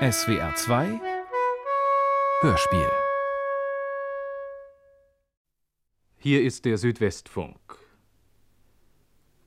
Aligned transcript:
SWR 0.00 0.54
2 0.54 1.00
Hörspiel 2.42 2.88
Hier 6.18 6.40
ist 6.44 6.64
der 6.66 6.78
Südwestfunk. 6.78 7.58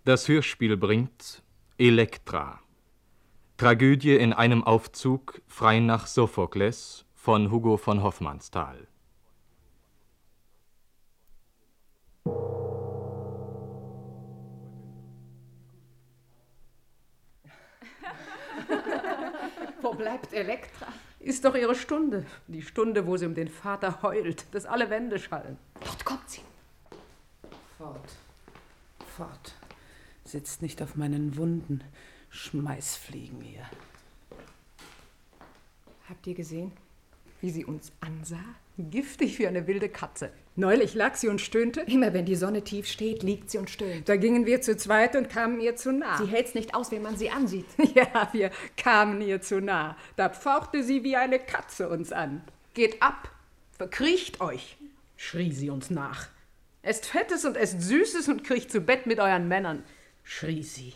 Das 0.03 0.27
Hörspiel 0.27 0.75
bringt 0.75 1.41
Elektra. 1.77 2.59
Tragödie 3.55 4.17
in 4.17 4.33
einem 4.33 4.65
Aufzug 4.65 5.41
frei 5.47 5.79
nach 5.79 6.05
Sophokles 6.05 7.05
von 7.15 7.49
Hugo 7.49 7.77
von 7.77 8.03
Hoffmannsthal. 8.03 8.89
Bleibt 20.01 20.33
Elektra? 20.33 20.87
Ist 21.19 21.45
doch 21.45 21.53
ihre 21.53 21.75
Stunde. 21.75 22.25
Die 22.47 22.63
Stunde, 22.63 23.05
wo 23.05 23.17
sie 23.17 23.27
um 23.27 23.35
den 23.35 23.47
Vater 23.47 24.01
heult, 24.01 24.45
dass 24.51 24.65
alle 24.65 24.89
Wände 24.89 25.19
schallen. 25.19 25.57
Dort 25.79 26.03
kommt 26.03 26.27
sie. 26.27 26.41
Fort. 27.77 28.09
Fort. 29.15 29.53
Sitzt 30.25 30.63
nicht 30.63 30.81
auf 30.81 30.95
meinen 30.95 31.37
Wunden. 31.37 31.83
Schmeißfliegen 32.31 33.41
hier. 33.41 33.69
Habt 36.09 36.25
ihr 36.25 36.33
gesehen, 36.33 36.71
wie 37.41 37.49
sie 37.49 37.65
uns 37.65 37.91
ansah? 37.99 38.43
Giftig 38.77 39.37
wie 39.37 39.47
eine 39.47 39.67
wilde 39.67 39.89
Katze. 39.89 40.31
Neulich 40.55 40.95
lag 40.95 41.15
sie 41.15 41.27
und 41.27 41.41
stöhnte. 41.41 41.81
Immer 41.81 42.13
wenn 42.13 42.25
die 42.25 42.35
Sonne 42.35 42.63
tief 42.63 42.87
steht, 42.87 43.23
liegt 43.23 43.51
sie 43.51 43.57
und 43.57 43.69
stöhnt. 43.69 44.07
Da 44.07 44.15
gingen 44.15 44.45
wir 44.45 44.61
zu 44.61 44.77
zweit 44.77 45.15
und 45.15 45.29
kamen 45.29 45.59
ihr 45.59 45.75
zu 45.75 45.91
nah. 45.91 46.17
Sie 46.17 46.25
hält's 46.25 46.55
nicht 46.55 46.73
aus, 46.73 46.91
wenn 46.91 47.01
man 47.01 47.17
sie 47.17 47.29
ansieht. 47.29 47.65
Ja, 47.95 48.29
wir 48.31 48.51
kamen 48.77 49.21
ihr 49.21 49.41
zu 49.41 49.59
nah. 49.59 49.97
Da 50.15 50.29
pfauchte 50.29 50.83
sie 50.83 51.03
wie 51.03 51.17
eine 51.17 51.39
Katze 51.39 51.89
uns 51.89 52.11
an. 52.11 52.41
Geht 52.73 53.01
ab, 53.01 53.29
verkriecht 53.73 54.39
euch, 54.39 54.77
schrie 55.17 55.51
sie 55.51 55.69
uns 55.69 55.89
nach. 55.89 56.27
Esst 56.83 57.05
Fettes 57.05 57.45
und 57.45 57.57
esst 57.57 57.81
Süßes 57.81 58.29
und 58.29 58.43
kriecht 58.43 58.71
zu 58.71 58.81
Bett 58.81 59.05
mit 59.05 59.19
euren 59.19 59.47
Männern, 59.47 59.83
schrie 60.23 60.63
sie. 60.63 60.93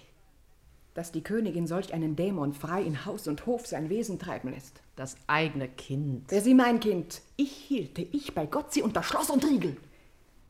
Dass 0.95 1.11
die 1.11 1.21
Königin 1.21 1.67
solch 1.67 1.93
einen 1.93 2.15
Dämon 2.15 2.53
frei 2.53 2.81
in 2.81 3.05
Haus 3.05 3.27
und 3.27 3.45
Hof 3.45 3.67
sein 3.67 3.89
Wesen 3.89 4.17
treiben 4.17 4.51
lässt. 4.51 4.81
Das 4.95 5.17
eigene 5.27 5.67
Kind. 5.67 6.23
Wer 6.29 6.41
sie 6.41 6.55
mein 6.55 6.79
Kind? 6.79 7.21
Ich 7.35 7.51
hielte, 7.51 8.01
ich 8.01 8.33
bei 8.33 8.47
Gott 8.47 8.73
sie 8.73 8.81
unter 8.81 9.03
Schloss 9.03 9.29
und 9.29 9.45
Riegel. 9.45 9.77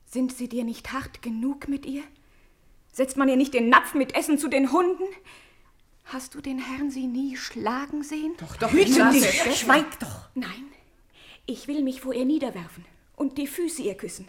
Sind 0.06 0.32
sie 0.32 0.48
dir 0.48 0.64
nicht 0.64 0.94
hart 0.94 1.22
genug 1.22 1.68
mit 1.68 1.86
ihr? 1.86 2.04
Setzt 2.94 3.18
man 3.18 3.28
ihr 3.28 3.36
nicht 3.36 3.54
den 3.54 3.68
Napf 3.70 3.94
mit 3.96 4.16
Essen 4.16 4.38
zu 4.38 4.48
den 4.48 4.72
Hunden? 4.72 5.04
Hast 6.06 6.36
du 6.36 6.42
den 6.42 6.60
Herrn 6.60 6.92
sie 6.92 7.08
nie 7.08 7.36
schlagen 7.36 8.04
sehen? 8.04 8.36
Doch, 8.38 8.56
doch, 8.58 8.72
Hüte 8.72 9.10
dich! 9.12 9.58
Schweig 9.58 10.00
doch! 10.00 10.30
Nein, 10.36 10.68
ich 11.48 11.68
will 11.68 11.82
mich 11.82 12.02
vor 12.02 12.14
ihr 12.14 12.26
niederwerfen 12.26 12.86
und 13.16 13.40
die 13.40 13.48
Füße 13.48 13.82
ihr 13.82 13.96
küssen. 13.96 14.28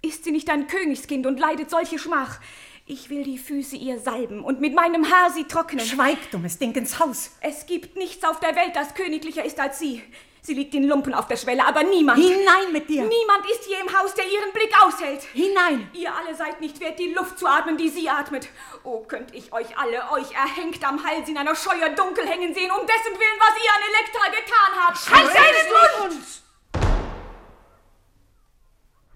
Ist 0.00 0.24
sie 0.24 0.32
nicht 0.32 0.50
ein 0.50 0.66
Königskind 0.66 1.26
und 1.26 1.38
leidet 1.38 1.70
solche 1.70 1.98
Schmach? 1.98 2.40
Ich 2.86 3.08
will 3.08 3.22
die 3.22 3.38
Füße 3.38 3.76
ihr 3.76 3.98
salben 3.98 4.44
und 4.44 4.60
mit 4.60 4.74
meinem 4.74 5.10
Haar 5.10 5.30
sie 5.30 5.44
trocknen. 5.44 5.86
Schweig, 5.86 6.30
dummes 6.30 6.58
Ding, 6.58 6.74
ins 6.74 6.98
Haus! 6.98 7.30
Es 7.40 7.64
gibt 7.64 7.96
nichts 7.96 8.22
auf 8.24 8.40
der 8.40 8.54
Welt, 8.56 8.76
das 8.76 8.92
königlicher 8.92 9.42
ist 9.42 9.58
als 9.58 9.78
sie. 9.78 10.02
Sie 10.42 10.52
liegt 10.52 10.74
in 10.74 10.84
Lumpen 10.86 11.14
auf 11.14 11.26
der 11.26 11.38
Schwelle, 11.38 11.64
aber 11.64 11.82
niemand. 11.82 12.22
Hinein 12.22 12.72
mit 12.72 12.90
dir! 12.90 13.04
Niemand 13.04 13.50
ist 13.50 13.64
hier 13.64 13.80
im 13.80 13.98
Haus, 13.98 14.12
der 14.12 14.26
ihren 14.26 14.52
Blick 14.52 14.70
aushält. 14.84 15.22
Hinein! 15.32 15.88
Ihr 15.94 16.14
alle 16.14 16.34
seid 16.34 16.60
nicht 16.60 16.78
wert, 16.80 16.98
die 16.98 17.14
Luft 17.14 17.38
zu 17.38 17.46
atmen, 17.46 17.78
die 17.78 17.88
sie 17.88 18.06
atmet. 18.10 18.48
Oh, 18.82 18.98
könnt 18.98 19.34
ich 19.34 19.50
euch 19.54 19.78
alle, 19.78 20.10
euch 20.12 20.32
erhängt 20.32 20.86
am 20.86 21.02
Hals 21.02 21.26
in 21.26 21.38
einer 21.38 21.56
Scheuer 21.56 21.88
dunkel 21.88 22.28
hängen 22.28 22.52
sehen, 22.52 22.70
um 22.70 22.86
dessen 22.86 23.18
Willen, 23.18 23.40
was 23.40 23.54
ihr 23.64 23.72
an 23.72 23.82
Elektra 23.94 24.26
getan 24.28 24.72
habt. 24.76 25.10
Halt 25.10 25.32
seinen 25.32 26.12
Mund! 26.12 26.26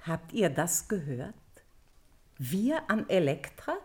Habt 0.06 0.32
ihr 0.32 0.48
das 0.48 0.88
gehört? 0.88 1.34
Wir 2.38 2.88
an 2.88 3.08
Elektra, 3.08 3.76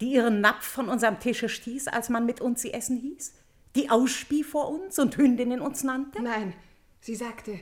die 0.00 0.14
ihren 0.14 0.40
Napf 0.40 0.64
von 0.64 0.88
unserem 0.88 1.20
Tische 1.20 1.48
stieß, 1.48 1.86
als 1.86 2.08
man 2.08 2.26
mit 2.26 2.40
uns 2.40 2.60
sie 2.60 2.72
essen 2.72 2.98
hieß? 2.98 3.32
Die 3.76 3.90
ausspie 3.90 4.42
vor 4.42 4.70
uns 4.70 4.98
und 4.98 5.16
Hündinnen 5.16 5.60
uns 5.60 5.84
nannte? 5.84 6.20
Nein, 6.20 6.52
sie 7.00 7.14
sagte, 7.14 7.60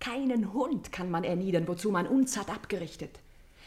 keinen 0.00 0.54
Hund 0.54 0.90
kann 0.90 1.10
man 1.10 1.22
erniedern, 1.22 1.68
wozu 1.68 1.90
man 1.90 2.06
uns 2.06 2.38
hat 2.38 2.48
abgerichtet. 2.48 3.20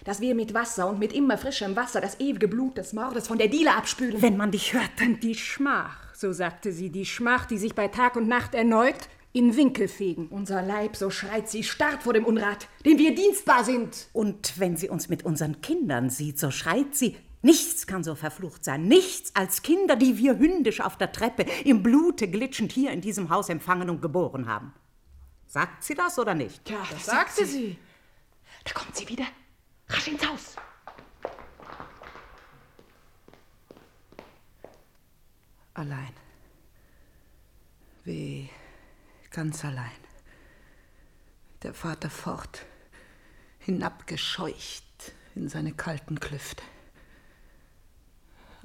Dass 0.04 0.22
wir 0.22 0.34
mit 0.34 0.56
Wasser 0.56 0.90
und 0.90 0.98
mit 0.98 1.14
immer 1.14 1.38
frischem 1.38 1.76
Wasser 1.76 2.02
das 2.02 2.20
ewige 2.20 2.48
Blut 2.48 2.78
des 2.78 2.94
Mordes 2.94 3.28
von 3.28 3.38
der 3.38 3.50
Diele 3.50 3.76
abspülen. 3.76 4.20
Wenn 4.24 4.38
man 4.38 4.50
dich 4.50 4.74
hörte. 4.74 5.08
Die 5.22 5.36
Schmach, 5.36 6.16
so 6.16 6.32
sagte 6.32 6.72
sie, 6.72 6.90
die 6.90 7.06
Schmach, 7.06 7.46
die 7.46 7.60
sich 7.60 7.76
bei 7.76 7.88
Tag 7.90 8.16
und 8.16 8.28
Nacht 8.28 8.56
erneut 8.56 9.08
in 9.34 9.56
Winkel 9.56 9.88
fegen. 9.88 10.28
Unser 10.28 10.62
Leib, 10.62 10.96
so 10.96 11.10
schreit 11.10 11.50
sie, 11.50 11.64
starrt 11.64 12.04
vor 12.04 12.14
dem 12.14 12.26
Unrat, 12.26 12.68
dem 12.86 12.98
wir 12.98 13.16
dienstbar 13.16 13.64
sind. 13.64 14.08
Und 14.14 14.60
wenn 14.60 14.76
sie 14.78 14.90
uns 14.90 15.10
mit 15.10 15.24
unseren 15.24 15.62
Kindern 15.62 16.10
sieht, 16.10 16.40
so 16.40 16.52
schreit 16.52 16.96
sie, 16.96 17.16
nichts 17.42 17.88
kann 17.88 18.04
so 18.04 18.16
verflucht 18.16 18.66
sein, 18.66 18.84
nichts 18.88 19.36
als 19.36 19.62
Kinder, 19.62 19.96
die 19.96 20.18
wir 20.18 20.38
hündisch 20.38 20.82
auf 20.82 20.98
der 20.98 21.12
Treppe 21.12 21.46
im 21.64 21.82
Blute 21.84 22.28
glitschend 22.30 22.72
hier 22.72 22.92
in 22.92 23.02
diesem 23.02 23.30
Haus 23.30 23.50
empfangen 23.50 23.90
und 23.90 24.02
geboren 24.02 24.48
haben. 24.48 24.74
Sagt 25.48 25.84
sie 25.84 25.96
das 25.96 26.18
oder 26.20 26.34
nicht? 26.34 26.70
Ja, 26.70 26.86
Das 26.92 27.06
sagte 27.06 27.46
sie. 27.46 27.78
Da 28.64 28.74
kommt 28.74 28.96
sie 28.96 29.08
wieder. 29.10 29.26
Rasch 29.90 30.08
ins 30.08 30.26
Haus. 30.28 30.56
Allein. 35.74 36.14
Weh, 38.04 38.48
ganz 39.32 39.66
allein. 39.66 39.90
Der 41.64 41.74
Vater 41.74 42.10
fort, 42.10 42.66
hinabgescheucht 43.60 44.84
in 45.36 45.48
seine 45.50 45.74
kalten 45.74 46.20
Klüfte. 46.20 46.64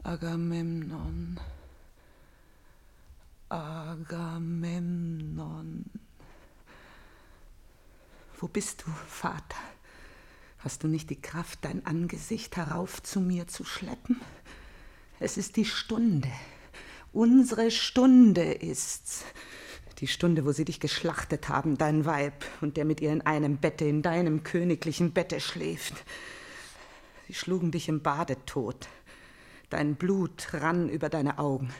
Agamemnon, 0.02 1.40
Agamemnon. 3.48 4.64
Wo 8.38 8.48
bist 8.48 8.82
du, 8.82 8.90
Vater? 9.08 9.56
Hast 10.58 10.82
du 10.82 10.88
nicht 10.88 11.08
die 11.10 11.20
Kraft, 11.20 11.60
dein 11.62 11.86
Angesicht 11.86 12.56
herauf 12.56 13.02
zu 13.02 13.20
mir 13.20 13.46
zu 13.46 13.64
schleppen? 13.64 14.20
Es 15.20 15.36
ist 15.36 15.56
die 15.56 15.64
Stunde. 15.64 16.30
Unsere 17.12 17.70
Stunde 17.70 18.52
ist's. 18.52 19.24
Die 19.98 20.06
Stunde, 20.06 20.44
wo 20.44 20.52
sie 20.52 20.66
dich 20.66 20.78
geschlachtet 20.78 21.48
haben, 21.48 21.78
dein 21.78 22.04
Weib, 22.04 22.44
und 22.60 22.76
der 22.76 22.84
mit 22.84 23.00
ihr 23.00 23.12
in 23.12 23.22
einem 23.22 23.56
Bette, 23.56 23.86
in 23.86 24.02
deinem 24.02 24.42
königlichen 24.42 25.12
Bette 25.12 25.40
schläft. 25.40 25.94
Sie 27.26 27.34
schlugen 27.34 27.70
dich 27.70 27.88
im 27.88 28.02
Bade 28.02 28.36
tot. 28.44 28.88
Dein 29.70 29.96
Blut 29.96 30.48
rann 30.52 30.90
über 30.90 31.08
deine 31.08 31.38
Augen. 31.38 31.72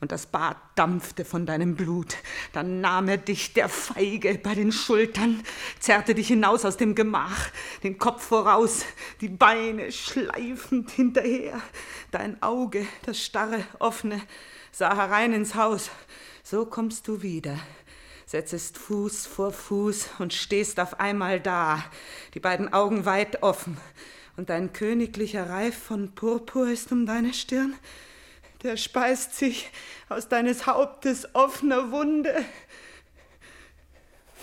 Und 0.00 0.12
das 0.12 0.26
Bad 0.26 0.56
dampfte 0.76 1.24
von 1.24 1.44
deinem 1.46 1.74
Blut. 1.74 2.18
Dann 2.52 2.80
nahm 2.80 3.08
er 3.08 3.16
dich, 3.16 3.54
der 3.54 3.68
Feige, 3.68 4.38
bei 4.38 4.54
den 4.54 4.70
Schultern, 4.70 5.42
zerrte 5.80 6.14
dich 6.14 6.28
hinaus 6.28 6.64
aus 6.64 6.76
dem 6.76 6.94
Gemach, 6.94 7.50
den 7.82 7.98
Kopf 7.98 8.22
voraus, 8.22 8.84
die 9.20 9.28
Beine 9.28 9.90
schleifend 9.90 10.90
hinterher. 10.92 11.60
Dein 12.12 12.40
Auge, 12.42 12.86
das 13.06 13.24
starre, 13.24 13.64
offene, 13.80 14.20
sah 14.70 14.94
herein 14.94 15.32
ins 15.32 15.56
Haus. 15.56 15.90
So 16.50 16.64
kommst 16.64 17.06
du 17.08 17.20
wieder, 17.20 17.58
setzest 18.24 18.78
Fuß 18.78 19.26
vor 19.26 19.52
Fuß 19.52 20.08
und 20.18 20.32
stehst 20.32 20.80
auf 20.80 20.98
einmal 20.98 21.40
da, 21.40 21.84
die 22.32 22.40
beiden 22.40 22.72
Augen 22.72 23.04
weit 23.04 23.42
offen. 23.42 23.76
Und 24.38 24.48
dein 24.48 24.72
königlicher 24.72 25.50
Reif 25.50 25.76
von 25.76 26.14
Purpur 26.14 26.70
ist 26.70 26.90
um 26.90 27.04
deine 27.04 27.34
Stirn. 27.34 27.74
Der 28.62 28.78
speist 28.78 29.34
sich 29.34 29.68
aus 30.08 30.30
deines 30.30 30.66
Hauptes 30.66 31.34
offener 31.34 31.90
Wunde. 31.90 32.42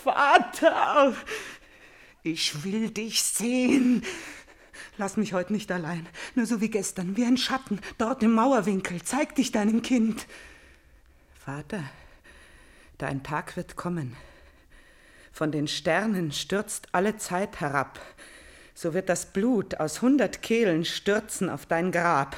Vater, 0.04 1.12
ich 2.22 2.62
will 2.62 2.90
dich 2.90 3.20
sehen. 3.20 4.04
Lass 4.96 5.16
mich 5.16 5.32
heute 5.32 5.52
nicht 5.52 5.72
allein, 5.72 6.08
nur 6.36 6.46
so 6.46 6.60
wie 6.60 6.70
gestern, 6.70 7.16
wie 7.16 7.24
ein 7.24 7.36
Schatten, 7.36 7.80
dort 7.98 8.22
im 8.22 8.32
Mauerwinkel. 8.32 9.02
Zeig 9.02 9.34
dich 9.34 9.50
deinem 9.50 9.82
Kind. 9.82 10.24
Vater, 11.46 11.84
dein 12.98 13.22
Tag 13.22 13.56
wird 13.56 13.76
kommen. 13.76 14.16
Von 15.32 15.52
den 15.52 15.68
Sternen 15.68 16.32
stürzt 16.32 16.88
alle 16.92 17.16
Zeit 17.18 17.60
herab. 17.60 18.00
So 18.78 18.92
wird 18.92 19.08
das 19.08 19.32
Blut 19.32 19.80
aus 19.80 20.02
hundert 20.02 20.42
Kehlen 20.42 20.84
stürzen 20.84 21.48
auf 21.48 21.64
dein 21.64 21.92
Grab. 21.92 22.36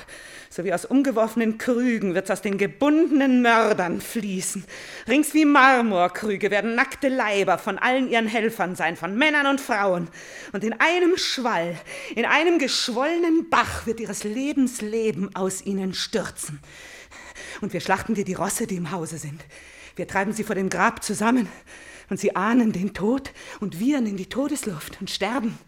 So 0.50 0.62
wie 0.62 0.72
aus 0.72 0.84
umgeworfenen 0.84 1.58
Krügen 1.58 2.14
wird's 2.14 2.30
aus 2.30 2.42
den 2.42 2.58
gebundenen 2.58 3.42
Mördern 3.42 4.00
fließen. 4.00 4.64
Rings 5.08 5.34
wie 5.34 5.44
Marmorkrüge 5.44 6.52
werden 6.52 6.76
nackte 6.76 7.08
Leiber 7.08 7.58
von 7.58 7.76
allen 7.76 8.08
ihren 8.08 8.28
Helfern 8.28 8.76
sein, 8.76 8.96
von 8.96 9.18
Männern 9.18 9.48
und 9.48 9.60
Frauen. 9.60 10.08
Und 10.52 10.62
in 10.62 10.74
einem 10.74 11.16
Schwall, 11.16 11.76
in 12.14 12.24
einem 12.24 12.60
geschwollenen 12.60 13.50
Bach 13.50 13.86
wird 13.86 13.98
ihres 13.98 14.22
Lebens 14.22 14.80
Leben 14.80 15.34
aus 15.34 15.66
ihnen 15.66 15.92
stürzen. 15.92 16.60
Und 17.60 17.72
wir 17.72 17.80
schlachten 17.80 18.14
dir 18.14 18.24
die 18.24 18.34
Rosse, 18.34 18.68
die 18.68 18.76
im 18.76 18.92
Hause 18.92 19.18
sind. 19.18 19.40
Wir 19.98 20.06
treiben 20.06 20.32
sie 20.32 20.44
vor 20.44 20.54
dem 20.54 20.68
Grab 20.70 21.02
zusammen 21.02 21.48
und 22.08 22.20
sie 22.20 22.36
ahnen 22.36 22.70
den 22.70 22.94
Tod 22.94 23.32
und 23.58 23.80
wiehern 23.80 24.06
in 24.06 24.16
die 24.16 24.28
Todesluft 24.28 25.00
und 25.00 25.10
sterben. 25.10 25.58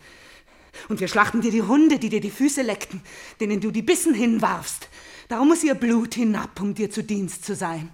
Und 0.89 1.01
wir 1.01 1.09
schlachten 1.09 1.41
dir 1.41 1.51
die 1.51 1.63
Hunde, 1.63 1.99
die 1.99 2.11
dir 2.11 2.21
die 2.21 2.31
Füße 2.31 2.63
leckten, 2.63 3.03
denen 3.41 3.61
du 3.61 3.73
die 3.73 3.83
Bissen 3.83 4.15
hinwarfst. 4.15 4.89
Darum 5.27 5.49
muss 5.49 5.65
ihr 5.65 5.75
Blut 5.75 6.15
hinab, 6.15 6.61
um 6.61 6.75
dir 6.75 6.93
zu 6.93 7.03
Dienst 7.03 7.45
zu 7.45 7.57
sein. 7.57 7.91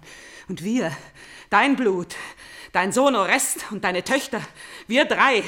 Und 0.47 0.63
wir, 0.63 0.95
dein 1.49 1.75
Blut, 1.75 2.15
dein 2.77 2.91
Sohn 2.91 3.15
Orest 3.15 3.65
und 3.71 3.83
deine 3.83 4.03
Töchter, 4.03 4.39
wir 4.85 5.05
drei, 5.05 5.43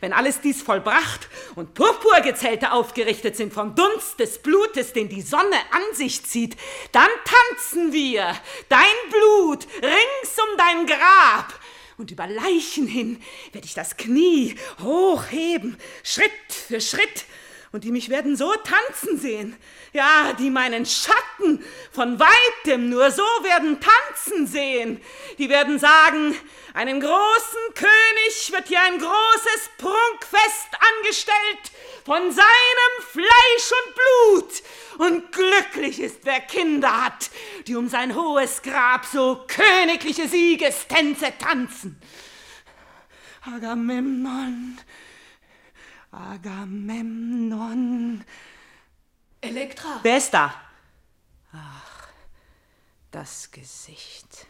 wenn 0.00 0.12
alles 0.12 0.40
dies 0.40 0.62
vollbracht 0.62 1.28
und 1.54 1.74
Purpurgezelte 1.74 2.72
aufgerichtet 2.72 3.36
sind 3.36 3.52
vom 3.52 3.76
Dunst 3.76 4.18
des 4.18 4.42
Blutes, 4.42 4.92
den 4.92 5.08
die 5.08 5.22
Sonne 5.22 5.54
an 5.70 5.94
sich 5.94 6.24
zieht, 6.24 6.56
dann 6.90 7.08
tanzen 7.24 7.92
wir, 7.92 8.36
dein 8.68 8.82
Blut, 9.10 9.68
rings 9.80 10.36
um 10.38 10.58
dein 10.58 10.86
Grab, 10.88 11.54
und 11.98 12.10
über 12.10 12.26
Leichen 12.26 12.88
hin 12.88 13.22
werde 13.52 13.68
ich 13.68 13.74
das 13.74 13.96
Knie 13.96 14.56
hochheben, 14.82 15.76
Schritt 16.02 16.32
für 16.50 16.80
Schritt, 16.80 17.26
und 17.72 17.84
die 17.84 17.90
mich 17.90 18.10
werden 18.10 18.36
so 18.36 18.52
tanzen 18.52 19.18
sehen. 19.18 19.56
Ja, 19.94 20.34
die 20.38 20.50
meinen 20.50 20.84
Schatten 20.84 21.64
von 21.90 22.20
weitem 22.20 22.90
nur 22.90 23.10
so 23.10 23.22
werden 23.42 23.78
tanzen 23.80 24.46
sehen. 24.46 25.00
Die 25.38 25.48
werden 25.48 25.78
sagen, 25.78 26.36
einem 26.74 27.00
großen 27.00 27.74
König 27.74 28.52
wird 28.52 28.68
hier 28.68 28.80
ein 28.80 28.98
großes 28.98 29.70
Prunkfest 29.78 30.68
angestellt 30.98 31.72
von 32.04 32.30
seinem 32.30 32.94
Fleisch 33.10 33.72
und 33.86 33.94
Blut. 33.94 34.62
Und 34.98 35.32
glücklich 35.32 36.00
ist, 36.00 36.20
wer 36.24 36.40
Kinder 36.40 37.06
hat, 37.06 37.30
die 37.66 37.76
um 37.76 37.88
sein 37.88 38.14
hohes 38.14 38.60
Grab 38.62 39.06
so 39.06 39.44
königliche 39.48 40.28
Siegestänze 40.28 41.32
tanzen. 41.38 42.00
Agamemnon, 43.44 44.78
Agamemnon. 46.12 47.72
Elektra. 49.40 50.00
Da? 50.30 50.54
Ach, 51.52 52.08
das 53.10 53.50
Gesicht. 53.50 54.46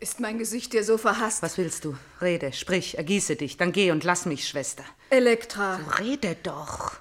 Ist 0.00 0.18
mein 0.20 0.38
Gesicht 0.38 0.72
dir 0.72 0.82
so 0.82 0.98
verhasst? 0.98 1.42
Was 1.42 1.56
willst 1.58 1.84
du? 1.84 1.96
Rede, 2.20 2.52
sprich, 2.52 2.98
ergieße 2.98 3.36
dich, 3.36 3.56
dann 3.56 3.70
geh 3.72 3.92
und 3.92 4.02
lass 4.02 4.26
mich, 4.26 4.48
Schwester. 4.48 4.84
Elektra. 5.10 5.76
Rede 5.98 6.36
doch. 6.42 6.98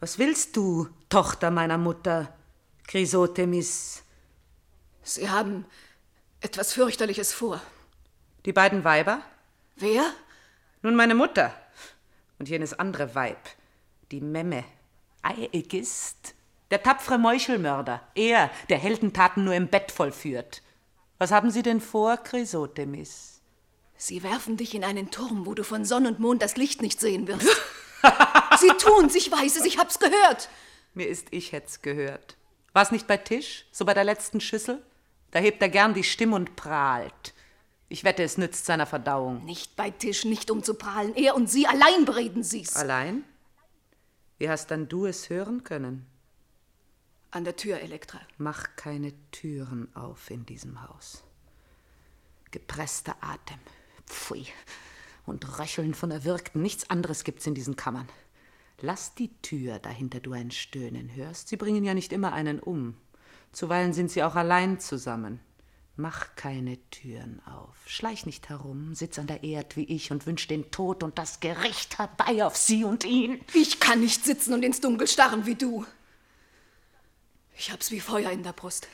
Was 0.00 0.18
willst 0.18 0.56
du, 0.56 0.88
Tochter 1.08 1.50
meiner 1.50 1.78
Mutter, 1.78 2.32
Chrysothemis? 2.86 4.02
Sie 5.02 5.28
haben 5.28 5.66
etwas 6.40 6.74
fürchterliches 6.74 7.32
vor. 7.32 7.60
Die 8.44 8.52
beiden 8.52 8.84
Weiber? 8.84 9.22
Wer? 9.76 10.04
Nun 10.82 10.94
meine 10.94 11.14
Mutter 11.14 11.54
und 12.38 12.48
jenes 12.48 12.72
andere 12.78 13.14
Weib, 13.14 13.38
die 14.10 14.20
Memme. 14.20 14.64
Aegist, 15.22 16.34
der 16.70 16.82
tapfere 16.82 17.18
Meuchelmörder, 17.18 18.02
er, 18.14 18.50
der 18.68 18.78
Heldentaten 18.78 19.44
nur 19.44 19.54
im 19.54 19.68
Bett 19.68 19.90
vollführt. 19.90 20.62
Was 21.18 21.30
haben 21.30 21.50
Sie 21.50 21.62
denn 21.62 21.80
vor, 21.80 22.16
Chrysothemis? 22.18 23.40
Sie 23.96 24.22
werfen 24.22 24.56
dich 24.56 24.74
in 24.74 24.84
einen 24.84 25.10
Turm, 25.10 25.46
wo 25.46 25.54
du 25.54 25.64
von 25.64 25.84
Sonne 25.84 26.08
und 26.08 26.20
Mond 26.20 26.42
das 26.42 26.56
Licht 26.56 26.82
nicht 26.82 27.00
sehen 27.00 27.26
wirst. 27.26 27.46
Sie 28.60 28.68
tun's, 28.78 29.14
ich 29.14 29.30
weiß 29.30 29.56
es, 29.56 29.64
ich 29.64 29.78
hab's 29.78 29.98
gehört. 29.98 30.48
Mir 30.94 31.08
ist, 31.08 31.28
ich 31.30 31.52
hätt's 31.52 31.80
gehört. 31.80 32.36
War's 32.72 32.90
nicht 32.90 33.06
bei 33.06 33.16
Tisch, 33.16 33.66
so 33.70 33.84
bei 33.84 33.94
der 33.94 34.04
letzten 34.04 34.40
Schüssel? 34.40 34.82
Da 35.30 35.38
hebt 35.38 35.62
er 35.62 35.68
gern 35.68 35.94
die 35.94 36.04
Stimme 36.04 36.36
und 36.36 36.56
prahlt. 36.56 37.33
Ich 37.88 38.04
wette, 38.04 38.22
es 38.22 38.38
nützt 38.38 38.66
seiner 38.66 38.86
Verdauung. 38.86 39.44
Nicht 39.44 39.76
bei 39.76 39.90
Tisch, 39.90 40.24
nicht 40.24 40.50
um 40.50 40.62
zu 40.62 40.74
prahlen. 40.74 41.14
Er 41.14 41.34
und 41.34 41.50
sie 41.50 41.66
allein 41.66 42.04
bereden 42.04 42.42
sie's. 42.42 42.76
Allein? 42.76 43.24
Wie 44.38 44.48
hast 44.48 44.70
dann 44.70 44.88
du 44.88 45.06
es 45.06 45.30
hören 45.30 45.64
können? 45.64 46.06
An 47.30 47.44
der 47.44 47.56
Tür, 47.56 47.80
Elektra. 47.80 48.20
Mach 48.38 48.76
keine 48.76 49.12
Türen 49.30 49.94
auf 49.94 50.30
in 50.30 50.46
diesem 50.46 50.82
Haus. 50.82 51.24
Gepresster 52.50 53.16
Atem, 53.20 53.58
pfui, 54.06 54.46
und 55.26 55.58
Röcheln 55.58 55.94
von 55.94 56.12
Erwürgten, 56.12 56.62
nichts 56.62 56.88
anderes 56.90 57.24
gibt's 57.24 57.46
in 57.46 57.54
diesen 57.54 57.74
Kammern. 57.74 58.08
Lass 58.80 59.14
die 59.14 59.30
Tür, 59.40 59.78
dahinter 59.78 60.20
du 60.20 60.32
ein 60.32 60.50
Stöhnen 60.50 61.14
hörst. 61.14 61.48
Sie 61.48 61.56
bringen 61.56 61.84
ja 61.84 61.94
nicht 61.94 62.12
immer 62.12 62.32
einen 62.32 62.60
um. 62.60 62.96
Zuweilen 63.52 63.92
sind 63.92 64.10
sie 64.10 64.22
auch 64.22 64.34
allein 64.34 64.78
zusammen. 64.78 65.40
Mach 65.96 66.34
keine 66.34 66.78
Türen 66.90 67.40
auf. 67.46 67.76
Schleich 67.86 68.26
nicht 68.26 68.48
herum, 68.48 68.96
sitz 68.96 69.18
an 69.18 69.28
der 69.28 69.44
Erd 69.44 69.76
wie 69.76 69.84
ich 69.84 70.10
und 70.10 70.26
wünsch 70.26 70.48
den 70.48 70.72
Tod 70.72 71.04
und 71.04 71.18
das 71.18 71.38
Gericht 71.38 71.98
herbei 71.98 72.44
auf 72.44 72.56
sie 72.56 72.82
und 72.82 73.04
ihn. 73.04 73.40
Ich 73.52 73.78
kann 73.78 74.00
nicht 74.00 74.24
sitzen 74.24 74.54
und 74.54 74.64
ins 74.64 74.80
Dunkel 74.80 75.06
starren 75.06 75.46
wie 75.46 75.54
du. 75.54 75.86
Ich 77.56 77.70
hab's 77.70 77.92
wie 77.92 78.00
Feuer 78.00 78.32
in 78.32 78.42
der 78.42 78.52
Brust. 78.52 78.88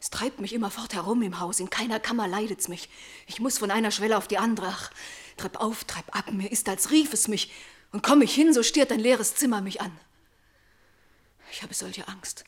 Es 0.00 0.10
treibt 0.10 0.40
mich 0.40 0.52
immerfort 0.52 0.94
herum 0.94 1.22
im 1.22 1.40
Haus. 1.40 1.58
In 1.58 1.70
keiner 1.70 1.98
Kammer 1.98 2.28
leidet's 2.28 2.68
mich. 2.68 2.88
Ich 3.26 3.40
muss 3.40 3.58
von 3.58 3.72
einer 3.72 3.90
Schwelle 3.90 4.16
auf 4.16 4.28
die 4.28 4.38
andere. 4.38 4.68
Ach, 4.68 4.92
treib 5.36 5.60
auf, 5.60 5.82
treib 5.84 6.14
ab. 6.14 6.30
Mir 6.30 6.52
ist, 6.52 6.68
als 6.68 6.92
rief 6.92 7.12
es 7.12 7.26
mich. 7.26 7.50
Und 7.90 8.04
komm 8.04 8.22
ich 8.22 8.32
hin, 8.32 8.54
so 8.54 8.62
stiert 8.62 8.92
ein 8.92 9.00
leeres 9.00 9.34
Zimmer 9.34 9.60
mich 9.60 9.80
an. 9.80 9.90
Ich 11.50 11.62
habe 11.62 11.74
solche 11.74 12.06
Angst. 12.06 12.44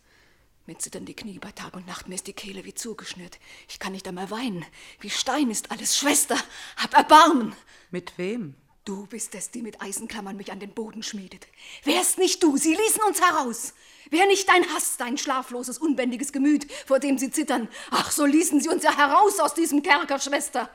Mir 0.67 0.79
zittern 0.79 1.05
die 1.05 1.15
Knie 1.15 1.39
bei 1.39 1.53
Tag 1.53 1.75
und 1.75 1.87
Nacht. 1.87 2.09
Mir 2.09 2.17
ist 2.17 2.27
die 2.27 2.33
Kehle 2.33 2.65
wie 2.65 2.75
zugeschnürt. 2.75 3.39
Ich 3.69 3.79
kann 3.79 3.93
nicht 3.93 4.09
einmal 4.09 4.33
weinen. 4.33 4.67
Wie 4.99 5.11
Stein 5.11 5.49
ist 5.49 5.71
alles. 5.71 5.97
Schwester, 5.97 6.37
hab 6.77 6.93
Erbarmen. 6.93 7.55
Mit 7.93 8.19
wem? 8.19 8.57
Du 8.85 9.07
bist 9.07 9.37
es, 9.37 9.53
die 9.53 9.63
mit 9.63 9.81
Eisenklammern 9.81 10.37
mich 10.37 10.51
an 10.51 10.59
den 10.59 10.75
Boden 10.75 11.05
schmiedet. 11.05 11.47
Wärst 11.85 12.19
nicht 12.19 12.43
du, 12.43 12.57
sie 12.57 12.75
ließen 12.75 13.03
uns 13.05 13.21
heraus. 13.21 13.75
Wär 14.11 14.27
nicht 14.27 14.49
dein 14.49 14.69
Hass, 14.75 14.97
dein 14.97 15.19
schlafloses, 15.19 15.79
unbändiges 15.79 16.33
Gemüt, 16.33 16.67
vor 16.85 16.99
dem 16.99 17.17
sie 17.17 17.31
zittern. 17.31 17.69
Ach, 17.93 18.11
so 18.11 18.25
ließen 18.25 18.61
sie 18.61 18.69
uns 18.69 18.83
ja 18.83 18.97
heraus 18.97 19.39
aus 19.39 19.55
diesem 19.55 19.85
Kerker, 19.85 20.19
Schwester. 20.19 20.69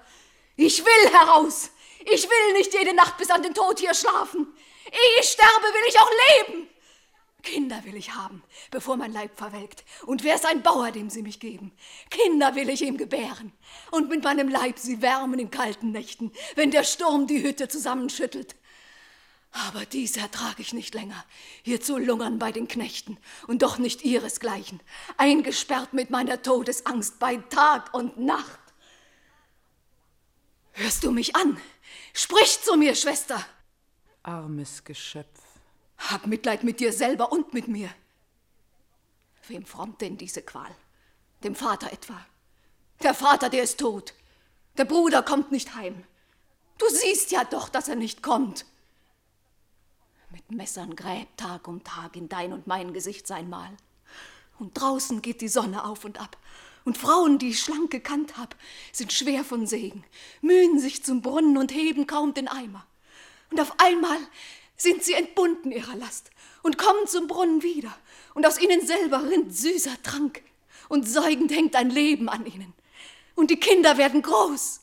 Ich 0.55 0.85
will 0.85 1.11
heraus. 1.11 1.69
Ich 2.05 2.23
will 2.29 2.53
nicht 2.53 2.73
jede 2.73 2.93
Nacht 2.93 3.17
bis 3.17 3.29
an 3.29 3.43
den 3.43 3.53
Tod 3.53 3.79
hier 3.79 3.93
schlafen. 3.93 4.47
Ehe 4.85 5.19
ich 5.21 5.27
sterbe, 5.27 5.63
will 5.63 5.89
ich 5.89 5.99
auch 5.99 6.11
leben. 6.47 6.70
Kinder 7.41 7.83
will 7.85 7.95
ich 7.95 8.13
haben, 8.13 8.43
bevor 8.69 8.97
mein 8.97 9.13
Leib 9.13 9.37
verwelkt. 9.37 9.83
Und 10.05 10.23
wer 10.23 10.35
ist 10.35 10.45
ein 10.45 10.61
Bauer, 10.61 10.91
dem 10.91 11.09
sie 11.09 11.21
mich 11.21 11.39
geben? 11.39 11.71
Kinder 12.09 12.55
will 12.55 12.69
ich 12.69 12.81
ihm 12.81 12.97
gebären 12.97 13.51
und 13.91 14.09
mit 14.09 14.23
meinem 14.23 14.49
Leib 14.49 14.79
sie 14.79 15.01
wärmen 15.01 15.39
in 15.39 15.51
kalten 15.51 15.91
Nächten, 15.91 16.31
wenn 16.55 16.71
der 16.71 16.83
Sturm 16.83 17.27
die 17.27 17.43
Hütte 17.43 17.67
zusammenschüttelt. 17.67 18.55
Aber 19.51 19.85
dies 19.85 20.15
ertrage 20.15 20.61
ich 20.61 20.71
nicht 20.71 20.93
länger, 20.93 21.25
hier 21.63 21.81
zu 21.81 21.97
lungern 21.97 22.39
bei 22.39 22.53
den 22.53 22.69
Knechten 22.69 23.17
und 23.47 23.63
doch 23.63 23.79
nicht 23.79 24.03
ihresgleichen, 24.03 24.81
eingesperrt 25.17 25.91
mit 25.93 26.09
meiner 26.09 26.41
Todesangst 26.41 27.19
bei 27.19 27.35
Tag 27.35 27.93
und 27.93 28.17
Nacht. 28.17 28.59
Hörst 30.71 31.03
du 31.03 31.11
mich 31.11 31.35
an? 31.35 31.59
Sprich 32.13 32.61
zu 32.61 32.77
mir, 32.77 32.95
Schwester. 32.95 33.45
Armes 34.23 34.83
Geschöpf. 34.85 35.50
Hab 36.09 36.27
Mitleid 36.27 36.63
mit 36.63 36.79
dir 36.79 36.93
selber 36.93 37.31
und 37.31 37.53
mit 37.53 37.67
mir. 37.67 37.89
Wem 39.47 39.65
frommt 39.65 40.01
denn 40.01 40.17
diese 40.17 40.41
Qual? 40.41 40.71
Dem 41.43 41.55
Vater 41.55 41.91
etwa? 41.91 42.25
Der 43.03 43.13
Vater, 43.13 43.49
der 43.49 43.63
ist 43.63 43.79
tot. 43.79 44.13
Der 44.77 44.85
Bruder 44.85 45.23
kommt 45.23 45.51
nicht 45.51 45.75
heim. 45.75 46.03
Du 46.77 46.85
siehst 46.89 47.31
ja 47.31 47.43
doch, 47.43 47.69
dass 47.69 47.87
er 47.87 47.95
nicht 47.95 48.23
kommt. 48.23 48.65
Mit 50.31 50.49
Messern 50.51 50.95
gräbt 50.95 51.37
Tag 51.37 51.67
um 51.67 51.83
Tag 51.83 52.15
in 52.15 52.29
dein 52.29 52.53
und 52.53 52.67
mein 52.67 52.93
Gesicht 52.93 53.27
sein 53.27 53.49
Mal. 53.49 53.69
Und 54.59 54.79
draußen 54.79 55.21
geht 55.21 55.41
die 55.41 55.47
Sonne 55.47 55.83
auf 55.83 56.05
und 56.05 56.19
ab. 56.19 56.37
Und 56.83 56.97
Frauen, 56.97 57.37
die 57.37 57.49
ich 57.49 57.59
schlank 57.59 57.91
gekannt 57.91 58.37
hab, 58.37 58.55
sind 58.91 59.13
schwer 59.13 59.43
von 59.43 59.67
Segen, 59.67 60.03
mühen 60.41 60.79
sich 60.79 61.03
zum 61.03 61.21
Brunnen 61.21 61.57
und 61.57 61.71
heben 61.71 62.07
kaum 62.07 62.33
den 62.33 62.47
Eimer. 62.47 62.85
Und 63.51 63.59
auf 63.59 63.79
einmal 63.79 64.17
sind 64.81 65.03
sie 65.03 65.13
entbunden 65.13 65.71
ihrer 65.71 65.95
Last 65.95 66.31
und 66.63 66.77
kommen 66.77 67.07
zum 67.07 67.27
Brunnen 67.27 67.63
wieder. 67.63 67.95
Und 68.33 68.45
aus 68.45 68.59
ihnen 68.59 68.85
selber 68.85 69.23
rinnt 69.23 69.55
süßer 69.55 70.01
Trank. 70.03 70.41
Und 70.89 71.07
säugend 71.07 71.51
hängt 71.51 71.75
ein 71.75 71.89
Leben 71.89 72.29
an 72.29 72.45
ihnen. 72.45 72.73
Und 73.35 73.49
die 73.49 73.59
Kinder 73.59 73.97
werden 73.97 74.21
groß. 74.21 74.81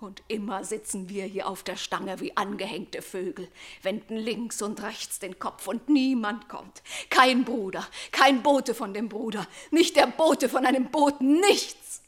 Und 0.00 0.22
immer 0.28 0.62
sitzen 0.64 1.08
wir 1.08 1.24
hier 1.24 1.48
auf 1.48 1.64
der 1.64 1.76
Stange 1.76 2.20
wie 2.20 2.36
angehängte 2.36 3.02
Vögel, 3.02 3.48
wenden 3.82 4.16
links 4.16 4.62
und 4.62 4.80
rechts 4.82 5.18
den 5.18 5.40
Kopf 5.40 5.66
und 5.66 5.88
niemand 5.88 6.48
kommt. 6.48 6.82
Kein 7.10 7.44
Bruder, 7.44 7.84
kein 8.12 8.44
Bote 8.44 8.74
von 8.74 8.94
dem 8.94 9.08
Bruder, 9.08 9.44
nicht 9.72 9.96
der 9.96 10.06
Bote 10.06 10.48
von 10.48 10.66
einem 10.66 10.90
Boten, 10.92 11.40
nichts. 11.40 12.02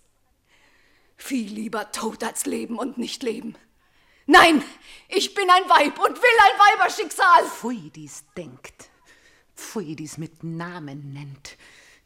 Viel 1.16 1.52
lieber 1.52 1.90
tot 1.90 2.22
als 2.22 2.46
leben 2.46 2.78
und 2.78 2.96
nicht 2.96 3.24
leben. 3.24 3.56
Nein, 4.30 4.62
ich 5.08 5.34
bin 5.34 5.50
ein 5.50 5.68
Weib 5.68 5.98
und 5.98 6.16
will 6.16 6.38
ein 6.38 6.78
Weiberschicksal. 6.78 7.44
Pfui, 7.46 7.90
die's 7.90 8.22
denkt. 8.36 8.88
Pfui, 9.56 9.96
die's 9.96 10.18
mit 10.18 10.44
Namen 10.44 11.12
nennt. 11.12 11.56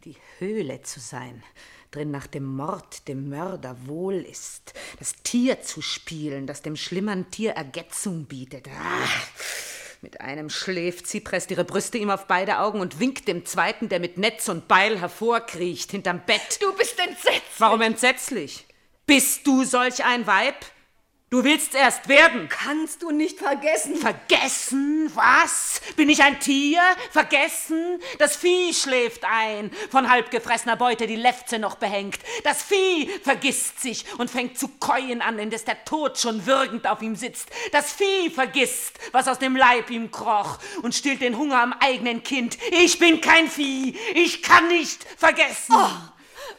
Die 0.04 0.16
Höhle 0.38 0.80
zu 0.80 1.00
sein. 1.00 1.42
drin 1.90 2.10
nach 2.10 2.26
dem 2.26 2.44
Mord 2.44 3.06
dem 3.08 3.28
Mörder 3.28 3.76
wohl 3.86 4.14
ist, 4.14 4.72
das 4.98 5.16
Tier 5.22 5.60
zu 5.60 5.82
spielen, 5.82 6.46
das 6.46 6.62
dem 6.62 6.76
schlimmern 6.76 7.30
Tier 7.30 7.52
Ergetzung 7.52 8.24
bietet. 8.24 8.68
Ah, 8.68 9.06
mit 10.00 10.22
einem 10.22 10.48
schläft 10.48 11.06
sie, 11.06 11.20
presst 11.20 11.50
ihre 11.50 11.64
Brüste 11.64 11.98
ihm 11.98 12.08
auf 12.08 12.26
beide 12.26 12.58
Augen 12.60 12.80
und 12.80 13.00
winkt 13.00 13.28
dem 13.28 13.44
zweiten, 13.44 13.90
der 13.90 14.00
mit 14.00 14.16
Netz 14.16 14.48
und 14.48 14.66
Beil 14.66 14.98
hervorkriecht, 14.98 15.90
hinterm 15.90 16.22
Bett. 16.24 16.58
Du 16.62 16.72
bist 16.72 16.98
entsetzt. 16.98 17.58
Warum 17.58 17.82
entsetzlich? 17.82 18.66
Bist 19.04 19.46
du 19.46 19.64
solch 19.64 20.02
ein 20.06 20.26
Weib? 20.26 20.56
Du 21.30 21.42
willst 21.42 21.74
erst 21.74 22.06
werden. 22.08 22.48
Kannst 22.48 23.02
du 23.02 23.10
nicht 23.10 23.38
vergessen. 23.38 23.96
Vergessen? 23.96 25.10
Was? 25.14 25.80
Bin 25.96 26.08
ich 26.08 26.22
ein 26.22 26.38
Tier? 26.38 26.80
Vergessen? 27.10 27.98
Das 28.18 28.36
Vieh 28.36 28.72
schläft 28.72 29.24
ein, 29.24 29.72
von 29.90 30.08
halbgefressener 30.08 30.76
Beute 30.76 31.08
die 31.08 31.16
Lefze 31.16 31.58
noch 31.58 31.74
behängt. 31.74 32.20
Das 32.44 32.62
Vieh 32.62 33.08
vergisst 33.22 33.80
sich 33.80 34.04
und 34.18 34.30
fängt 34.30 34.58
zu 34.58 34.68
keuen 34.68 35.22
an, 35.22 35.40
indes 35.40 35.64
der 35.64 35.84
Tod 35.84 36.18
schon 36.18 36.46
würgend 36.46 36.86
auf 36.86 37.02
ihm 37.02 37.16
sitzt. 37.16 37.48
Das 37.72 37.92
Vieh 37.92 38.30
vergisst, 38.30 38.92
was 39.10 39.26
aus 39.26 39.40
dem 39.40 39.56
Leib 39.56 39.90
ihm 39.90 40.12
kroch 40.12 40.58
und 40.82 40.94
stillt 40.94 41.20
den 41.20 41.36
Hunger 41.36 41.60
am 41.60 41.72
eigenen 41.72 42.22
Kind. 42.22 42.58
Ich 42.70 43.00
bin 43.00 43.20
kein 43.20 43.48
Vieh. 43.48 43.98
Ich 44.14 44.42
kann 44.42 44.68
nicht 44.68 45.04
vergessen. 45.18 45.74
Oh 45.74 46.13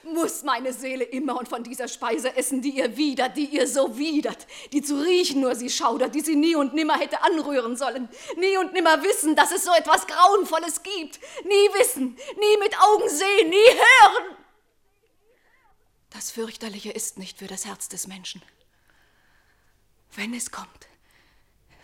muss 0.05 0.43
meine 0.43 0.73
Seele 0.73 1.03
immer 1.03 1.37
und 1.37 1.47
von 1.47 1.63
dieser 1.63 1.87
Speise 1.87 2.35
essen, 2.35 2.61
die 2.61 2.77
ihr 2.77 2.97
widert, 2.97 3.37
die 3.37 3.45
ihr 3.45 3.67
so 3.67 3.97
widert, 3.97 4.47
die 4.71 4.81
zu 4.81 4.95
riechen 4.95 5.41
nur 5.41 5.55
sie 5.55 5.69
schaudert, 5.69 6.15
die 6.15 6.21
sie 6.21 6.35
nie 6.35 6.55
und 6.55 6.73
nimmer 6.73 6.97
hätte 6.97 7.21
anrühren 7.23 7.75
sollen, 7.75 8.09
nie 8.37 8.57
und 8.57 8.73
nimmer 8.73 9.03
wissen, 9.03 9.35
dass 9.35 9.51
es 9.51 9.63
so 9.63 9.73
etwas 9.73 10.07
Grauenvolles 10.07 10.83
gibt, 10.83 11.19
nie 11.43 11.69
wissen, 11.79 12.17
nie 12.37 12.57
mit 12.59 12.79
Augen 12.81 13.09
sehen, 13.09 13.49
nie 13.49 13.55
hören. 13.55 14.37
Das 16.11 16.31
Fürchterliche 16.31 16.91
ist 16.91 17.17
nicht 17.17 17.39
für 17.39 17.47
das 17.47 17.65
Herz 17.65 17.89
des 17.89 18.07
Menschen. 18.07 18.41
Wenn 20.15 20.33
es 20.33 20.51
kommt, 20.51 20.87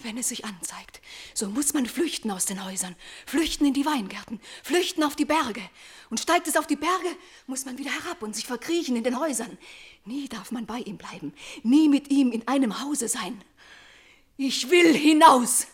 wenn 0.04 0.18
es 0.18 0.30
sich 0.30 0.46
anzeigt, 0.46 1.02
so 1.34 1.48
muss 1.48 1.74
man 1.74 1.86
flüchten 1.86 2.32
aus 2.32 2.46
den 2.46 2.64
Häusern, 2.66 2.96
flüchten 3.26 3.66
in 3.66 3.74
die 3.74 3.86
Weingärten, 3.86 4.40
flüchten 4.64 5.04
auf 5.04 5.16
die 5.16 5.26
Berge. 5.26 5.62
Und 6.10 6.20
steigt 6.20 6.48
es 6.48 6.58
auf 6.58 6.68
die 6.68 6.76
Berge, 6.76 7.16
muss 7.48 7.66
man 7.66 7.78
wieder 7.78 7.92
herab 7.92 8.22
und 8.22 8.36
sich 8.36 8.46
verkriechen 8.46 8.96
in 8.96 9.04
den 9.04 9.20
Häusern. 9.20 9.58
Nie 10.06 10.28
darf 10.28 10.52
man 10.52 10.66
bei 10.66 10.80
ihm 10.80 10.98
bleiben, 10.98 11.34
nie 11.64 11.88
mit 11.90 12.10
ihm 12.10 12.32
in 12.32 12.48
einem 12.48 12.82
Hause 12.82 13.08
sein. 13.08 13.42
Ich 14.38 14.70
will 14.70 14.94
hinaus. 14.94 15.68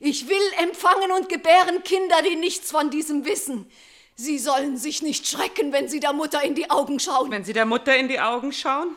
Ich 0.00 0.28
will 0.28 0.52
empfangen 0.60 1.12
und 1.12 1.28
gebären 1.28 1.82
Kinder, 1.82 2.22
die 2.22 2.36
nichts 2.36 2.70
von 2.70 2.90
diesem 2.90 3.24
wissen. 3.24 3.70
Sie 4.16 4.38
sollen 4.38 4.76
sich 4.76 5.02
nicht 5.02 5.26
schrecken, 5.26 5.72
wenn 5.72 5.88
sie 5.88 6.00
der 6.00 6.12
Mutter 6.12 6.42
in 6.42 6.54
die 6.54 6.70
Augen 6.70 7.00
schauen. 7.00 7.30
Wenn 7.30 7.44
sie 7.44 7.52
der 7.52 7.66
Mutter 7.66 7.96
in 7.96 8.08
die 8.08 8.20
Augen 8.20 8.52
schauen? 8.52 8.96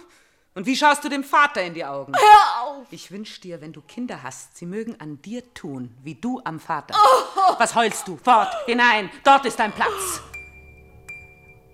Und 0.57 0.65
wie 0.65 0.75
schaust 0.75 1.03
du 1.03 1.09
dem 1.09 1.23
Vater 1.23 1.61
in 1.61 1.75
die 1.75 1.85
Augen? 1.85 2.13
Hör 2.15 2.63
auf! 2.63 2.87
Ich 2.89 3.11
wünsch 3.11 3.39
dir, 3.41 3.61
wenn 3.61 3.73
du 3.73 3.81
Kinder 3.81 4.23
hast, 4.23 4.57
sie 4.57 4.65
mögen 4.65 4.99
an 4.99 5.21
dir 5.21 5.53
tun, 5.53 5.95
wie 6.01 6.15
du 6.15 6.41
am 6.45 6.59
Vater. 6.59 6.95
Oh. 6.97 7.53
Was 7.59 7.75
heulst 7.75 8.07
du? 8.07 8.17
Fort, 8.17 8.51
hinein, 8.65 9.11
dort 9.23 9.45
ist 9.45 9.59
dein 9.59 9.71
Platz. 9.71 10.19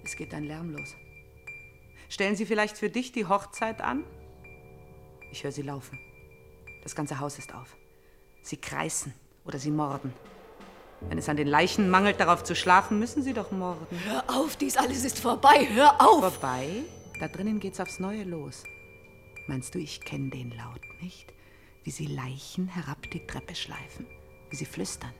Es 0.04 0.18
geht 0.18 0.34
ein 0.34 0.44
Lärm 0.44 0.72
los. 0.72 0.96
Stellen 2.10 2.36
Sie 2.36 2.46
vielleicht 2.46 2.78
für 2.78 2.90
dich 2.90 3.13
die 3.13 3.25
Hochzeit 3.25 3.80
an? 3.80 4.04
Ich 5.32 5.46
höre 5.46 5.54
sie 5.54 5.62
laufen. 5.62 5.98
Das 6.84 6.94
ganze 6.94 7.22
Haus 7.22 7.40
ist 7.40 7.56
auf. 7.56 7.78
Sie 8.42 8.58
kreisen 8.58 9.13
oder 9.46 9.60
sie 9.60 9.72
morden. 9.72 10.13
Wenn 11.00 11.18
es 11.18 11.30
an 11.30 11.38
den 11.38 11.48
Leichen 11.48 11.90
mangelt, 11.90 12.20
darauf 12.20 12.44
zu 12.44 12.54
schlafen, 12.54 13.00
müssen 13.00 13.24
sie 13.24 13.32
doch 13.32 13.50
morden. 13.52 13.88
Hör 14.04 14.25
auf, 14.28 14.58
dies 14.58 14.75
alles 14.75 15.06
ist 15.06 15.20
vorbei. 15.20 15.70
Hör 15.72 16.02
auf! 16.02 16.34
Vorbei? 16.34 16.84
Da 17.22 17.30
drinnen 17.30 17.62
geht's 17.62 17.80
aufs 17.80 18.00
Neue 18.00 18.25
los. 18.25 18.63
Meinst 19.47 19.75
du, 19.75 19.79
ich 19.79 20.01
kenne 20.01 20.29
den 20.29 20.51
Laut 20.51 20.81
nicht? 21.01 21.33
Wie 21.83 21.91
sie 21.91 22.07
Leichen 22.07 22.67
herab 22.67 23.09
die 23.12 23.25
Treppe 23.25 23.55
schleifen, 23.55 24.05
wie 24.50 24.55
sie 24.55 24.65
flüstern 24.65 25.13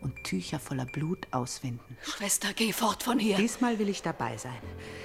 und 0.00 0.24
Tücher 0.24 0.58
voller 0.58 0.86
Blut 0.86 1.26
auswinden. 1.30 1.96
Schwester, 2.02 2.48
geh 2.54 2.72
fort 2.72 3.02
von 3.02 3.18
hier. 3.18 3.36
Diesmal 3.36 3.78
will 3.78 3.88
ich 3.88 4.02
dabei 4.02 4.36
sein. 4.38 4.56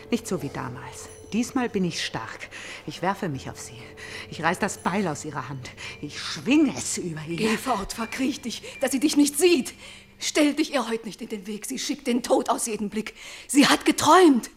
Nicht 0.09 0.27
so 0.27 0.41
wie 0.41 0.50
damals. 0.50 1.09
Diesmal 1.33 1.69
bin 1.69 1.83
ich 1.83 2.05
stark. 2.05 2.50
Ich 2.88 3.01
werfe 3.01 3.27
mich 3.27 3.50
auf 3.50 3.59
sie. 3.59 3.77
Ich 4.29 4.41
reiß 4.41 4.59
das 4.59 4.77
Beil 4.77 5.07
aus 5.07 5.25
ihrer 5.25 5.50
Hand. 5.50 5.69
Ich 6.01 6.19
schwinge 6.19 6.74
es 6.77 6.97
über 6.97 7.21
ihr. 7.27 7.35
Geh 7.35 7.57
fort, 7.57 7.93
verkriech 7.93 8.41
dich, 8.41 8.62
dass 8.79 8.91
sie 8.91 9.00
dich 9.00 9.17
nicht 9.17 9.38
sieht. 9.38 9.74
Stell 10.17 10.53
dich 10.53 10.74
ihr 10.74 10.88
heute 10.88 11.05
nicht 11.05 11.21
in 11.21 11.27
den 11.27 11.45
Weg. 11.45 11.65
Sie 11.65 11.77
schickt 11.77 12.07
den 12.07 12.24
Tod 12.24 12.50
aus 12.50 12.67
jedem 12.67 12.89
Blick. 12.89 13.15
Sie 13.47 13.67
hat 13.67 13.83
geträumt. 13.83 14.50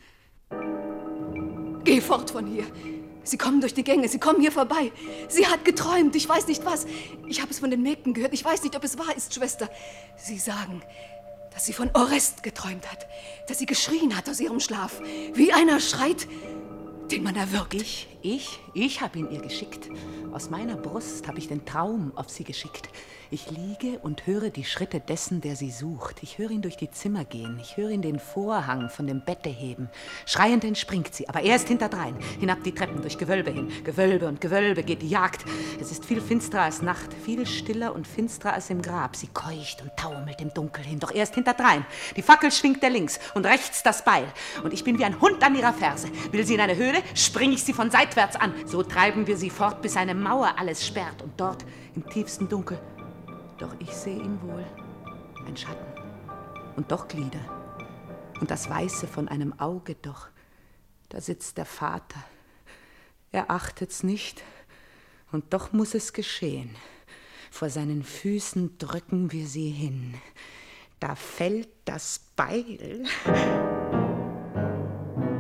Geh 1.85 2.01
fort 2.01 2.31
von 2.31 2.47
hier. 2.47 2.67
Sie 3.29 3.37
kommen 3.37 3.61
durch 3.61 3.75
die 3.75 3.85
Gänge, 3.85 4.09
sie 4.09 4.19
kommen 4.19 4.41
hier 4.41 4.53
vorbei. 4.53 4.91
Sie 5.29 5.47
hat 5.47 5.63
geträumt, 5.65 6.17
ich 6.17 6.27
weiß 6.27 6.47
nicht 6.47 6.65
was. 6.65 6.87
Ich 7.27 7.43
habe 7.43 7.51
es 7.51 7.59
von 7.59 7.71
den 7.71 7.83
Mägden 7.83 8.15
gehört, 8.15 8.33
ich 8.33 8.43
weiß 8.43 8.63
nicht, 8.63 8.75
ob 8.75 8.85
es 8.85 8.97
wahr 8.97 9.15
ist, 9.15 9.35
Schwester. 9.35 9.69
Sie 10.17 10.39
sagen, 10.39 10.83
dass 11.53 11.67
sie 11.67 11.75
von 11.75 11.91
Orest 11.93 12.43
geträumt 12.43 12.91
hat, 12.91 13.07
dass 13.47 13.59
sie 13.59 13.67
geschrien 13.67 14.17
hat 14.17 14.31
aus 14.31 14.41
ihrem 14.41 14.61
Schlaf, 14.61 15.03
wie 15.35 15.53
einer 15.53 15.79
schreit, 15.79 16.27
den 17.11 17.23
man 17.23 17.37
erwürgt. 17.37 17.75
Ich, 17.75 18.09
ich, 18.23 18.61
ich 18.73 19.03
habe 19.03 19.19
ihn 19.19 19.31
ihr 19.31 19.43
geschickt. 19.43 19.91
Aus 20.33 20.49
meiner 20.49 20.77
Brust 20.77 21.29
habe 21.29 21.39
ich 21.39 21.49
den 21.49 21.67
Traum 21.67 22.13
auf 22.17 22.31
sie 22.31 22.45
geschickt. 22.45 22.89
Ich 23.31 23.51
liege 23.51 23.99
und 23.99 24.27
höre 24.27 24.49
die 24.49 24.65
Schritte 24.65 25.01
dessen, 25.01 25.43
der 25.43 25.55
sie 25.55 25.71
sucht. 25.71 26.23
Ich 26.23 26.39
höre 26.39 26.51
ihn 26.51 26.63
durch 26.63 26.79
die 26.79 26.91
Zimmer 26.91 27.27
gehen. 27.27 27.59
Ich 27.61 27.77
höre 27.77 27.91
ihn 27.91 28.01
den 28.01 28.19
Vorhang 28.19 28.89
von 28.89 29.07
dem 29.07 29.21
Bette 29.21 29.51
heben. 29.51 29.91
Schreiend 30.25 30.65
entspringt 30.65 31.15
sie, 31.15 31.29
aber 31.29 31.43
er 31.43 31.57
ist 31.57 31.69
hinterdrein. 31.69 32.17
Hinab 32.41 32.63
die 32.65 32.73
Treppen, 32.73 33.03
durch 33.03 33.19
Gewölbe 33.19 33.51
hin. 33.51 33.71
Gewölbe 33.85 34.29
und 34.29 34.41
Gewölbe 34.41 34.83
geht 34.83 35.03
die 35.03 35.11
Jagd. 35.11 35.45
Es 35.79 35.93
ist 35.93 36.07
viel 36.07 36.23
finsterer 36.23 36.63
als 36.63 36.81
Nacht, 36.81 37.13
viel 37.13 37.45
stiller 37.45 37.95
und 37.95 38.07
finsterer 38.07 38.55
als 38.55 38.71
im 38.71 38.81
Grab. 38.81 39.15
Sie 39.15 39.29
keucht 39.29 39.83
und 39.83 39.95
taumelt 39.99 40.41
im 40.41 40.55
Dunkel 40.55 40.83
hin, 40.83 40.99
doch 40.99 41.11
er 41.11 41.25
ist 41.25 41.35
hinterdrein. 41.35 41.85
Die 42.17 42.23
Fackel 42.23 42.51
schwingt 42.51 42.83
er 42.83 42.89
links 42.89 43.21
und 43.35 43.45
rechts 43.45 43.83
das 43.83 44.07
Beil. 44.07 44.25
Und 44.65 44.73
ich 44.73 44.85
bin 44.85 44.99
wie 44.99 45.05
ein 45.05 45.21
Hund 45.21 45.43
an 45.43 45.55
ihrer 45.55 45.75
Ferse. 45.75 46.09
Will 46.33 46.47
sie 46.47 46.55
in 46.55 46.63
eine 46.63 46.77
Höhle, 46.77 47.03
spring 47.15 47.53
ich 47.53 47.63
sie 47.63 47.75
von 47.75 47.91
seitwärts 47.91 48.37
an. 48.37 48.55
So 48.65 48.83
treiben 48.83 49.27
wir 49.27 49.37
sie 49.37 49.51
fort, 49.51 49.83
bis 49.83 49.99
eine 49.99 50.15
Mauer 50.15 50.55
alles 50.57 50.87
sperrt. 50.87 51.21
Und 51.21 51.39
dort, 51.39 51.67
im 51.95 52.09
tiefsten 52.09 52.49
Dunkel, 52.49 52.79
doch 53.59 53.75
ich 53.79 53.93
sehe 53.93 54.21
ihn 54.21 54.41
wohl, 54.43 54.65
ein 55.47 55.57
Schatten 55.57 55.87
und 56.77 56.91
doch 56.93 57.09
Glieder 57.09 57.41
und 58.41 58.51
das 58.51 58.71
Weiße 58.71 59.07
von 59.07 59.29
einem 59.29 59.59
Auge 59.59 59.97
doch. 59.97 60.29
Da 61.09 61.21
sitzt 61.21 61.59
der 61.59 61.65
Vater. 61.65 62.23
Er 63.33 63.51
achtet's 63.51 64.03
nicht 64.03 64.43
und 65.33 65.53
doch 65.53 65.73
muss 65.73 65.95
es 65.95 66.13
geschehen. 66.13 66.75
Vor 67.51 67.71
seinen 67.71 68.03
Füßen 68.03 68.79
drücken 68.79 69.33
wir 69.33 69.47
sie 69.47 69.71
hin. 69.71 70.15
Da 71.01 71.15
fällt 71.15 71.69
das 71.85 72.21
Beil. 72.37 73.05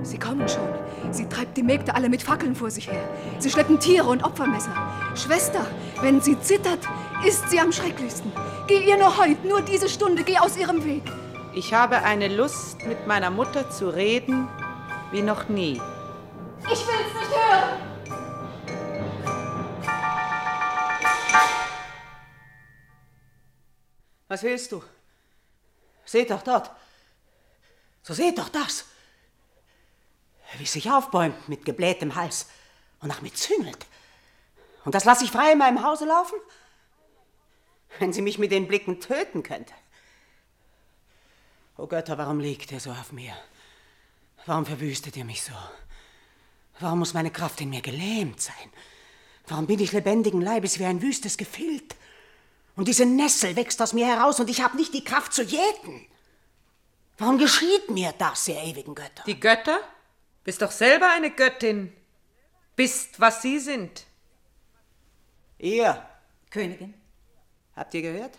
Sie 0.02 0.18
kommen 0.18 0.48
schon. 0.48 0.68
Sie 1.10 1.28
treibt 1.28 1.56
die 1.56 1.62
Mägde 1.62 1.94
alle 1.94 2.08
mit 2.08 2.22
Fackeln 2.22 2.54
vor 2.54 2.70
sich 2.70 2.90
her. 2.90 3.08
Sie 3.38 3.50
schleppen 3.50 3.80
Tiere 3.80 4.06
und 4.06 4.24
Opfermesser. 4.24 4.72
Schwester, 5.14 5.66
wenn 6.00 6.20
sie 6.20 6.40
zittert, 6.40 6.80
ist 7.26 7.48
sie 7.50 7.60
am 7.60 7.72
schrecklichsten. 7.72 8.32
Geh 8.66 8.78
ihr 8.88 8.96
nur 8.96 9.18
heute, 9.18 9.46
nur 9.46 9.62
diese 9.62 9.88
Stunde, 9.88 10.24
geh 10.24 10.38
aus 10.38 10.56
ihrem 10.56 10.84
Weg. 10.84 11.02
Ich 11.54 11.74
habe 11.74 12.02
eine 12.02 12.28
Lust, 12.28 12.84
mit 12.86 13.06
meiner 13.06 13.30
Mutter 13.30 13.70
zu 13.70 13.88
reden, 13.88 14.48
wie 15.10 15.22
noch 15.22 15.48
nie. 15.48 15.80
Ich 16.64 16.86
will's 16.86 17.14
nicht 17.14 17.30
hören. 17.30 17.88
Was 24.28 24.42
willst 24.42 24.70
du? 24.72 24.82
Seht 26.04 26.30
doch 26.30 26.42
dort. 26.42 26.70
So 28.02 28.14
seht 28.14 28.38
doch 28.38 28.50
das 28.50 28.84
wie 30.56 30.66
sich 30.66 30.90
aufbäumt 30.90 31.48
mit 31.48 31.64
geblähtem 31.64 32.14
Hals 32.14 32.46
und 33.00 33.08
nach 33.08 33.20
mir 33.20 33.34
züngelt. 33.34 33.86
Und 34.84 34.94
das 34.94 35.04
lasse 35.04 35.24
ich 35.24 35.30
frei 35.30 35.52
in 35.52 35.58
meinem 35.58 35.82
Hause 35.82 36.06
laufen? 36.06 36.38
Wenn 37.98 38.12
sie 38.12 38.22
mich 38.22 38.38
mit 38.38 38.52
den 38.52 38.66
Blicken 38.68 39.00
töten 39.00 39.42
könnte. 39.42 39.74
O 41.76 41.86
Götter, 41.86 42.18
warum 42.18 42.40
liegt 42.40 42.72
ihr 42.72 42.80
so 42.80 42.90
auf 42.90 43.12
mir? 43.12 43.36
Warum 44.46 44.66
verwüstet 44.66 45.16
ihr 45.16 45.24
mich 45.24 45.42
so? 45.42 45.52
Warum 46.80 47.00
muss 47.00 47.14
meine 47.14 47.30
Kraft 47.30 47.60
in 47.60 47.70
mir 47.70 47.82
gelähmt 47.82 48.40
sein? 48.40 48.72
Warum 49.46 49.66
bin 49.66 49.80
ich 49.80 49.92
lebendigen 49.92 50.40
Leibes 50.40 50.78
wie 50.78 50.84
ein 50.84 51.02
wüstes 51.02 51.36
Gefild? 51.36 51.96
Und 52.76 52.88
diese 52.88 53.06
Nessel 53.06 53.56
wächst 53.56 53.82
aus 53.82 53.92
mir 53.92 54.06
heraus 54.06 54.38
und 54.40 54.48
ich 54.48 54.62
habe 54.62 54.76
nicht 54.76 54.94
die 54.94 55.04
Kraft 55.04 55.32
zu 55.32 55.42
jäten. 55.42 56.06
Warum 57.18 57.38
geschieht 57.38 57.90
mir 57.90 58.14
das, 58.16 58.46
ihr 58.46 58.62
ewigen 58.62 58.94
Götter? 58.94 59.24
Die 59.26 59.40
Götter? 59.40 59.80
Bist 60.48 60.62
doch 60.62 60.70
selber 60.70 61.10
eine 61.10 61.30
Göttin. 61.30 61.92
Bist, 62.74 63.20
was 63.20 63.42
sie 63.42 63.58
sind. 63.58 64.06
Ihr, 65.58 66.02
Königin, 66.48 66.94
habt 67.76 67.92
ihr 67.92 68.00
gehört? 68.00 68.38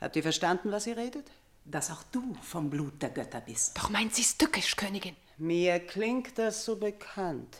Habt 0.00 0.14
ihr 0.14 0.22
verstanden, 0.22 0.70
was 0.70 0.86
ihr 0.86 0.96
redet? 0.96 1.28
dass 1.64 1.90
auch 1.90 2.04
du 2.12 2.36
vom 2.40 2.70
Blut 2.70 3.02
der 3.02 3.10
Götter 3.10 3.40
bist. 3.40 3.76
Doch 3.76 3.90
meint 3.90 4.14
sie's 4.14 4.38
tückisch, 4.38 4.76
Königin. 4.76 5.16
Mir 5.38 5.80
klingt 5.80 6.38
das 6.38 6.64
so 6.64 6.76
bekannt. 6.76 7.58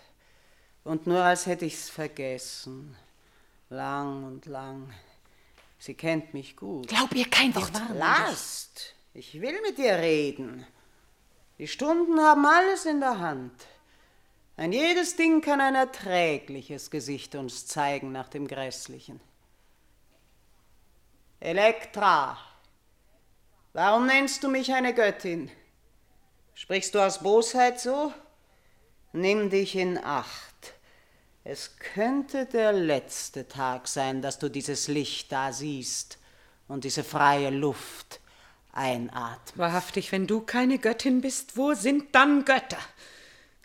Und 0.85 1.09
nur 1.09 1.25
als 1.25 1.47
hätte 1.47 1.65
ich's 1.65 1.91
vergessen. 1.91 2.97
Lang 3.71 4.23
und 4.23 4.47
lang. 4.47 4.95
Sie 5.81 5.95
kennt 5.95 6.33
mich 6.33 6.55
gut. 6.55 6.87
Glaub 6.87 7.13
ihr 7.13 7.29
kein 7.29 7.53
Wort. 7.57 7.73
Lasst! 7.93 8.95
Ich 9.15 9.41
will 9.41 9.61
mit 9.63 9.79
dir 9.79 9.97
reden. 9.99 10.65
Die 11.59 11.67
Stunden 11.67 12.21
haben 12.21 12.47
alles 12.47 12.87
in 12.87 13.01
der 13.01 13.19
Hand. 13.19 13.53
Ein 14.57 14.73
jedes 14.73 15.17
Ding 15.17 15.41
kann 15.41 15.61
ein 15.61 15.75
erträgliches 15.75 16.91
Gesicht 16.91 17.35
uns 17.35 17.67
zeigen 17.67 18.13
nach 18.13 18.29
dem 18.29 18.47
Grässlichen. 18.47 19.21
Elektra, 21.41 22.39
warum 23.73 24.07
nennst 24.07 24.43
du 24.43 24.49
mich 24.49 24.73
eine 24.73 24.95
Göttin? 24.95 25.51
Sprichst 26.55 26.95
du 26.95 27.01
aus 27.01 27.21
Bosheit 27.21 27.81
so? 27.81 28.13
Nimm 29.13 29.51
dich 29.51 29.77
in 29.77 29.99
Acht. 29.99 30.75
Es 31.45 31.77
könnte 31.77 32.47
der 32.47 32.73
letzte 32.73 33.49
Tag 33.49 33.89
sein, 33.89 34.23
dass 34.23 34.39
du 34.39 34.49
dieses 34.49 34.87
Licht 34.87 35.33
da 35.33 35.53
siehst 35.53 36.19
und 36.67 36.85
diese 36.85 37.05
freie 37.05 37.51
Luft 37.51 38.21
einatmest. 38.79 39.59
Wahrhaftig, 39.59 40.13
wenn 40.13 40.27
du 40.27 40.41
keine 40.41 40.79
Göttin 40.79 41.21
bist, 41.21 41.57
wo 41.57 41.75
sind 41.75 42.15
dann 42.15 42.45
Götter? 42.45 42.79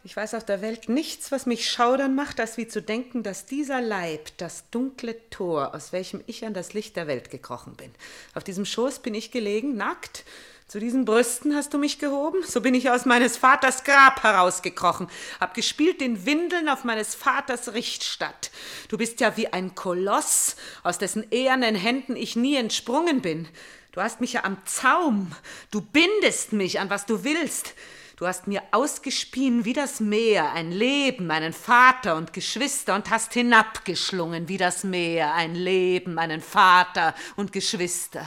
Ich 0.06 0.18
weiß 0.18 0.34
auf 0.34 0.44
der 0.44 0.62
Welt 0.62 0.90
nichts, 0.90 1.32
was 1.32 1.46
mich 1.46 1.70
schaudern 1.70 2.14
macht, 2.14 2.42
als 2.42 2.58
wie 2.58 2.68
zu 2.68 2.82
denken, 2.82 3.24
dass 3.24 3.46
dieser 3.46 3.80
Leib 3.80 4.32
das 4.36 4.70
dunkle 4.70 5.16
Tor, 5.30 5.74
aus 5.74 5.94
welchem 5.94 6.22
ich 6.28 6.46
an 6.46 6.54
das 6.54 6.74
Licht 6.74 6.98
der 6.98 7.08
Welt 7.08 7.30
gekrochen 7.30 7.76
bin. 7.76 7.90
Auf 8.34 8.44
diesem 8.44 8.66
Schoß 8.66 9.00
bin 9.00 9.14
ich 9.14 9.32
gelegen, 9.32 9.78
nackt. 9.78 10.26
Zu 10.68 10.80
diesen 10.80 11.06
Brüsten 11.06 11.56
hast 11.56 11.74
du 11.74 11.78
mich 11.78 12.00
gehoben. 12.00 12.44
So 12.44 12.60
bin 12.60 12.74
ich 12.74 12.90
aus 12.90 13.06
meines 13.06 13.38
Vaters 13.38 13.86
Grab 13.86 14.24
herausgekrochen, 14.24 15.08
hab 15.40 15.54
gespielt 15.54 16.02
den 16.02 16.26
Windeln 16.26 16.68
auf 16.68 16.84
meines 16.84 17.16
Vaters 17.16 17.74
Richtstatt. 17.74 18.52
Du 18.90 18.98
bist 18.98 19.22
ja 19.22 19.38
wie 19.38 19.48
ein 19.48 19.76
Koloss, 19.76 20.58
aus 20.84 20.98
dessen 20.98 21.32
ehernen 21.32 21.76
Händen 21.76 22.18
ich 22.18 22.36
nie 22.36 22.56
entsprungen 22.56 23.22
bin. 23.22 23.48
Du 23.94 24.02
hast 24.02 24.22
mich 24.22 24.34
ja 24.34 24.44
am 24.44 24.58
Zaum. 24.66 25.32
Du 25.70 25.80
bindest 25.80 26.52
mich 26.52 26.80
an 26.80 26.90
was 26.90 27.06
du 27.06 27.24
willst. 27.24 27.76
Du 28.18 28.26
hast 28.26 28.48
mir 28.48 28.64
ausgespien 28.72 29.66
wie 29.66 29.74
das 29.74 30.00
Meer 30.00 30.52
ein 30.52 30.72
Leben, 30.72 31.30
einen 31.30 31.54
Vater 31.54 32.16
und 32.16 32.34
Geschwister 32.34 32.96
und 32.96 33.12
hast 33.12 33.34
hinabgeschlungen 33.34 34.48
wie 34.48 34.58
das 34.58 34.84
Meer 34.84 35.36
ein 35.36 35.54
Leben, 35.54 36.18
einen 36.18 36.42
Vater 36.42 37.14
und 37.36 37.52
Geschwister. 37.52 38.26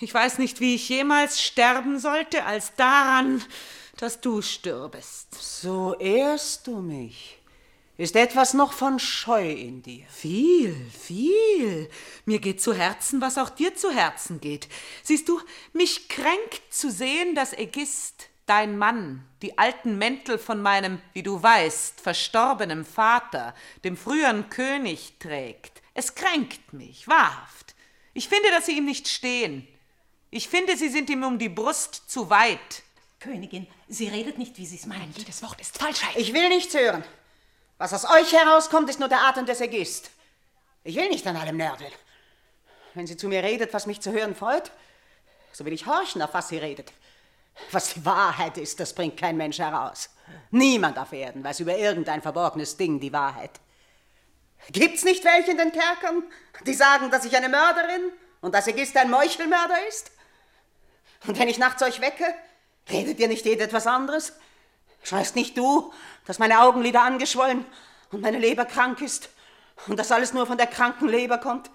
Ich 0.00 0.12
weiß 0.12 0.38
nicht, 0.38 0.58
wie 0.58 0.74
ich 0.74 0.88
jemals 0.88 1.40
sterben 1.40 2.00
sollte, 2.00 2.44
als 2.44 2.74
daran, 2.74 3.44
dass 3.96 4.20
du 4.20 4.42
stirbest. 4.42 5.34
So 5.34 5.94
ehrst 6.00 6.66
du 6.66 6.80
mich. 6.80 7.39
Ist 8.00 8.16
etwas 8.16 8.54
noch 8.54 8.72
von 8.72 8.98
Scheu 8.98 9.50
in 9.50 9.82
dir? 9.82 10.06
Viel, 10.08 10.74
viel. 10.90 11.90
Mir 12.24 12.38
geht 12.38 12.62
zu 12.62 12.72
Herzen, 12.72 13.20
was 13.20 13.36
auch 13.36 13.50
dir 13.50 13.76
zu 13.76 13.90
Herzen 13.90 14.40
geht. 14.40 14.68
Siehst 15.02 15.28
du, 15.28 15.38
mich 15.74 16.08
kränkt 16.08 16.62
zu 16.70 16.90
sehen, 16.90 17.34
dass 17.34 17.52
Ägist, 17.52 18.30
dein 18.46 18.78
Mann, 18.78 19.28
die 19.42 19.58
alten 19.58 19.98
Mäntel 19.98 20.38
von 20.38 20.62
meinem, 20.62 21.02
wie 21.12 21.22
du 21.22 21.42
weißt, 21.42 22.00
verstorbenen 22.00 22.86
Vater, 22.86 23.54
dem 23.84 23.98
früheren 23.98 24.48
König, 24.48 25.16
trägt. 25.18 25.82
Es 25.92 26.14
kränkt 26.14 26.72
mich, 26.72 27.06
wahrhaft. 27.06 27.74
Ich 28.14 28.30
finde, 28.30 28.48
dass 28.50 28.64
sie 28.64 28.78
ihm 28.78 28.86
nicht 28.86 29.08
stehen. 29.08 29.68
Ich 30.30 30.48
finde, 30.48 30.74
sie 30.78 30.88
sind 30.88 31.10
ihm 31.10 31.22
um 31.22 31.38
die 31.38 31.50
Brust 31.50 32.04
zu 32.06 32.30
weit. 32.30 32.82
Königin, 33.18 33.66
sie 33.88 34.08
redet 34.08 34.38
nicht, 34.38 34.56
wie 34.56 34.64
sie 34.64 34.76
es 34.76 34.86
meint. 34.86 35.18
Jedes 35.18 35.42
Wort 35.42 35.60
ist 35.60 35.76
Falschheit. 35.76 36.16
Ich 36.16 36.32
will 36.32 36.48
nichts 36.48 36.72
hören. 36.72 37.04
Was 37.80 37.94
aus 37.94 38.04
euch 38.10 38.30
herauskommt, 38.34 38.90
ist 38.90 39.00
nur 39.00 39.08
der 39.08 39.22
Atem 39.22 39.46
des 39.46 39.62
Ägist. 39.62 40.10
Ich 40.84 40.96
will 40.96 41.08
nicht 41.08 41.26
an 41.26 41.34
allem 41.36 41.56
nörgeln. 41.56 41.92
Wenn 42.92 43.06
sie 43.06 43.16
zu 43.16 43.26
mir 43.26 43.42
redet, 43.42 43.72
was 43.72 43.86
mich 43.86 44.02
zu 44.02 44.12
hören 44.12 44.34
freut, 44.34 44.70
so 45.50 45.64
will 45.64 45.72
ich 45.72 45.86
horchen, 45.86 46.20
auf 46.20 46.34
was 46.34 46.50
sie 46.50 46.58
redet. 46.58 46.92
Was 47.70 47.94
die 47.94 48.04
Wahrheit 48.04 48.58
ist, 48.58 48.80
das 48.80 48.92
bringt 48.92 49.16
kein 49.16 49.38
Mensch 49.38 49.58
heraus. 49.58 50.10
Niemand 50.50 50.98
auf 50.98 51.10
Erden 51.14 51.42
weiß 51.42 51.60
über 51.60 51.74
irgendein 51.74 52.20
verborgenes 52.20 52.76
Ding 52.76 53.00
die 53.00 53.14
Wahrheit. 53.14 53.52
Gibt's 54.70 55.02
nicht 55.02 55.24
welche 55.24 55.52
in 55.52 55.56
den 55.56 55.72
Kerkern, 55.72 56.24
die 56.66 56.74
sagen, 56.74 57.10
dass 57.10 57.24
ich 57.24 57.34
eine 57.34 57.48
Mörderin 57.48 58.12
und 58.42 58.54
dass 58.54 58.66
Ägist 58.66 58.94
ein 58.98 59.08
Meuchelmörder 59.08 59.88
ist? 59.88 60.10
Und 61.26 61.38
wenn 61.38 61.48
ich 61.48 61.56
nachts 61.56 61.82
euch 61.82 62.02
wecke, 62.02 62.26
redet 62.90 63.18
ihr 63.20 63.28
nicht 63.28 63.46
jeder 63.46 63.64
etwas 63.64 63.86
anderes? 63.86 64.34
Schreist 65.02 65.34
nicht 65.34 65.56
du, 65.56 65.92
dass 66.30 66.38
meine 66.38 66.60
Augenlider 66.60 67.02
angeschwollen 67.02 67.66
und 68.12 68.22
meine 68.22 68.38
Leber 68.38 68.64
krank 68.64 69.00
ist 69.00 69.30
und 69.88 69.98
dass 69.98 70.12
alles 70.12 70.32
nur 70.32 70.46
von 70.46 70.56
der 70.56 70.68
kranken 70.68 71.08
Leber 71.08 71.38
kommt? 71.38 71.72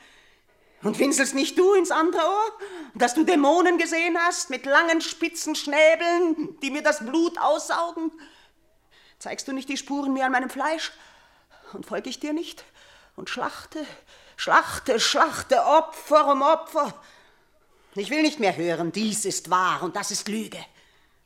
Und 0.82 0.98
winselst 0.98 1.36
nicht 1.36 1.60
du 1.60 1.74
ins 1.74 1.92
andere 1.92 2.22
Ohr, 2.22 2.54
dass 2.94 3.16
du 3.16 3.26
Dämonen 3.26 3.78
gesehen 3.78 4.18
hast 4.18 4.50
mit 4.50 4.66
langen 4.66 5.02
spitzen 5.02 5.56
Schnäbeln, 5.56 6.58
die 6.62 6.72
mir 6.72 6.82
das 6.82 7.06
Blut 7.06 7.38
aussaugen? 7.38 8.14
Zeigst 9.20 9.46
du 9.46 9.52
nicht 9.52 9.68
die 9.68 9.76
Spuren 9.76 10.14
mir 10.14 10.26
an 10.26 10.32
meinem 10.32 10.50
Fleisch? 10.50 10.94
Und 11.74 11.86
folge 11.86 12.10
ich 12.10 12.22
dir 12.22 12.32
nicht? 12.32 12.64
Und 13.18 13.30
schlachte, 13.30 13.86
schlachte, 14.38 15.02
schlachte, 15.02 15.66
Opfer 15.66 16.32
um 16.32 16.42
Opfer. 16.42 16.94
Ich 17.96 18.10
will 18.10 18.22
nicht 18.22 18.40
mehr 18.40 18.56
hören, 18.56 18.94
dies 18.94 19.26
ist 19.26 19.50
wahr 19.50 19.84
und 19.84 19.98
das 19.98 20.12
ist 20.12 20.30
Lüge. 20.30 20.64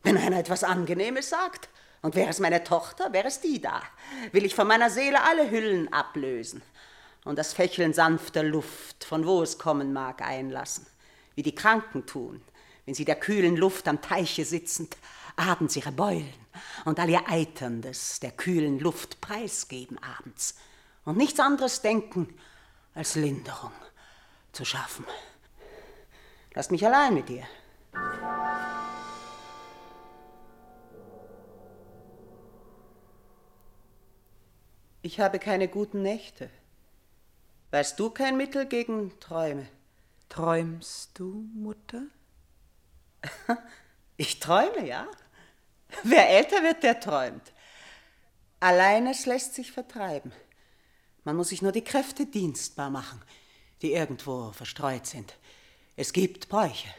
Wenn 0.01 0.17
einer 0.17 0.39
etwas 0.39 0.63
Angenehmes 0.63 1.29
sagt, 1.29 1.69
und 2.01 2.15
wäre 2.15 2.29
es 2.29 2.39
meine 2.39 2.63
Tochter, 2.63 3.11
wäre 3.13 3.27
es 3.27 3.41
die 3.41 3.61
da, 3.61 3.81
will 4.31 4.45
ich 4.45 4.55
von 4.55 4.67
meiner 4.67 4.89
Seele 4.89 5.23
alle 5.23 5.49
Hüllen 5.51 5.91
ablösen 5.91 6.61
und 7.25 7.37
das 7.37 7.53
Fächeln 7.53 7.93
sanfter 7.93 8.43
Luft, 8.43 9.03
von 9.03 9.25
wo 9.25 9.41
es 9.41 9.57
kommen 9.57 9.93
mag, 9.93 10.21
einlassen, 10.21 10.85
wie 11.35 11.43
die 11.43 11.55
Kranken 11.55 12.05
tun, 12.05 12.41
wenn 12.85 12.95
sie 12.95 13.05
der 13.05 13.15
kühlen 13.15 13.55
Luft 13.57 13.87
am 13.87 14.01
Teiche 14.01 14.45
sitzend 14.45 14.97
abends 15.35 15.75
ihre 15.75 15.91
Beulen 15.91 16.33
und 16.85 16.99
all 16.99 17.09
ihr 17.09 17.27
Eiterndes 17.29 18.19
der 18.19 18.31
kühlen 18.31 18.79
Luft 18.79 19.21
preisgeben 19.21 19.97
abends 20.01 20.55
und 21.05 21.17
nichts 21.17 21.39
anderes 21.39 21.81
denken, 21.81 22.33
als 22.93 23.15
Linderung 23.15 23.71
zu 24.51 24.65
schaffen. 24.65 25.05
Lass 26.53 26.71
mich 26.71 26.85
allein 26.85 27.13
mit 27.13 27.29
dir. 27.29 27.43
Ich 35.01 35.19
habe 35.19 35.39
keine 35.39 35.67
guten 35.67 36.01
Nächte. 36.01 36.49
Weißt 37.71 37.99
du 37.99 38.09
kein 38.09 38.35
Mittel 38.35 38.65
gegen 38.65 39.17
Träume? 39.19 39.67
Träumst 40.27 41.17
du, 41.17 41.45
Mutter? 41.53 42.03
Ich 44.21 44.41
träume, 44.41 44.85
ja. 44.85 45.07
Wer 46.03 46.29
älter 46.29 46.61
wird, 46.61 46.83
der 46.83 46.99
träumt. 46.99 47.53
Alleines 48.59 49.25
lässt 49.25 49.55
sich 49.55 49.71
vertreiben. 49.71 50.33
Man 51.23 51.37
muss 51.37 51.49
sich 51.49 51.61
nur 51.61 51.71
die 51.71 51.85
Kräfte 51.85 52.25
dienstbar 52.25 52.89
machen, 52.89 53.21
die 53.81 53.93
irgendwo 53.93 54.51
verstreut 54.51 55.05
sind. 55.05 55.37
Es 55.95 56.11
gibt 56.11 56.49
Bräuche. 56.49 56.89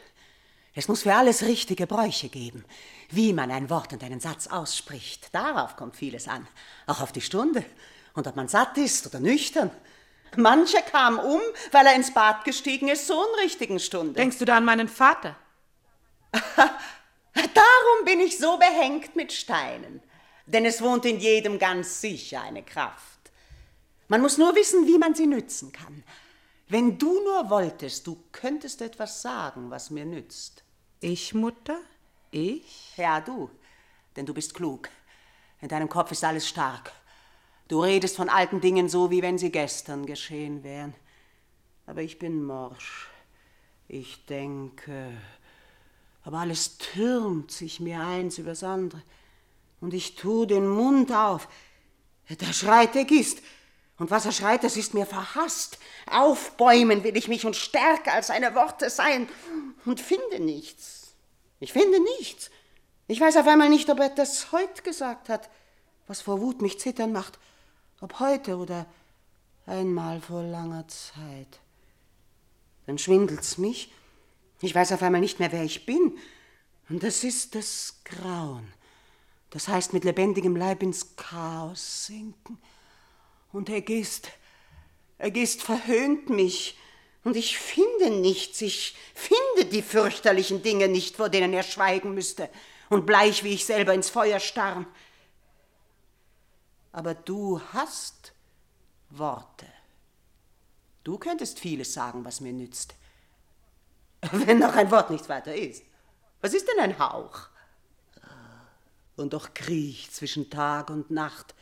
Es 0.73 0.87
muss 0.87 1.03
für 1.03 1.13
alles 1.13 1.43
richtige 1.43 1.85
Bräuche 1.85 2.29
geben. 2.29 2.65
Wie 3.11 3.33
man 3.33 3.51
ein 3.51 3.69
Wort 3.69 3.93
und 3.93 4.03
einen 4.03 4.19
Satz 4.19 4.47
ausspricht, 4.47 5.29
darauf 5.35 5.75
kommt 5.75 5.97
vieles 5.97 6.27
an. 6.27 6.47
Auch 6.87 7.01
auf 7.01 7.11
die 7.11 7.21
Stunde. 7.21 7.63
Und 8.13 8.27
ob 8.27 8.35
man 8.35 8.47
satt 8.47 8.77
ist 8.77 9.07
oder 9.07 9.19
nüchtern. 9.19 9.71
Mancher 10.37 10.81
kam 10.81 11.19
um, 11.19 11.41
weil 11.71 11.85
er 11.85 11.95
ins 11.95 12.13
Bad 12.13 12.45
gestiegen 12.45 12.87
ist 12.87 13.07
zur 13.07 13.25
unrichtigen 13.27 13.79
Stunde. 13.79 14.13
Denkst 14.13 14.37
du 14.37 14.45
da 14.45 14.57
an 14.57 14.65
meinen 14.65 14.87
Vater? 14.87 15.35
Darum 16.31 18.05
bin 18.05 18.19
ich 18.19 18.37
so 18.37 18.57
behängt 18.57 19.15
mit 19.15 19.33
Steinen. 19.33 20.01
Denn 20.45 20.65
es 20.65 20.81
wohnt 20.81 21.05
in 21.05 21.19
jedem 21.19 21.59
ganz 21.59 22.01
sicher 22.01 22.41
eine 22.41 22.63
Kraft. 22.63 23.19
Man 24.07 24.21
muss 24.21 24.37
nur 24.37 24.55
wissen, 24.55 24.87
wie 24.87 24.97
man 24.97 25.15
sie 25.15 25.27
nützen 25.27 25.71
kann. 25.71 26.03
Wenn 26.67 26.97
du 26.97 27.21
nur 27.23 27.49
wolltest, 27.49 28.07
du 28.07 28.23
könntest 28.31 28.81
etwas 28.81 29.21
sagen, 29.21 29.69
was 29.69 29.89
mir 29.89 30.05
nützt. 30.05 30.63
Ich, 30.99 31.33
Mutter? 31.33 31.79
Ich? 32.31 32.97
Ja, 32.97 33.19
du. 33.19 33.49
Denn 34.15 34.25
du 34.25 34.33
bist 34.33 34.53
klug. 34.53 34.89
In 35.61 35.67
deinem 35.67 35.89
Kopf 35.89 36.11
ist 36.11 36.23
alles 36.23 36.47
stark. 36.47 36.91
Du 37.71 37.81
redest 37.81 38.17
von 38.17 38.27
alten 38.27 38.59
Dingen 38.59 38.89
so, 38.89 39.11
wie 39.11 39.21
wenn 39.21 39.37
sie 39.37 39.49
gestern 39.49 40.05
geschehen 40.05 40.61
wären. 40.61 40.93
Aber 41.85 42.01
ich 42.01 42.19
bin 42.19 42.43
morsch. 42.43 43.07
Ich 43.87 44.25
denke. 44.25 45.09
Aber 46.25 46.39
alles 46.39 46.79
türmt 46.79 47.49
sich 47.49 47.79
mir 47.79 48.01
eins 48.01 48.37
übers 48.39 48.65
andere. 48.65 49.01
Und 49.79 49.93
ich 49.93 50.17
tu 50.17 50.45
den 50.45 50.67
Mund 50.67 51.13
auf. 51.13 51.47
Da 52.39 52.51
schreit 52.51 52.93
der 52.93 53.05
Gist. 53.05 53.41
Und 53.97 54.11
was 54.11 54.25
er 54.25 54.33
schreit, 54.33 54.65
das 54.65 54.75
ist 54.75 54.93
mir 54.93 55.05
verhasst. 55.05 55.79
Aufbäumen 56.07 57.05
will 57.05 57.15
ich 57.15 57.29
mich 57.29 57.45
und 57.45 57.55
stärker 57.55 58.11
als 58.11 58.27
seine 58.27 58.53
Worte 58.53 58.89
sein. 58.89 59.29
Und 59.85 60.01
finde 60.01 60.41
nichts. 60.41 61.13
Ich 61.61 61.71
finde 61.71 62.01
nichts. 62.19 62.51
Ich 63.07 63.21
weiß 63.21 63.37
auf 63.37 63.47
einmal 63.47 63.69
nicht, 63.69 63.89
ob 63.89 64.01
er 64.01 64.09
das 64.09 64.51
heute 64.51 64.81
gesagt 64.81 65.29
hat, 65.29 65.49
was 66.07 66.19
vor 66.19 66.41
Wut 66.41 66.61
mich 66.61 66.77
zittern 66.77 67.13
macht. 67.13 67.39
Ob 68.01 68.19
heute 68.19 68.57
oder 68.57 68.85
einmal 69.65 70.19
vor 70.21 70.43
langer 70.43 70.87
Zeit. 70.87 71.59
Dann 72.87 72.97
schwindelt's 72.97 73.57
mich. 73.57 73.93
Ich 74.61 74.75
weiß 74.75 74.91
auf 74.91 75.01
einmal 75.01 75.21
nicht 75.21 75.39
mehr, 75.39 75.51
wer 75.51 75.63
ich 75.63 75.85
bin. 75.85 76.17
Und 76.89 77.03
das 77.03 77.23
ist 77.23 77.55
das 77.55 78.01
Grauen. 78.03 78.67
Das 79.51 79.67
heißt, 79.67 79.93
mit 79.93 80.03
lebendigem 80.03 80.55
Leib 80.55 80.83
ins 80.83 81.15
Chaos 81.15 82.07
sinken. 82.07 82.57
Und 83.53 83.69
er 83.69 83.81
gist, 83.81 84.29
er 85.17 85.31
gist 85.31 85.61
verhöhnt 85.61 86.29
mich. 86.29 86.77
Und 87.23 87.35
ich 87.35 87.59
finde 87.59 88.09
nichts, 88.09 88.61
ich 88.61 88.95
finde 89.13 89.65
die 89.65 89.83
fürchterlichen 89.83 90.63
Dinge 90.63 90.87
nicht, 90.87 91.17
vor 91.17 91.29
denen 91.29 91.53
er 91.53 91.63
schweigen 91.63 92.13
müsste 92.13 92.49
und 92.89 93.05
bleich 93.05 93.43
wie 93.43 93.53
ich 93.53 93.65
selber 93.65 93.93
ins 93.93 94.09
Feuer 94.09 94.39
starren. 94.39 94.87
Aber 96.91 97.13
du 97.13 97.61
hast 97.73 98.33
Worte. 99.09 99.67
Du 101.03 101.17
könntest 101.17 101.59
vieles 101.59 101.93
sagen, 101.93 102.25
was 102.25 102.41
mir 102.41 102.53
nützt. 102.53 102.95
Wenn 104.31 104.59
noch 104.59 104.75
ein 104.75 104.91
Wort 104.91 105.09
nichts 105.09 105.29
weiter 105.29 105.55
ist. 105.55 105.83
Was 106.41 106.53
ist 106.53 106.67
denn 106.67 106.79
ein 106.79 106.99
Hauch? 106.99 107.49
Und 109.15 109.33
doch 109.33 109.53
kriecht 109.53 110.13
zwischen 110.15 110.49
Tag 110.49 110.89
und 110.89 111.11
Nacht, 111.11 111.53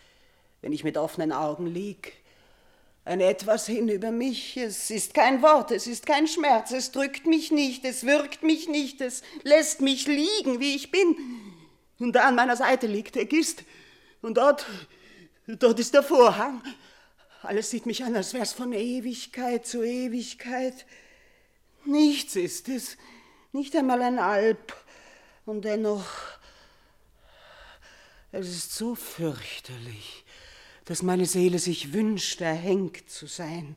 wenn 0.61 0.71
ich 0.71 0.83
mit 0.83 0.97
offenen 0.97 1.31
Augen 1.31 1.65
lieg, 1.67 2.13
ein 3.05 3.21
Etwas 3.21 3.65
hin 3.65 3.89
über 3.89 4.11
mich. 4.11 4.55
Es 4.55 4.89
ist 4.91 5.13
kein 5.13 5.41
Wort, 5.41 5.71
es 5.71 5.87
ist 5.87 6.05
kein 6.05 6.27
Schmerz, 6.27 6.71
es 6.71 6.91
drückt 6.91 7.25
mich 7.25 7.51
nicht, 7.51 7.83
es 7.85 8.05
wirkt 8.05 8.43
mich 8.43 8.69
nicht, 8.69 9.01
es 9.01 9.23
lässt 9.43 9.81
mich 9.81 10.05
liegen, 10.07 10.59
wie 10.59 10.75
ich 10.75 10.91
bin. 10.91 11.15
Und 11.97 12.13
da 12.13 12.27
an 12.27 12.35
meiner 12.35 12.55
Seite 12.55 12.87
liegt 12.87 13.15
der 13.15 13.25
Gist. 13.25 13.63
Und 14.21 14.37
dort, 14.37 14.65
dort 15.55 15.79
ist 15.79 15.93
der 15.93 16.03
Vorhang. 16.03 16.61
Alles 17.41 17.69
sieht 17.69 17.85
mich 17.85 18.03
an, 18.03 18.15
als 18.15 18.33
wär's 18.33 18.53
von 18.53 18.73
Ewigkeit 18.73 19.65
zu 19.65 19.83
Ewigkeit. 19.83 20.85
Nichts 21.85 22.35
ist 22.35 22.67
es, 22.69 22.97
nicht 23.51 23.75
einmal 23.75 24.01
ein 24.01 24.19
Alp. 24.19 24.75
Und 25.45 25.65
dennoch, 25.65 26.05
es 28.31 28.47
ist 28.49 28.75
so 28.75 28.93
fürchterlich, 28.93 30.25
dass 30.85 31.01
meine 31.01 31.25
Seele 31.25 31.57
sich 31.57 31.93
wünscht, 31.93 32.41
erhängt 32.41 33.09
zu 33.09 33.25
sein. 33.25 33.75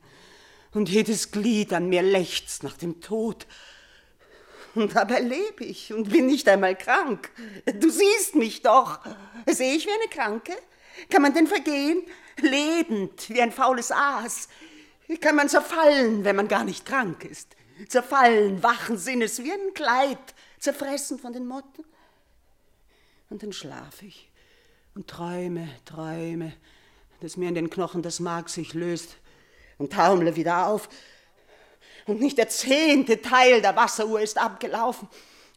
Und 0.73 0.89
jedes 0.89 1.31
Glied 1.31 1.73
an 1.73 1.87
mir 1.87 2.01
lechzt 2.01 2.63
nach 2.63 2.77
dem 2.77 2.99
Tod. 2.99 3.47
Und 4.75 4.95
dabei 4.95 5.19
lebe 5.19 5.63
ich 5.63 5.93
und 5.93 6.09
bin 6.09 6.25
nicht 6.25 6.47
einmal 6.49 6.75
krank. 6.75 7.31
Du 7.79 7.89
siehst 7.89 8.35
mich 8.35 8.61
doch. 8.61 8.99
Sehe 9.47 9.75
ich 9.75 9.85
wie 9.85 9.91
eine 9.91 10.09
Kranke? 10.09 10.53
Kann 11.09 11.21
man 11.21 11.33
denn 11.33 11.47
vergehen? 11.47 12.03
lebend 12.41 13.29
wie 13.29 13.41
ein 13.41 13.51
faules 13.51 13.91
Aas. 13.91 14.47
Kann 15.21 15.35
man 15.35 15.49
zerfallen, 15.49 16.23
wenn 16.23 16.35
man 16.35 16.47
gar 16.47 16.63
nicht 16.63 16.85
krank 16.85 17.25
ist. 17.25 17.55
Zerfallen, 17.87 18.63
wachen 18.63 18.97
Sinnes 18.97 19.43
wie 19.43 19.51
ein 19.51 19.73
Kleid, 19.73 20.17
zerfressen 20.59 21.19
von 21.19 21.33
den 21.33 21.45
Motten. 21.45 21.83
Und 23.29 23.43
dann 23.43 23.53
schlafe 23.53 24.05
ich 24.05 24.31
und 24.95 25.07
träume, 25.07 25.67
träume, 25.85 26.53
dass 27.19 27.37
mir 27.37 27.49
in 27.49 27.55
den 27.55 27.69
Knochen 27.69 28.01
das 28.01 28.19
Mark 28.19 28.49
sich 28.49 28.73
löst 28.73 29.17
und 29.77 29.93
taumle 29.93 30.35
wieder 30.35 30.67
auf. 30.67 30.87
Und 32.05 32.19
nicht 32.19 32.37
der 32.37 32.49
zehnte 32.49 33.21
Teil 33.21 33.61
der 33.61 33.75
Wasseruhr 33.75 34.21
ist 34.21 34.37
abgelaufen. 34.37 35.07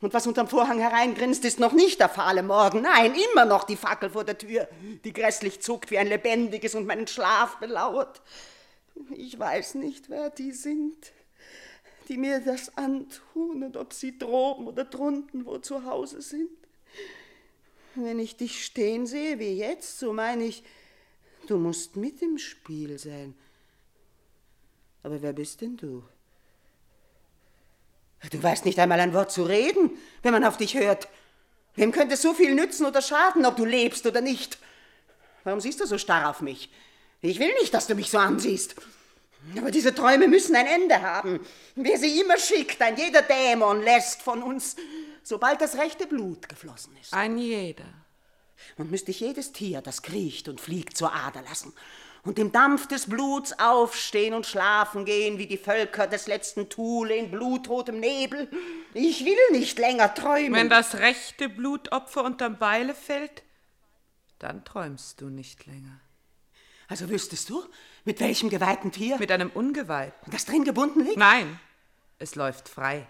Und 0.02 0.12
was 0.12 0.26
unterm 0.26 0.46
Vorhang 0.46 0.78
hereingrinst, 0.78 1.44
ist 1.44 1.58
noch 1.58 1.72
nicht 1.72 2.00
der 2.00 2.10
fahle 2.10 2.42
Morgen. 2.42 2.82
Nein, 2.82 3.14
immer 3.32 3.46
noch 3.46 3.64
die 3.64 3.76
Fackel 3.76 4.10
vor 4.10 4.24
der 4.24 4.36
Tür, 4.36 4.68
die 5.04 5.12
grässlich 5.12 5.60
zuckt 5.60 5.90
wie 5.90 5.96
ein 5.98 6.06
lebendiges 6.06 6.74
und 6.74 6.86
meinen 6.86 7.06
Schlaf 7.06 7.56
belauert. 7.56 8.20
Ich 9.10 9.38
weiß 9.38 9.76
nicht, 9.76 10.10
wer 10.10 10.28
die 10.28 10.52
sind, 10.52 11.12
die 12.08 12.18
mir 12.18 12.40
das 12.40 12.76
antun 12.76 13.62
und 13.62 13.76
ob 13.76 13.94
sie 13.94 14.18
droben 14.18 14.66
oder 14.66 14.84
drunten 14.84 15.46
wo 15.46 15.58
zu 15.58 15.84
Hause 15.84 16.20
sind. 16.20 16.50
Wenn 17.94 18.18
ich 18.18 18.36
dich 18.36 18.64
stehen 18.64 19.06
sehe 19.06 19.38
wie 19.38 19.56
jetzt, 19.56 19.98
so 19.98 20.12
meine 20.12 20.44
ich, 20.44 20.62
du 21.46 21.56
musst 21.56 21.96
mit 21.96 22.20
im 22.20 22.36
Spiel 22.36 22.98
sein. 22.98 23.34
Aber 25.02 25.22
wer 25.22 25.32
bist 25.32 25.62
denn 25.62 25.78
du? 25.78 26.02
Du 28.30 28.42
weißt 28.42 28.64
nicht 28.64 28.78
einmal 28.78 29.00
ein 29.00 29.14
Wort 29.14 29.30
zu 29.30 29.44
reden, 29.44 29.90
wenn 30.22 30.32
man 30.32 30.44
auf 30.44 30.56
dich 30.56 30.74
hört. 30.76 31.08
Wem 31.74 31.92
könnte 31.92 32.16
so 32.16 32.32
viel 32.32 32.54
nützen 32.54 32.86
oder 32.86 33.02
schaden, 33.02 33.44
ob 33.44 33.56
du 33.56 33.64
lebst 33.64 34.06
oder 34.06 34.20
nicht? 34.20 34.58
Warum 35.44 35.60
siehst 35.60 35.80
du 35.80 35.86
so 35.86 35.98
starr 35.98 36.30
auf 36.30 36.40
mich? 36.40 36.70
Ich 37.20 37.38
will 37.38 37.52
nicht, 37.60 37.74
dass 37.74 37.86
du 37.86 37.94
mich 37.94 38.10
so 38.10 38.18
ansiehst. 38.18 38.74
Aber 39.56 39.70
diese 39.70 39.94
Träume 39.94 40.26
müssen 40.26 40.56
ein 40.56 40.66
Ende 40.66 41.02
haben. 41.02 41.40
Wer 41.76 41.98
sie 41.98 42.20
immer 42.20 42.38
schickt, 42.38 42.82
ein 42.82 42.96
jeder 42.96 43.22
Dämon 43.22 43.82
lässt 43.82 44.22
von 44.22 44.42
uns, 44.42 44.74
sobald 45.22 45.60
das 45.60 45.76
rechte 45.76 46.06
Blut 46.06 46.48
geflossen 46.48 46.96
ist. 47.00 47.12
Ein 47.12 47.38
jeder. 47.38 47.84
Und 48.76 48.90
müsste 48.90 49.12
ich 49.12 49.20
jedes 49.20 49.52
Tier, 49.52 49.82
das 49.82 50.02
kriecht 50.02 50.48
und 50.48 50.60
fliegt, 50.60 50.96
zur 50.96 51.14
Ader 51.14 51.42
lassen 51.42 51.72
und 52.26 52.38
im 52.38 52.52
Dampf 52.52 52.88
des 52.88 53.08
Bluts 53.08 53.58
aufstehen 53.58 54.34
und 54.34 54.44
schlafen 54.44 55.04
gehen 55.04 55.38
wie 55.38 55.46
die 55.46 55.56
Völker 55.56 56.06
des 56.06 56.26
letzten 56.26 56.68
Thule 56.68 57.16
in 57.16 57.30
blutrotem 57.30 58.00
Nebel. 58.00 58.50
Ich 58.92 59.24
will 59.24 59.58
nicht 59.58 59.78
länger 59.78 60.12
träumen. 60.12 60.54
Wenn 60.54 60.68
das 60.68 60.96
rechte 60.96 61.48
Blutopfer 61.48 62.24
unterm 62.24 62.58
Beile 62.58 62.94
fällt, 62.94 63.42
dann 64.40 64.64
träumst 64.64 65.20
du 65.20 65.28
nicht 65.28 65.66
länger. 65.66 66.00
Also 66.88 67.08
wüsstest 67.08 67.48
du, 67.48 67.64
mit 68.04 68.20
welchem 68.20 68.50
geweihten 68.50 68.92
Tier? 68.92 69.18
Mit 69.18 69.32
einem 69.32 69.50
Ungeweihten. 69.50 70.30
Das 70.30 70.44
drin 70.44 70.64
gebunden 70.64 71.04
liegt? 71.04 71.16
Nein, 71.16 71.58
es 72.18 72.34
läuft 72.34 72.68
frei. 72.68 73.06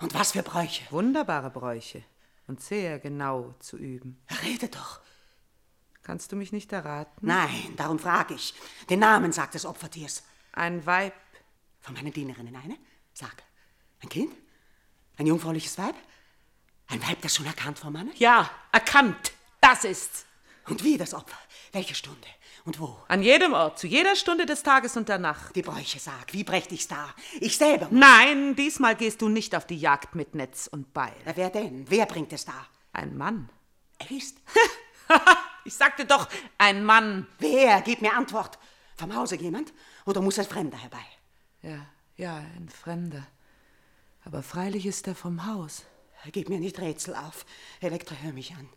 Und 0.00 0.14
was 0.14 0.32
für 0.32 0.42
Bräuche? 0.42 0.84
Wunderbare 0.90 1.50
Bräuche 1.50 2.02
und 2.46 2.60
sehr 2.60 2.98
genau 2.98 3.54
zu 3.60 3.76
üben. 3.76 4.20
Rede 4.44 4.68
doch. 4.68 5.00
Kannst 6.02 6.32
du 6.32 6.36
mich 6.36 6.52
nicht 6.52 6.72
erraten? 6.72 7.14
Nein, 7.20 7.74
darum 7.76 7.98
frage 7.98 8.34
ich. 8.34 8.54
Den 8.88 9.00
Namen 9.00 9.32
sagt 9.32 9.54
des 9.54 9.66
Opfertiers. 9.66 10.22
Ein 10.52 10.84
Weib. 10.86 11.14
Von 11.80 11.94
meinen 11.94 12.12
Dienerinnen 12.12 12.56
eine? 12.56 12.76
Sag. 13.12 13.42
Ein 14.02 14.08
Kind? 14.08 14.32
Ein 15.18 15.26
jungfräuliches 15.26 15.76
Weib? 15.78 15.94
Ein 16.88 17.02
Weib, 17.06 17.20
das 17.22 17.36
schon 17.36 17.46
erkannt 17.46 17.78
vom 17.78 17.92
Manne? 17.92 18.10
Ja, 18.16 18.50
erkannt. 18.72 19.32
Das 19.60 19.84
ist's. 19.84 20.26
Und 20.66 20.82
wie 20.82 20.96
das 20.96 21.14
Opfer? 21.14 21.38
Welche 21.72 21.94
Stunde? 21.94 22.26
Und 22.64 22.78
wo? 22.80 22.98
An 23.08 23.22
jedem 23.22 23.52
Ort, 23.52 23.78
zu 23.78 23.86
jeder 23.86 24.16
Stunde 24.16 24.44
des 24.44 24.62
Tages 24.62 24.96
und 24.96 25.08
der 25.08 25.18
Nacht. 25.18 25.54
Die 25.56 25.62
Bräuche 25.62 25.98
sag, 25.98 26.32
wie 26.32 26.44
brächt 26.44 26.72
ich's 26.72 26.88
da? 26.88 27.14
Ich 27.40 27.56
selber. 27.56 27.88
Nein, 27.90 28.54
diesmal 28.56 28.96
gehst 28.96 29.22
du 29.22 29.28
nicht 29.28 29.54
auf 29.54 29.66
die 29.66 29.78
Jagd 29.78 30.14
mit 30.14 30.34
Netz 30.34 30.66
und 30.66 30.92
Beil. 30.92 31.14
Na, 31.24 31.36
wer 31.36 31.50
denn? 31.50 31.86
Wer 31.88 32.06
bringt 32.06 32.32
es 32.32 32.44
da? 32.44 32.66
Ein 32.92 33.16
Mann. 33.16 33.48
Er 33.98 34.10
ist. 34.10 34.38
ich 35.64 35.74
sagte 35.74 36.04
doch, 36.04 36.28
ein 36.58 36.84
Mann. 36.84 37.26
Wer? 37.38 37.80
Gib 37.82 38.02
mir 38.02 38.14
Antwort. 38.14 38.58
Vom 38.96 39.14
Hause 39.14 39.36
jemand? 39.36 39.72
Oder 40.04 40.20
muss 40.20 40.38
ein 40.38 40.44
Fremder 40.44 40.78
herbei? 40.78 41.04
Ja, 41.62 41.86
ja, 42.16 42.36
ein 42.36 42.68
Fremder. 42.68 43.26
Aber 44.24 44.42
freilich 44.42 44.86
ist 44.86 45.06
er 45.06 45.14
vom 45.14 45.46
Haus. 45.46 45.84
Gib 46.32 46.48
mir 46.48 46.60
nicht 46.60 46.78
Rätsel 46.78 47.14
auf. 47.14 47.46
Elektra, 47.80 48.14
hör 48.20 48.32
mich 48.32 48.52
an. 48.54 48.68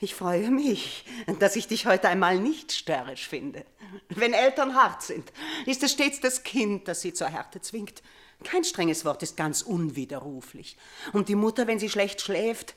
Ich 0.00 0.14
freue 0.14 0.50
mich, 0.50 1.06
dass 1.38 1.56
ich 1.56 1.66
dich 1.66 1.86
heute 1.86 2.08
einmal 2.08 2.38
nicht 2.38 2.72
störrisch 2.72 3.26
finde. 3.26 3.64
Wenn 4.10 4.34
Eltern 4.34 4.74
hart 4.74 5.02
sind, 5.02 5.32
ist 5.64 5.82
es 5.82 5.92
stets 5.92 6.20
das 6.20 6.42
Kind, 6.42 6.88
das 6.88 7.00
sie 7.00 7.14
zur 7.14 7.28
Härte 7.28 7.62
zwingt. 7.62 8.02
Kein 8.44 8.64
strenges 8.64 9.04
Wort 9.04 9.22
ist 9.22 9.36
ganz 9.36 9.62
unwiderruflich. 9.62 10.76
Und 11.12 11.28
die 11.28 11.34
Mutter, 11.34 11.66
wenn 11.66 11.78
sie 11.78 11.88
schlecht 11.88 12.20
schläft, 12.20 12.74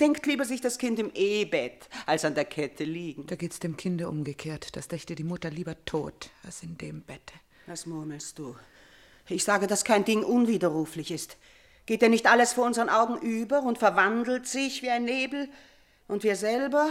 denkt 0.00 0.26
lieber 0.26 0.44
sich 0.44 0.60
das 0.60 0.78
Kind 0.78 0.98
im 0.98 1.10
Ehbett, 1.14 1.88
als 2.06 2.24
an 2.24 2.34
der 2.34 2.44
Kette 2.44 2.84
liegen. 2.84 3.26
Da 3.26 3.36
geht's 3.36 3.58
dem 3.58 3.76
Kinde 3.76 4.08
umgekehrt. 4.08 4.76
Das 4.76 4.88
dächte 4.88 5.14
die 5.14 5.24
Mutter 5.24 5.50
lieber 5.50 5.82
tot, 5.86 6.30
als 6.44 6.62
in 6.62 6.76
dem 6.76 7.02
Bette. 7.02 7.34
Was 7.66 7.86
murmelst 7.86 8.38
du? 8.38 8.54
Ich 9.28 9.44
sage, 9.44 9.66
dass 9.66 9.84
kein 9.84 10.04
Ding 10.04 10.22
unwiderruflich 10.22 11.10
ist. 11.10 11.36
Geht 11.86 12.02
denn 12.02 12.10
nicht 12.10 12.26
alles 12.26 12.52
vor 12.52 12.66
unseren 12.66 12.90
Augen 12.90 13.18
über 13.18 13.62
und 13.62 13.78
verwandelt 13.78 14.46
sich 14.46 14.82
wie 14.82 14.90
ein 14.90 15.04
Nebel? 15.04 15.48
Und 16.06 16.22
wir 16.22 16.36
selber, 16.36 16.90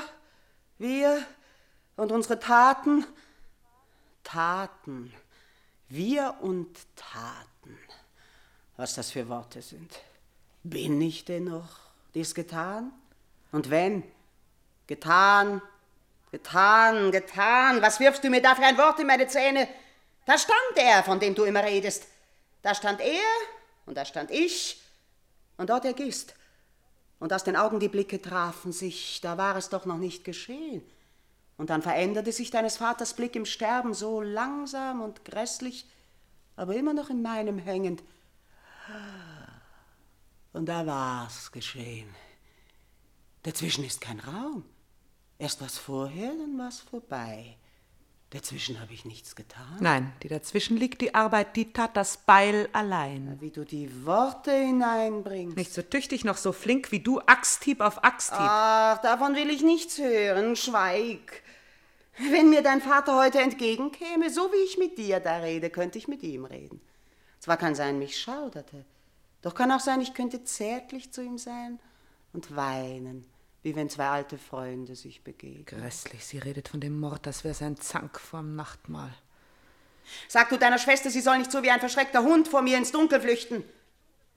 wir 0.80 1.24
und 1.96 2.12
unsere 2.12 2.40
Taten, 2.40 3.06
Taten, 4.24 5.14
wir 5.88 6.36
und 6.42 6.78
Taten, 6.96 7.57
was 8.78 8.94
das 8.94 9.12
für 9.12 9.28
Worte 9.28 9.62
sind. 9.62 9.92
Bin 10.64 11.02
ich 11.02 11.26
denn 11.26 11.46
noch 11.46 11.68
dies 12.14 12.34
getan? 12.34 12.92
Und 13.52 13.70
wenn? 13.70 14.04
Getan, 14.86 15.62
getan, 16.32 17.12
getan. 17.12 17.82
Was 17.82 18.00
wirfst 18.00 18.24
du 18.24 18.30
mir 18.30 18.42
da 18.42 18.56
für 18.56 18.64
ein 18.64 18.78
Wort 18.78 19.00
in 19.00 19.08
meine 19.08 19.28
Zähne? 19.28 19.68
Da 20.26 20.38
stand 20.38 20.78
er, 20.78 21.04
von 21.04 21.20
dem 21.20 21.36
du 21.36 21.44
immer 21.44 21.64
redest. 21.64 22.08
Da 22.62 22.76
stand 22.76 23.02
er 23.02 23.24
und 23.86 23.98
da 23.98 24.06
stand 24.06 24.32
ich 24.32 24.82
und 25.58 25.70
dort 25.70 25.86
er 25.86 25.94
gist. 25.94 26.36
Und 27.20 27.34
aus 27.34 27.44
den 27.44 27.56
Augen 27.56 27.80
die 27.80 27.90
Blicke 27.90 28.22
trafen 28.22 28.72
sich, 28.72 29.22
da 29.22 29.38
war 29.38 29.56
es 29.56 29.70
doch 29.70 29.86
noch 29.86 29.98
nicht 29.98 30.24
geschehen. 30.24 30.84
Und 31.58 31.72
dann 31.72 31.82
veränderte 31.82 32.32
sich 32.32 32.52
deines 32.52 32.78
Vaters 32.78 33.16
Blick 33.16 33.36
im 33.36 33.46
Sterben 33.46 33.96
so 33.96 34.22
langsam 34.22 35.02
und 35.02 35.26
grässlich, 35.26 35.88
aber 36.56 36.76
immer 36.76 36.94
noch 36.94 37.10
in 37.10 37.24
meinem 37.24 37.58
hängend. 37.58 38.04
Und 40.54 40.66
da 40.66 40.86
war's 40.86 41.52
geschehen. 41.52 42.10
Dazwischen 43.44 43.84
ist 43.84 44.02
kein 44.02 44.20
Raum. 44.20 44.66
Erst 45.40 45.62
was 45.62 45.78
vorher, 45.78 46.30
dann 46.30 46.58
war's 46.58 46.80
vorbei. 46.80 47.58
Dazwischen 48.32 48.82
habe 48.82 48.94
ich 48.94 49.06
nichts 49.06 49.36
getan. 49.36 49.78
Nein, 49.80 50.12
die 50.22 50.28
dazwischen 50.28 50.76
liegt 50.76 51.00
die 51.00 51.16
Arbeit, 51.16 51.56
die 51.56 51.72
tat 51.72 51.96
das 51.96 52.18
Beil 52.18 52.68
allein. 52.74 53.38
Wie 53.40 53.52
du 53.52 53.64
die 53.64 54.06
Worte 54.06 54.52
hineinbringst. 54.52 55.56
Nicht 55.56 55.74
so 55.74 55.82
tüchtig 55.82 56.26
noch 56.26 56.36
so 56.36 56.52
flink 56.52 56.92
wie 56.92 57.00
du, 57.00 57.22
Axthieb 57.22 57.80
auf 57.80 58.04
Axthieb. 58.04 58.40
Ach, 58.40 58.98
davon 59.02 59.36
will 59.36 59.50
ich 59.50 59.62
nichts 59.62 59.98
hören. 59.98 60.58
Schweig. 60.58 61.42
Wenn 62.18 62.50
mir 62.50 62.64
dein 62.64 62.82
Vater 62.82 63.16
heute 63.16 63.40
entgegenkäme, 63.40 64.30
so 64.30 64.52
wie 64.52 64.66
ich 64.66 64.78
mit 64.78 64.98
dir 64.98 65.22
da 65.22 65.38
rede, 65.38 65.70
könnte 65.70 65.98
ich 65.98 66.10
mit 66.10 66.22
ihm 66.24 66.44
reden. 66.44 66.82
Zwar 67.48 67.56
kann 67.56 67.76
sein, 67.76 67.98
mich 67.98 68.20
schauderte, 68.20 68.84
doch 69.42 69.56
kann 69.56 69.72
auch 69.72 69.80
sein, 69.80 70.02
ich 70.02 70.14
könnte 70.14 70.44
zärtlich 70.44 71.14
zu 71.14 71.24
ihm 71.24 71.38
sein 71.38 71.80
und 72.34 72.54
weinen 72.58 73.26
wie 73.64 73.74
wenn 73.74 73.90
zwei 73.90 74.08
alte 74.08 74.38
Freunde 74.38 74.96
sich 74.96 75.24
begegnen. 75.24 75.66
Grässlich, 75.66 76.26
sie 76.26 76.40
redet 76.40 76.68
von 76.68 76.82
dem 76.82 77.00
Mord, 77.00 77.26
das 77.26 77.44
wäre 77.44 77.54
sein 77.54 77.78
Zank 77.78 78.20
vorm 78.20 78.56
Nachtmahl. 78.56 79.14
Sag 80.28 80.50
du 80.50 80.58
deiner 80.58 80.78
Schwester, 80.78 81.10
sie 81.10 81.22
soll 81.22 81.38
nicht 81.38 81.52
so 81.52 81.64
wie 81.64 81.72
ein 81.72 81.80
verschreckter 81.80 82.24
Hund 82.24 82.50
vor 82.50 82.62
mir 82.62 82.78
ins 82.78 82.92
Dunkel 82.92 83.22
flüchten. 83.22 83.64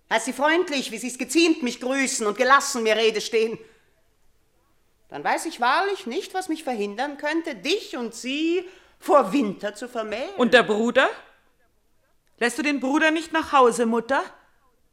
Heißt 0.08 0.26
sie 0.26 0.32
freundlich, 0.32 0.92
wie 0.92 0.98
sie's 0.98 1.18
geziemt, 1.18 1.64
mich 1.64 1.80
grüßen 1.80 2.26
und 2.26 2.38
gelassen 2.38 2.84
mir 2.84 2.96
Rede 2.96 3.20
stehen. 3.20 3.58
Dann 5.08 5.22
weiß 5.22 5.46
ich 5.46 5.60
wahrlich 5.60 6.06
nicht, 6.06 6.32
was 6.34 6.48
mich 6.48 6.64
verhindern 6.64 7.18
könnte, 7.18 7.56
dich 7.56 7.96
und 7.96 8.14
sie 8.14 8.64
vor 9.00 9.32
Winter 9.32 9.74
zu 9.74 9.88
vermählen. 9.88 10.34
Und 10.36 10.54
der 10.54 10.62
Bruder? 10.62 11.10
Lässt 12.40 12.56
du 12.56 12.62
den 12.62 12.80
Bruder 12.80 13.10
nicht 13.10 13.32
nach 13.32 13.52
Hause, 13.52 13.84
Mutter? 13.84 14.22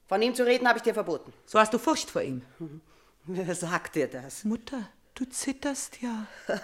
Von 0.09 0.21
ihm 0.21 0.35
zu 0.35 0.45
reden 0.45 0.67
habe 0.67 0.79
ich 0.79 0.83
dir 0.83 0.93
verboten. 0.93 1.31
So 1.45 1.57
hast 1.57 1.73
du 1.73 1.79
Furcht 1.79 2.11
vor 2.11 2.21
ihm. 2.21 2.41
Wer 3.23 3.55
sagt 3.55 3.95
dir 3.95 4.07
das? 4.07 4.43
Mutter, 4.43 4.89
du 5.15 5.23
zitterst 5.25 6.01
ja. 6.01 6.27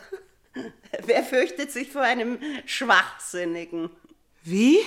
Wer 1.06 1.24
fürchtet 1.24 1.72
sich 1.72 1.89
vor 1.89 2.02
einem 2.02 2.38
Schwachsinnigen? 2.65 3.89
Wie? 4.43 4.78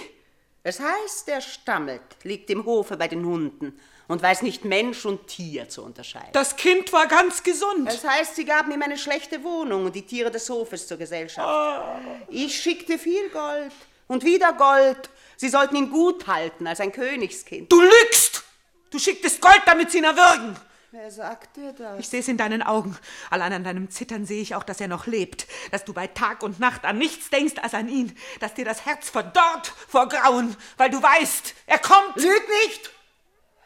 Es 0.62 0.80
heißt, 0.80 1.28
er 1.28 1.40
stammelt, 1.40 2.02
liegt 2.24 2.50
im 2.50 2.66
Hofe 2.66 2.98
bei 2.98 3.08
den 3.08 3.24
Hunden 3.24 3.78
und 4.06 4.22
weiß 4.22 4.42
nicht 4.42 4.66
Mensch 4.66 5.06
und 5.06 5.26
Tier 5.28 5.70
zu 5.70 5.82
unterscheiden. 5.82 6.30
Das 6.34 6.56
Kind 6.56 6.92
war 6.92 7.06
ganz 7.06 7.42
gesund. 7.42 7.88
Es 7.88 8.04
heißt, 8.04 8.36
sie 8.36 8.44
gaben 8.44 8.70
ihm 8.70 8.82
eine 8.82 8.98
schlechte 8.98 9.42
Wohnung 9.42 9.86
und 9.86 9.94
die 9.94 10.06
Tiere 10.06 10.30
des 10.30 10.50
Hofes 10.50 10.86
zur 10.86 10.98
Gesellschaft. 10.98 11.48
Oh. 11.48 12.00
Ich 12.28 12.60
schickte 12.60 12.98
viel 12.98 13.30
Gold 13.30 13.72
und 14.06 14.24
wieder 14.24 14.52
Gold. 14.52 15.10
Sie 15.36 15.48
sollten 15.48 15.76
ihn 15.76 15.90
gut 15.90 16.26
halten 16.26 16.66
als 16.66 16.80
ein 16.80 16.92
Königskind. 16.92 17.70
Du 17.70 17.80
lügst! 17.80 18.44
Du 18.90 18.98
schicktest 18.98 19.40
Gold, 19.40 19.62
damit 19.66 19.90
sie 19.90 19.98
ihn 19.98 20.04
erwürgen. 20.04 20.56
Wer 20.92 21.10
sagt 21.10 21.56
dir 21.56 21.72
das? 21.72 21.98
Ich 21.98 22.08
sehe 22.08 22.20
es 22.20 22.28
in 22.28 22.38
deinen 22.38 22.62
Augen. 22.62 22.96
Allein 23.28 23.52
an 23.52 23.64
deinem 23.64 23.90
Zittern 23.90 24.24
sehe 24.24 24.40
ich 24.40 24.54
auch, 24.54 24.62
dass 24.62 24.80
er 24.80 24.88
noch 24.88 25.06
lebt. 25.06 25.46
Dass 25.70 25.84
du 25.84 25.92
bei 25.92 26.06
Tag 26.06 26.42
und 26.42 26.60
Nacht 26.60 26.84
an 26.84 26.96
nichts 26.96 27.28
denkst 27.28 27.56
als 27.60 27.74
an 27.74 27.88
ihn. 27.88 28.16
Dass 28.40 28.54
dir 28.54 28.64
das 28.64 28.86
Herz 28.86 29.10
verdorrt 29.10 29.66
vor 29.88 30.08
Grauen, 30.08 30.56
weil 30.78 30.88
du 30.88 31.02
weißt, 31.02 31.54
er 31.66 31.78
kommt. 31.78 32.16
Lüg 32.16 32.42
nicht! 32.64 32.90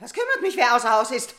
Was 0.01 0.15
kümmert 0.15 0.41
mich, 0.41 0.57
wer 0.57 0.75
außer 0.75 0.91
Haus 0.91 1.11
ist? 1.11 1.35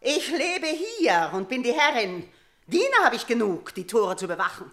Ich 0.00 0.28
lebe 0.30 0.66
hier 0.66 1.30
und 1.32 1.48
bin 1.48 1.62
die 1.62 1.72
Herrin. 1.72 2.28
Diener 2.66 3.04
habe 3.04 3.16
ich 3.16 3.26
genug, 3.26 3.74
die 3.74 3.86
Tore 3.86 4.16
zu 4.16 4.28
bewachen. 4.28 4.70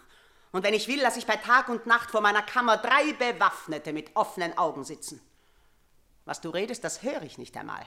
Und 0.51 0.63
wenn 0.63 0.73
ich 0.73 0.87
will, 0.87 1.01
lasse 1.01 1.19
ich 1.19 1.27
bei 1.27 1.35
Tag 1.35 1.69
und 1.69 1.85
Nacht 1.85 2.11
vor 2.11 2.21
meiner 2.21 2.41
Kammer 2.41 2.77
drei 2.77 3.13
Bewaffnete 3.13 3.93
mit 3.93 4.15
offenen 4.15 4.57
Augen 4.57 4.83
sitzen. 4.83 5.21
Was 6.25 6.41
du 6.41 6.49
redest, 6.49 6.83
das 6.83 7.03
höre 7.03 7.21
ich 7.23 7.37
nicht 7.37 7.55
einmal. 7.57 7.85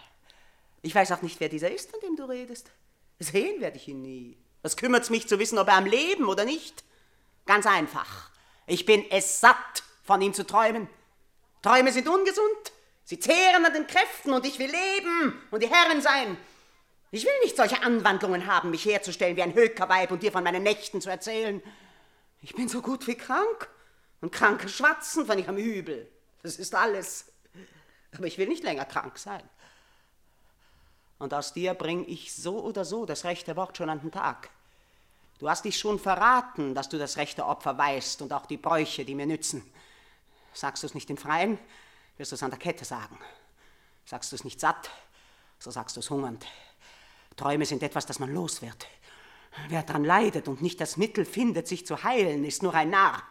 Ich 0.83 0.94
weiß 0.94 1.12
auch 1.12 1.22
nicht, 1.22 1.40
wer 1.40 1.48
dieser 1.48 1.70
ist, 1.70 1.90
von 1.90 2.01
dem 2.01 2.16
du 2.16 2.25
redest. 2.25 2.70
Sehen 3.18 3.61
werde 3.61 3.77
ich 3.77 3.88
ihn 3.88 4.03
nie. 4.03 4.37
Was 4.62 4.77
kümmert's 4.77 5.11
mich 5.11 5.29
zu 5.29 5.38
wissen, 5.38 5.59
ob 5.59 5.68
er 5.68 5.77
am 5.77 5.87
Leben 5.87 6.27
oder 6.27 6.44
nicht? 6.44 6.85
Ganz 7.46 7.66
einfach. 7.66 8.31
Ich 8.66 8.85
bin 8.87 9.05
es 9.11 9.40
satt, 9.40 9.83
von 10.05 10.20
ihm 10.20 10.35
zu 10.35 10.46
träumen. 10.46 10.88
Träume 11.62 11.92
sind 11.92 12.09
ungesund. 12.09 12.72
Sie 13.05 13.18
zehren 13.18 13.64
an 13.64 13.72
den 13.72 13.87
Kräften 13.87 14.33
und 14.33 14.46
ich 14.46 14.59
will 14.59 14.70
leben 14.70 15.40
und 15.51 15.62
die 15.62 15.68
Herrin 15.68 16.01
sein. 16.01 16.37
Ich 17.11 17.25
will 17.25 17.33
nicht 17.42 17.57
solche 17.57 17.83
Anwandlungen 17.83 18.46
haben, 18.46 18.70
mich 18.70 18.85
herzustellen 18.85 19.37
wie 19.37 19.42
ein 19.42 19.55
Hökerweib 19.55 20.11
und 20.11 20.22
dir 20.22 20.33
von 20.33 20.42
meinen 20.42 20.62
Nächten 20.62 21.01
zu 21.01 21.11
erzählen. 21.11 21.62
Ich 22.43 22.55
bin 22.55 22.69
so 22.69 22.83
gut 22.83 23.07
wie 23.07 23.15
krank 23.15 23.69
und 24.21 24.33
Kranke 24.33 24.69
schwatzen 24.69 25.25
von 25.27 25.39
ihrem 25.39 25.57
Übel. 25.57 26.11
Das 26.43 26.57
ist 26.57 26.75
alles. 26.75 27.27
Aber 28.15 28.27
ich 28.27 28.37
will 28.37 28.49
nicht 28.49 28.65
länger 28.65 28.85
krank 28.85 29.17
sein. 29.17 29.43
Und 31.19 31.33
aus 31.33 31.53
dir 31.53 31.75
bring 31.75 32.05
ich 32.09 32.35
so 32.35 32.61
oder 32.61 32.85
so 32.85 33.07
das 33.07 33.25
rechte 33.25 33.55
Wort 33.55 33.77
schon 33.77 33.89
an 33.89 34.01
den 34.01 34.11
Tag. 34.11 34.51
Du 35.39 35.49
hast 35.49 35.65
dich 35.65 35.79
schon 35.79 36.01
verraten, 36.01 36.75
dass 36.75 36.89
du 36.89 36.99
das 36.99 37.17
rechte 37.17 37.47
Opfer 37.47 37.79
weißt 37.79 38.23
und 38.23 38.33
auch 38.33 38.47
die 38.47 38.57
Bräuche, 38.57 39.05
die 39.05 39.15
mir 39.15 39.27
nützen. 39.27 39.63
Sagst 40.53 40.83
du 40.83 40.87
es 40.87 40.95
nicht 40.95 41.11
im 41.11 41.17
Freien, 41.17 41.59
wirst 42.17 42.33
du 42.33 42.35
es 42.35 42.43
an 42.43 42.51
der 42.51 42.59
Kette 42.59 42.85
sagen. 42.85 43.19
Sagst 44.05 44.33
du 44.33 44.37
es 44.37 44.45
nicht 44.45 44.61
satt, 44.61 44.91
so 45.59 45.71
sagst 45.71 45.97
du 45.97 46.01
es 46.01 46.11
hungernd. 46.11 46.45
Träume 47.37 47.67
sind 47.67 47.83
etwas, 47.83 48.05
das 48.05 48.19
man 48.19 48.35
los 48.35 48.63
wird. 48.63 48.87
Wer 49.69 49.83
daran 49.83 50.05
leidet 50.05 50.49
und 50.49 50.62
nicht 50.62 50.81
das 50.81 50.97
Mittel 50.97 51.25
findet, 51.25 51.69
sich 51.69 51.87
zu 51.87 52.03
heilen, 52.03 52.45
ist 52.45 52.62
nur 52.62 52.75
ein 52.75 52.91
Narr. 52.91 53.23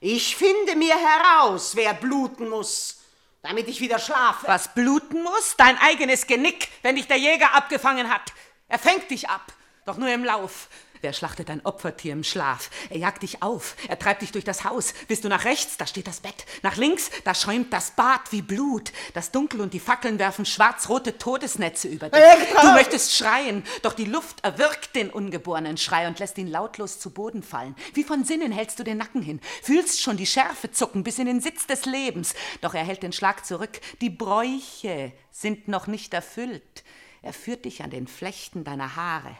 Ich 0.00 0.36
finde 0.36 0.76
mir 0.76 0.94
heraus, 0.96 1.74
wer 1.76 1.94
bluten 1.94 2.48
muss 2.48 3.04
damit 3.44 3.68
ich 3.68 3.80
wieder 3.80 3.98
schlafe. 3.98 4.48
Was 4.48 4.72
bluten 4.72 5.22
muss? 5.22 5.54
Dein 5.58 5.76
eigenes 5.78 6.26
Genick, 6.26 6.68
wenn 6.82 6.96
dich 6.96 7.06
der 7.06 7.18
Jäger 7.18 7.54
abgefangen 7.54 8.08
hat. 8.12 8.32
Er 8.68 8.78
fängt 8.78 9.10
dich 9.10 9.28
ab, 9.28 9.52
doch 9.84 9.98
nur 9.98 10.08
im 10.08 10.24
Lauf. 10.24 10.68
Wer 11.04 11.12
schlachtet 11.12 11.50
ein 11.50 11.60
Opfertier 11.66 12.14
im 12.14 12.24
Schlaf? 12.24 12.70
Er 12.88 12.96
jagt 12.96 13.24
dich 13.24 13.42
auf, 13.42 13.76
er 13.88 13.98
treibt 13.98 14.22
dich 14.22 14.32
durch 14.32 14.46
das 14.46 14.64
Haus. 14.64 14.94
Bist 15.06 15.22
du 15.22 15.28
nach 15.28 15.44
rechts, 15.44 15.76
da 15.76 15.86
steht 15.86 16.06
das 16.06 16.20
Bett. 16.20 16.46
Nach 16.62 16.76
links, 16.76 17.10
da 17.24 17.34
schäumt 17.34 17.70
das 17.74 17.90
Bad 17.90 18.32
wie 18.32 18.40
Blut. 18.40 18.90
Das 19.12 19.30
Dunkel 19.30 19.60
und 19.60 19.74
die 19.74 19.80
Fackeln 19.80 20.18
werfen 20.18 20.46
schwarz-rote 20.46 21.18
Todesnetze 21.18 21.88
über 21.88 22.08
dich. 22.08 22.22
Du 22.58 22.72
möchtest 22.72 23.14
schreien, 23.14 23.64
doch 23.82 23.92
die 23.92 24.06
Luft 24.06 24.42
erwürgt 24.42 24.96
den 24.96 25.10
ungeborenen 25.10 25.76
Schrei 25.76 26.08
und 26.08 26.20
lässt 26.20 26.38
ihn 26.38 26.48
lautlos 26.48 26.98
zu 26.98 27.10
Boden 27.10 27.42
fallen. 27.42 27.76
Wie 27.92 28.04
von 28.04 28.24
Sinnen 28.24 28.50
hältst 28.50 28.78
du 28.78 28.82
den 28.82 28.96
Nacken 28.96 29.20
hin, 29.20 29.42
fühlst 29.62 30.00
schon 30.00 30.16
die 30.16 30.24
Schärfe 30.24 30.70
zucken 30.70 31.04
bis 31.04 31.18
in 31.18 31.26
den 31.26 31.42
Sitz 31.42 31.66
des 31.66 31.84
Lebens. 31.84 32.32
Doch 32.62 32.72
er 32.72 32.84
hält 32.84 33.02
den 33.02 33.12
Schlag 33.12 33.44
zurück. 33.44 33.78
Die 34.00 34.08
Bräuche 34.08 35.12
sind 35.30 35.68
noch 35.68 35.86
nicht 35.86 36.14
erfüllt. 36.14 36.82
Er 37.24 37.32
führt 37.32 37.64
dich 37.64 37.82
an 37.82 37.88
den 37.88 38.06
Flechten 38.06 38.64
deiner 38.64 38.96
Haare 38.96 39.34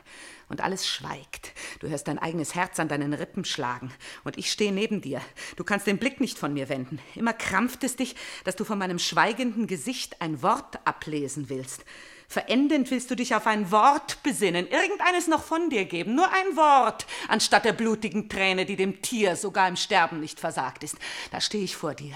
und 0.49 0.63
alles 0.63 0.87
schweigt. 0.87 1.53
Du 1.81 1.89
hörst 1.89 2.09
dein 2.09 2.19
eigenes 2.19 2.55
Herz 2.55 2.81
an 2.81 2.89
deinen 2.89 3.13
Rippen 3.13 3.45
schlagen 3.45 3.93
und 4.25 4.39
ich 4.39 4.51
stehe 4.51 4.73
neben 4.73 5.03
dir. 5.03 5.21
Du 5.57 5.65
kannst 5.65 5.87
den 5.87 5.99
Blick 5.99 6.19
nicht 6.19 6.39
von 6.39 6.55
mir 6.55 6.71
wenden. 6.71 6.99
Immer 7.15 7.35
krampft 7.35 7.85
es 7.85 7.97
dich, 7.97 8.17
dass 8.45 8.57
du 8.57 8.65
von 8.65 8.79
meinem 8.79 8.99
schweigenden 8.99 9.67
Gesicht 9.67 10.23
ein 10.23 10.41
Wort 10.41 10.79
ablesen 10.87 11.51
willst. 11.51 11.85
Verendend 12.27 12.91
willst 12.91 13.11
du 13.11 13.17
dich 13.17 13.35
auf 13.35 13.47
ein 13.47 13.71
Wort 13.71 14.23
besinnen, 14.23 14.67
irgendeines 14.67 15.29
noch 15.29 15.45
von 15.45 15.69
dir 15.69 15.85
geben, 15.85 16.15
nur 16.15 16.27
ein 16.33 16.57
Wort, 16.57 17.07
anstatt 17.29 17.67
der 17.67 17.75
blutigen 17.75 18.31
Träne, 18.31 18.65
die 18.65 18.77
dem 18.77 19.03
Tier 19.03 19.37
sogar 19.37 19.69
im 19.69 19.77
Sterben 19.77 20.21
nicht 20.21 20.41
versagt 20.41 20.85
ist. 20.85 20.97
Da 21.31 21.43
stehe 21.43 21.65
ich 21.65 21.77
vor 21.77 21.93
dir 21.93 22.15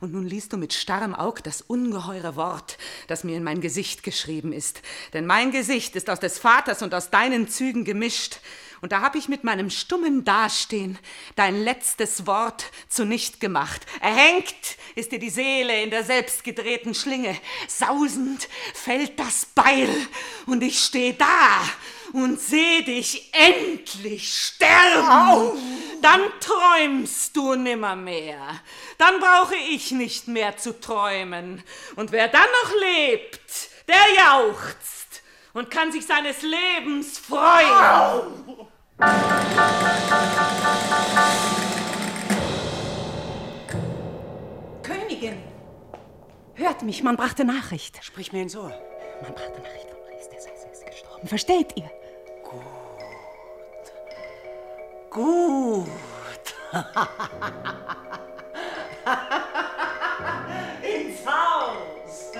und 0.00 0.12
nun 0.12 0.26
liest 0.26 0.52
du 0.52 0.56
mit 0.56 0.72
starrem 0.72 1.14
Aug 1.14 1.42
das 1.44 1.60
ungeheure 1.60 2.34
Wort, 2.34 2.78
das 3.06 3.22
mir 3.22 3.36
in 3.36 3.42
mein 3.42 3.60
Gesicht 3.60 4.02
geschrieben 4.02 4.52
ist. 4.52 4.80
Denn 5.12 5.26
mein 5.26 5.52
Gesicht 5.52 5.94
ist 5.94 6.08
aus 6.08 6.20
des 6.20 6.38
Vaters 6.38 6.82
und 6.82 6.94
aus 6.94 7.10
deinen 7.10 7.48
Zügen 7.48 7.84
gemischt. 7.84 8.40
Und 8.80 8.92
da 8.92 9.02
hab 9.02 9.14
ich 9.14 9.28
mit 9.28 9.44
meinem 9.44 9.68
stummen 9.68 10.24
Dastehen 10.24 10.98
dein 11.36 11.62
letztes 11.62 12.26
Wort 12.26 12.64
zunicht 12.88 13.38
gemacht. 13.38 13.84
Erhängt 14.00 14.54
ist 14.94 15.12
dir 15.12 15.18
die 15.18 15.28
Seele 15.28 15.82
in 15.82 15.90
der 15.90 16.02
selbstgedrehten 16.02 16.94
Schlinge. 16.94 17.36
Sausend 17.68 18.48
fällt 18.72 19.18
das 19.18 19.44
Beil 19.54 19.90
und 20.46 20.62
ich 20.62 20.80
steh 20.80 21.12
da 21.12 21.60
und 22.12 22.40
seh 22.40 22.82
dich 22.82 23.32
endlich 23.32 24.32
sterben. 24.32 25.58
Dann 26.02 26.20
träumst 26.40 27.36
du 27.36 27.54
nimmermehr. 27.54 28.60
Dann 28.98 29.20
brauche 29.20 29.56
ich 29.56 29.90
nicht 29.90 30.28
mehr 30.28 30.56
zu 30.56 30.78
träumen. 30.80 31.62
Und 31.96 32.12
wer 32.12 32.28
dann 32.28 32.48
noch 32.62 32.72
lebt, 32.80 33.70
der 33.88 33.96
jauchzt 34.16 35.22
und 35.52 35.70
kann 35.70 35.92
sich 35.92 36.06
seines 36.06 36.42
Lebens 36.42 37.18
freuen. 37.18 38.68
Königin! 44.82 45.42
Hört 46.54 46.82
mich, 46.82 47.02
man 47.02 47.16
brachte 47.16 47.44
Nachricht. 47.44 48.04
Sprich 48.04 48.32
mir 48.32 48.42
ins 48.42 48.56
Ohr. 48.56 48.72
Man 49.22 49.34
brachte 49.34 49.60
Nachricht 49.60 49.88
vom 49.88 49.98
Priester, 50.06 50.34
er 50.34 50.72
ist 50.72 50.86
gestorben. 50.86 51.28
Versteht 51.28 51.76
ihr? 51.76 51.90
Gut. 55.10 55.88
Ins 60.82 61.26
Haus! 61.26 62.32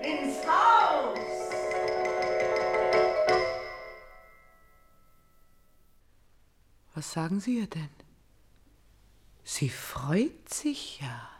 Ins 0.00 0.46
Haus! 0.46 1.18
Was 6.94 7.12
sagen 7.12 7.40
Sie 7.40 7.58
ihr 7.58 7.66
denn? 7.66 7.90
Sie 9.42 9.68
freut 9.68 10.48
sich 10.48 11.00
ja. 11.00 11.30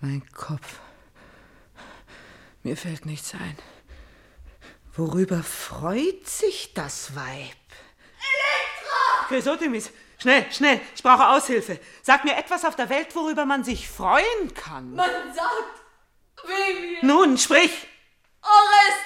Mein 0.00 0.30
Kopf. 0.32 0.80
Mir 2.62 2.76
fällt 2.76 3.06
nichts 3.06 3.32
ein. 3.34 3.56
Worüber 4.92 5.42
freut 5.42 6.28
sich 6.28 6.74
das 6.74 7.16
Weib? 7.16 7.56
Elektra! 9.32 9.56
Chrysotemis, 9.56 9.90
schnell, 10.18 10.46
schnell, 10.52 10.80
ich 10.94 11.02
brauche 11.02 11.28
Aushilfe. 11.28 11.78
Sag 12.02 12.24
mir 12.24 12.36
etwas 12.36 12.64
auf 12.64 12.76
der 12.76 12.88
Welt, 12.88 13.14
worüber 13.14 13.44
man 13.44 13.64
sich 13.64 13.88
freuen 13.88 14.54
kann. 14.54 14.94
Man 14.94 15.10
sagt, 15.34 15.82
wir. 16.46 16.98
Nun, 17.02 17.38
sprich! 17.38 17.88
Orest! 18.42 19.02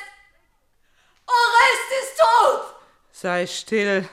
Orest 1.27 2.03
ist 2.03 2.19
tot! 2.19 2.75
Sei 3.13 3.47
still. 3.47 4.09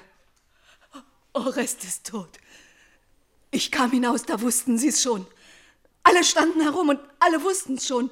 Orest 1.34 1.84
ist 1.84 2.06
tot. 2.06 2.30
Ich 3.52 3.72
kam 3.72 3.92
hinaus, 3.92 4.24
da 4.24 4.42
wussten 4.42 4.78
sie 4.78 4.90
es 4.90 5.02
schon. 5.02 5.26
Alle 6.04 6.24
standen 6.24 6.62
herum 6.62 6.90
und 6.90 7.00
alle 7.20 7.42
wussten 7.44 7.76
es 7.76 7.88
schon. 7.88 8.10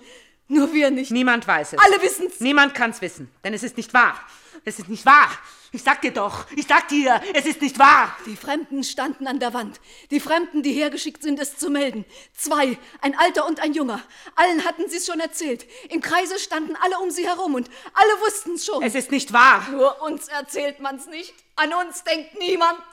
Nur 0.48 0.74
wir 0.74 0.92
nicht. 0.92 1.12
Niemand 1.12 1.48
weiß 1.48 1.74
es. 1.74 1.80
Alle 1.80 2.02
wissen's. 2.02 2.40
Niemand 2.40 2.74
kann's 2.74 3.02
wissen, 3.02 3.32
denn 3.44 3.54
es 3.54 3.64
ist 3.64 3.78
nicht 3.78 3.94
wahr. 3.94 4.20
Es 4.64 4.78
ist 4.80 4.90
nicht 4.90 5.06
wahr. 5.06 5.30
Ich 5.74 5.84
sag 5.84 6.02
dir 6.02 6.12
doch, 6.12 6.46
ich 6.56 6.68
sag 6.68 6.90
dir, 6.90 7.22
es 7.34 7.46
ist 7.46 7.62
nicht 7.62 7.80
wahr. 7.80 8.16
Die 8.26 8.36
Fremden 8.36 8.84
standen 8.84 9.26
an 9.26 9.40
der 9.40 9.54
Wand. 9.54 9.80
Die 10.12 10.20
Fremden, 10.20 10.64
die 10.64 10.74
hergeschickt 10.74 11.24
sind, 11.24 11.40
es 11.40 11.58
zu 11.58 11.70
melden. 11.70 12.04
Zwei, 12.34 12.78
ein 13.00 13.18
Alter 13.18 13.48
und 13.48 13.62
ein 13.62 13.74
Junger. 13.74 14.04
Allen 14.36 14.66
hatten 14.66 14.90
sie 14.90 14.98
es 14.98 15.06
schon 15.06 15.22
erzählt. 15.22 15.66
Im 15.90 16.02
Kreise 16.02 16.38
standen 16.40 16.76
alle 16.76 17.00
um 17.00 17.10
sie 17.10 17.26
herum 17.26 17.56
und 17.56 17.70
alle 17.94 18.12
wussten 18.22 18.56
es 18.56 18.66
schon. 18.66 18.84
Es 18.84 18.96
ist 18.96 19.12
nicht 19.12 19.32
wahr. 19.32 19.66
Nur 19.72 20.02
uns 20.02 20.28
erzählt 20.28 20.82
man's 20.82 21.08
nicht. 21.08 21.34
An 21.56 21.74
uns 21.74 22.04
denkt 22.04 22.38
niemand. 22.38 22.84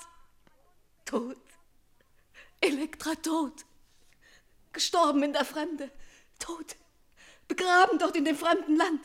Tot. 1.05 1.37
Elektra 2.61 3.15
tot. 3.17 3.65
Gestorben 4.73 5.25
in 5.25 5.33
der 5.33 5.45
Fremde. 5.45 5.91
Tot. 6.39 6.77
Begraben 7.49 7.99
dort 7.99 8.15
in 8.15 8.25
dem 8.25 8.37
fremden 8.37 8.77
Land. 8.77 9.01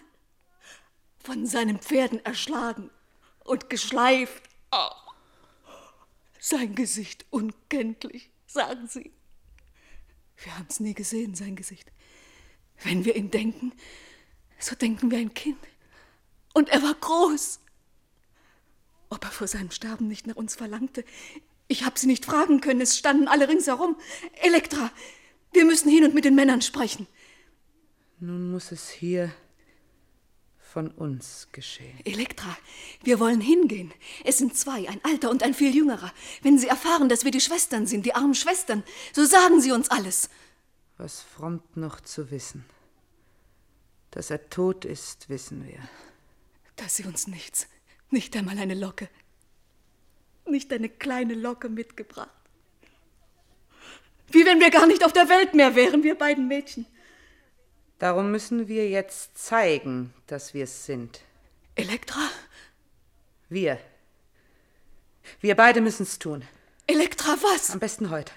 Von 1.23 1.45
seinen 1.45 1.79
Pferden 1.79 2.23
erschlagen 2.25 2.89
und 3.43 3.69
geschleift. 3.69 4.43
Oh. 4.71 4.89
Sein 6.39 6.75
Gesicht 6.75 7.25
unkenntlich, 7.29 8.29
sagen 8.45 8.87
sie. 8.87 9.11
Wir 10.37 10.57
haben's 10.57 10.79
nie 10.79 10.93
gesehen, 10.93 11.35
sein 11.35 11.55
Gesicht. 11.55 11.91
Wenn 12.83 13.05
wir 13.05 13.15
ihn 13.15 13.31
denken, 13.31 13.71
so 14.59 14.75
denken 14.75 15.09
wir 15.11 15.17
ein 15.17 15.33
Kind. 15.33 15.59
Und 16.53 16.69
er 16.69 16.83
war 16.83 16.93
groß. 16.93 17.59
Ob 19.09 19.23
er 19.23 19.31
vor 19.31 19.47
seinem 19.47 19.71
Sterben 19.71 20.07
nicht 20.07 20.27
nach 20.27 20.35
uns 20.35 20.55
verlangte, 20.55 21.05
ich 21.67 21.85
hab 21.85 21.97
sie 21.97 22.07
nicht 22.07 22.25
fragen 22.25 22.61
können, 22.61 22.81
es 22.81 22.97
standen 22.97 23.27
alle 23.27 23.47
ringsherum. 23.47 23.95
Elektra, 24.41 24.91
wir 25.53 25.65
müssen 25.65 25.89
hin 25.89 26.03
und 26.03 26.13
mit 26.13 26.25
den 26.25 26.35
Männern 26.35 26.61
sprechen. 26.61 27.07
Nun 28.19 28.51
muss 28.51 28.71
es 28.71 28.89
hier 28.89 29.33
von 30.73 30.89
uns 30.89 31.49
geschehen. 31.51 31.99
Elektra, 32.03 32.57
wir 33.03 33.19
wollen 33.19 33.41
hingehen. 33.41 33.93
Es 34.25 34.39
sind 34.39 34.57
zwei, 34.57 34.89
ein 34.89 34.99
alter 35.03 35.29
und 35.29 35.43
ein 35.43 35.53
viel 35.53 35.73
jüngerer. 35.73 36.11
Wenn 36.41 36.57
Sie 36.57 36.65
erfahren, 36.65 37.09
dass 37.09 37.23
wir 37.23 37.29
die 37.29 37.41
Schwestern 37.41 37.85
sind, 37.85 38.07
die 38.07 38.15
armen 38.15 38.33
Schwestern, 38.33 38.83
so 39.11 39.23
sagen 39.23 39.61
Sie 39.61 39.71
uns 39.71 39.91
alles. 39.91 40.31
Was 40.97 41.21
frommt 41.21 41.77
noch 41.77 42.01
zu 42.01 42.31
wissen? 42.31 42.65
Dass 44.09 44.31
er 44.31 44.49
tot 44.49 44.83
ist, 44.83 45.29
wissen 45.29 45.63
wir. 45.67 45.77
Dass 46.75 46.95
Sie 46.95 47.03
uns 47.03 47.27
nichts, 47.27 47.67
nicht 48.09 48.35
einmal 48.35 48.57
eine 48.57 48.73
Locke, 48.73 49.09
nicht 50.47 50.73
eine 50.73 50.89
kleine 50.89 51.35
Locke 51.35 51.69
mitgebracht. 51.69 52.29
Wie 54.31 54.43
wenn 54.43 54.59
wir 54.59 54.71
gar 54.71 54.87
nicht 54.87 55.05
auf 55.05 55.13
der 55.13 55.29
Welt 55.29 55.53
mehr 55.53 55.75
wären, 55.75 56.01
wir 56.01 56.15
beiden 56.15 56.47
Mädchen. 56.47 56.87
Darum 58.03 58.31
müssen 58.31 58.67
wir 58.67 58.89
jetzt 58.89 59.37
zeigen, 59.37 60.13
dass 60.27 60.53
wir 60.53 60.65
es 60.65 60.85
sind. 60.85 61.21
Elektra? 61.75 62.19
Wir. 63.47 63.79
Wir 65.39 65.55
beide 65.55 65.79
müssen 65.79 66.03
es 66.03 66.19
tun. 66.19 66.43
Elektra, 66.85 67.37
was? 67.41 67.71
Am 67.71 67.79
besten 67.79 68.09
heute. 68.09 68.33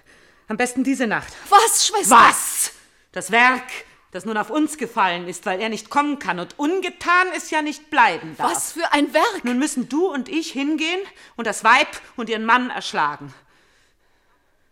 Am 0.46 0.56
besten 0.56 0.84
diese 0.84 1.08
Nacht. 1.08 1.32
Was, 1.48 1.84
Schwester? 1.84 2.14
Was? 2.14 2.70
Das 3.10 3.32
Werk, 3.32 3.64
das 4.12 4.24
nun 4.24 4.36
auf 4.36 4.50
uns 4.50 4.78
gefallen 4.78 5.26
ist, 5.26 5.46
weil 5.46 5.60
er 5.60 5.68
nicht 5.68 5.90
kommen 5.90 6.20
kann 6.20 6.38
und 6.38 6.56
ungetan 6.60 7.26
es 7.36 7.50
ja 7.50 7.60
nicht 7.60 7.90
bleiben 7.90 8.36
darf. 8.38 8.52
Was 8.52 8.70
für 8.70 8.92
ein 8.92 9.12
Werk? 9.14 9.42
Nun 9.42 9.58
müssen 9.58 9.88
du 9.88 10.06
und 10.06 10.28
ich 10.28 10.52
hingehen 10.52 11.00
und 11.34 11.48
das 11.48 11.64
Weib 11.64 11.88
und 12.14 12.28
ihren 12.28 12.44
Mann 12.44 12.70
erschlagen. 12.70 13.34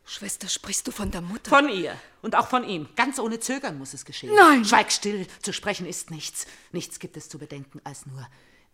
Schwester, 0.06 0.48
sprichst 0.48 0.86
du 0.86 0.92
von 0.92 1.10
der 1.10 1.22
Mutter? 1.22 1.48
Von 1.48 1.68
ihr 1.68 1.96
und 2.22 2.36
auch 2.36 2.48
von 2.48 2.64
ihm. 2.68 2.88
Ganz 2.96 3.18
ohne 3.18 3.40
Zögern 3.40 3.78
muss 3.78 3.94
es 3.94 4.04
geschehen. 4.04 4.34
Nein. 4.34 4.64
Schweig 4.64 4.92
still, 4.92 5.26
zu 5.42 5.52
sprechen 5.52 5.86
ist 5.86 6.10
nichts. 6.10 6.46
Nichts 6.72 6.98
gibt 6.98 7.16
es 7.16 7.28
zu 7.28 7.38
bedenken 7.38 7.80
als 7.84 8.06
nur, 8.06 8.26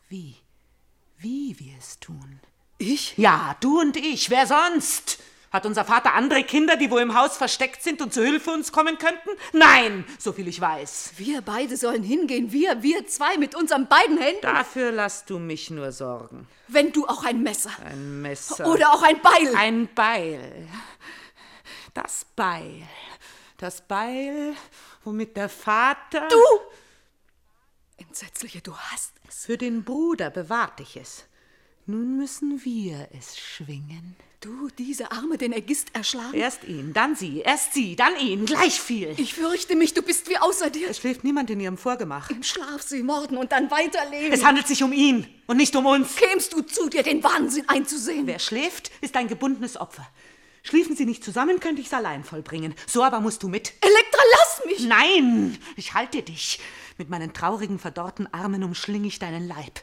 wie, 0.09 0.37
wie 1.19 1.59
wir 1.59 1.75
es 1.79 1.99
tun. 2.01 2.41
Ich? 2.79 3.17
Ja, 3.17 3.57
du 3.61 3.81
und 3.81 3.97
ich, 3.97 4.31
wer 4.31 4.47
sonst? 4.47 5.19
Hat 5.53 5.67
unser 5.67 5.85
Vater 5.85 6.15
andere 6.15 6.45
Kinder, 6.45 6.77
die 6.77 6.93
wo 6.93 6.99
im 6.99 7.15
Haus 7.15 7.37
versteckt 7.37 7.83
sind 7.83 8.01
und 8.01 8.15
zu 8.15 8.23
Hilfe 8.23 8.53
uns 8.53 8.71
kommen 8.71 8.99
könnten? 8.99 9.31
Nein, 9.53 10.05
so 10.17 10.33
viel 10.33 10.47
ich 10.47 10.61
weiß. 10.61 11.15
Wir 11.17 11.43
beide 11.43 11.77
sollen 11.77 12.05
hingehen, 12.05 12.53
wir, 12.53 12.85
wir 12.85 13.07
zwei 13.09 13.37
mit 13.37 13.57
unseren 13.57 13.89
beiden 13.89 14.17
Händen. 14.17 14.43
Dafür 14.43 14.93
lass 14.93 15.25
du 15.25 15.41
mich 15.41 15.71
nur 15.71 15.91
sorgen. 15.91 16.47
Wenn 16.69 16.93
du 16.93 17.05
auch 17.09 17.25
ein 17.25 17.43
Messer. 17.43 17.73
Ein 17.85 18.23
Messer. 18.23 18.65
Oder 18.69 18.93
auch 18.93 19.03
ein 19.03 19.21
Beil. 19.21 19.57
Ein 19.57 19.89
Beil. 19.93 20.69
Das 21.95 22.25
Beil. 22.37 22.83
Das 23.57 23.87
Beil, 23.87 24.55
womit 25.05 25.37
der 25.37 25.49
Vater. 25.49 26.29
Du! 26.29 26.43
Entsetzliche, 27.97 28.61
du 28.61 28.77
hast 28.77 29.13
es. 29.29 29.45
Für 29.45 29.59
den 29.59 29.85
Bruder 29.85 30.31
bewahrt 30.31 30.81
ich 30.81 30.97
es. 30.97 31.25
Nun 31.87 32.17
müssen 32.17 32.65
wir 32.65 33.09
es 33.19 33.39
schwingen. 33.39 34.17
Du, 34.41 34.69
diese 34.79 35.13
Arme, 35.13 35.37
den 35.37 35.53
Ägist 35.53 35.95
erschlagen? 35.95 36.33
Erst 36.33 36.65
ihn, 36.65 36.95
dann 36.95 37.15
sie, 37.15 37.41
erst 37.41 37.75
sie, 37.75 37.95
dann 37.95 38.17
ihn, 38.19 38.47
gleich 38.47 38.81
viel. 38.81 39.15
Ich 39.19 39.35
fürchte 39.35 39.77
mich, 39.77 39.93
du 39.93 40.01
bist 40.01 40.31
wie 40.31 40.39
außer 40.39 40.71
dir. 40.71 40.89
Es 40.89 40.99
schläft 40.99 41.25
niemand 41.25 41.51
in 41.51 41.61
ihrem 41.61 41.77
Vorgemach. 41.77 42.31
Im 42.31 42.43
Schlaf 42.43 42.81
sie 42.81 43.03
morden 43.03 43.37
und 43.37 43.53
dann 43.53 43.71
weiterleben. 43.71 44.33
Es 44.33 44.43
handelt 44.43 44.67
sich 44.67 44.83
um 44.83 44.95
ihn 44.95 45.27
und 45.47 45.59
nicht 45.59 45.77
um 45.77 45.85
uns. 45.85 46.17
Kämst 46.17 46.55
du 46.55 46.63
zu 46.63 46.89
dir, 46.89 47.03
den 47.03 47.23
Wahnsinn 47.23 47.69
einzusehen? 47.69 48.27
Wer 48.27 48.39
schläft, 48.39 48.91
ist 49.03 49.15
ein 49.17 49.29
gebundenes 49.29 49.77
Opfer. 49.77 50.09
Schliefen 50.63 50.97
sie 50.97 51.07
nicht 51.07 51.25
zusammen, 51.25 51.61
könnte 51.61 51.81
ich 51.81 51.89
es 51.89 51.95
allein 51.95 52.25
vollbringen. 52.25 52.75
So 52.87 53.03
aber 53.03 53.21
musst 53.21 53.43
du 53.43 53.49
mit. 53.49 53.73
Elektra, 53.81 54.23
lass 54.39 54.63
mich! 54.67 54.87
Nein, 54.87 55.59
ich 55.77 55.95
halte 55.95 56.23
dich. 56.23 56.61
Mit 56.99 57.09
meinen 57.09 57.33
traurigen, 57.33 57.79
verdorrten 57.79 58.33
Armen 58.33 58.63
umschlinge 58.63 59.09
ich 59.09 59.19
deinen 59.19 59.49
Leib. 59.49 59.81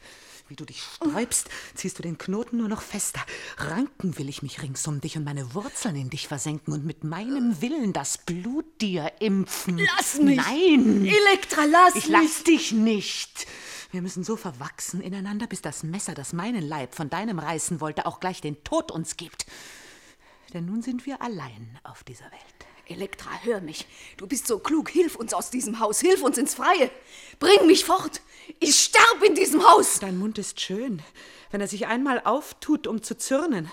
Wie 0.50 0.56
du 0.56 0.63
dich 0.63 0.82
sträubst, 0.82 1.50
ziehst 1.76 2.00
du 2.00 2.04
den 2.04 2.18
Knoten 2.18 2.58
nur 2.58 2.70
noch 2.70 2.82
fester. 2.82 3.20
Ranken 3.58 4.18
will 4.18 4.30
ich 4.30 4.42
mich 4.44 4.62
rings 4.62 4.88
um 4.88 5.02
dich 5.02 5.18
und 5.18 5.26
meine 5.26 5.54
Wurzeln 5.54 5.98
in 5.98 6.10
dich 6.10 6.30
versenken 6.30 6.74
und 6.74 6.86
mit 6.86 7.04
meinem 7.04 7.62
Willen 7.62 7.92
das 7.92 8.18
Blut 8.20 8.66
dir 8.80 9.12
impfen. 9.20 9.78
Lass 9.98 10.20
mich! 10.20 10.38
Nein! 10.38 11.06
Elektra, 11.06 11.66
lass 11.66 11.96
Ich 11.96 12.08
mich! 12.08 12.12
lass 12.12 12.44
dich 12.44 12.71
nicht. 12.71 13.46
Wir 13.92 14.02
müssen 14.02 14.23
so 14.23 14.38
verwachsen 14.38 15.02
ineinander, 15.02 15.48
bis 15.48 15.62
das 15.62 15.84
Messer, 15.84 16.13
das 16.13 16.32
meinen 16.32 16.62
Leib 16.62 16.96
von 16.96 17.10
deinem 17.10 17.40
reißen 17.40 17.82
wollte, 17.82 18.06
auch 18.06 18.19
gleich 18.19 18.40
den 18.40 18.63
Tod 18.63 18.92
uns 18.92 19.17
gibt. 19.17 19.46
Denn 20.54 20.65
nun 20.65 20.81
sind 20.81 21.06
wir 21.06 21.21
allein 21.21 21.79
auf 21.83 22.04
dieser 22.04 22.25
Welt. 22.25 22.67
Elektra, 22.89 23.29
hör 23.43 23.60
mich. 23.60 23.85
Du 24.15 24.27
bist 24.27 24.48
so 24.48 24.60
klug. 24.60 24.89
Hilf 24.89 25.15
uns 25.15 25.33
aus 25.33 25.50
diesem 25.50 25.79
Haus. 25.79 26.00
Hilf 26.00 26.21
uns 26.23 26.37
ins 26.37 26.56
Freie. 26.56 26.89
Bring 27.39 27.67
mich 27.67 27.83
fort. 27.83 28.21
Ich 28.60 28.79
sterb 28.79 29.23
in 29.25 29.35
diesem 29.35 29.63
Haus. 29.63 30.00
Dein 30.00 30.17
Mund 30.17 30.37
ist 30.37 30.62
schön, 30.62 31.02
wenn 31.52 31.60
er 31.60 31.67
sich 31.67 31.87
einmal 31.87 32.21
auftut, 32.23 32.87
um 32.87 33.04
zu 33.04 33.17
zürnen. 33.17 33.69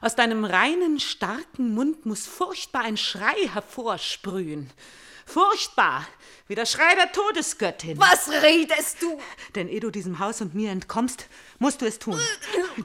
Aus 0.00 0.16
deinem 0.16 0.44
reinen, 0.44 1.00
starken 1.00 1.74
Mund 1.74 2.06
muss 2.06 2.26
furchtbar 2.26 2.82
ein 2.82 2.96
Schrei 2.96 3.48
hervorsprühen. 3.52 4.70
Furchtbar, 5.26 6.06
wie 6.46 6.54
der 6.54 6.66
Schrei 6.66 6.94
der 6.94 7.10
Todesgöttin. 7.10 7.98
Was 7.98 8.30
redest 8.30 9.02
du? 9.02 9.20
Denn 9.56 9.68
ehe 9.68 9.80
du 9.80 9.90
diesem 9.90 10.20
Haus 10.20 10.40
und 10.40 10.54
mir 10.54 10.70
entkommst, 10.70 11.26
musst 11.58 11.82
du 11.82 11.86
es 11.86 11.98
tun. 11.98 12.18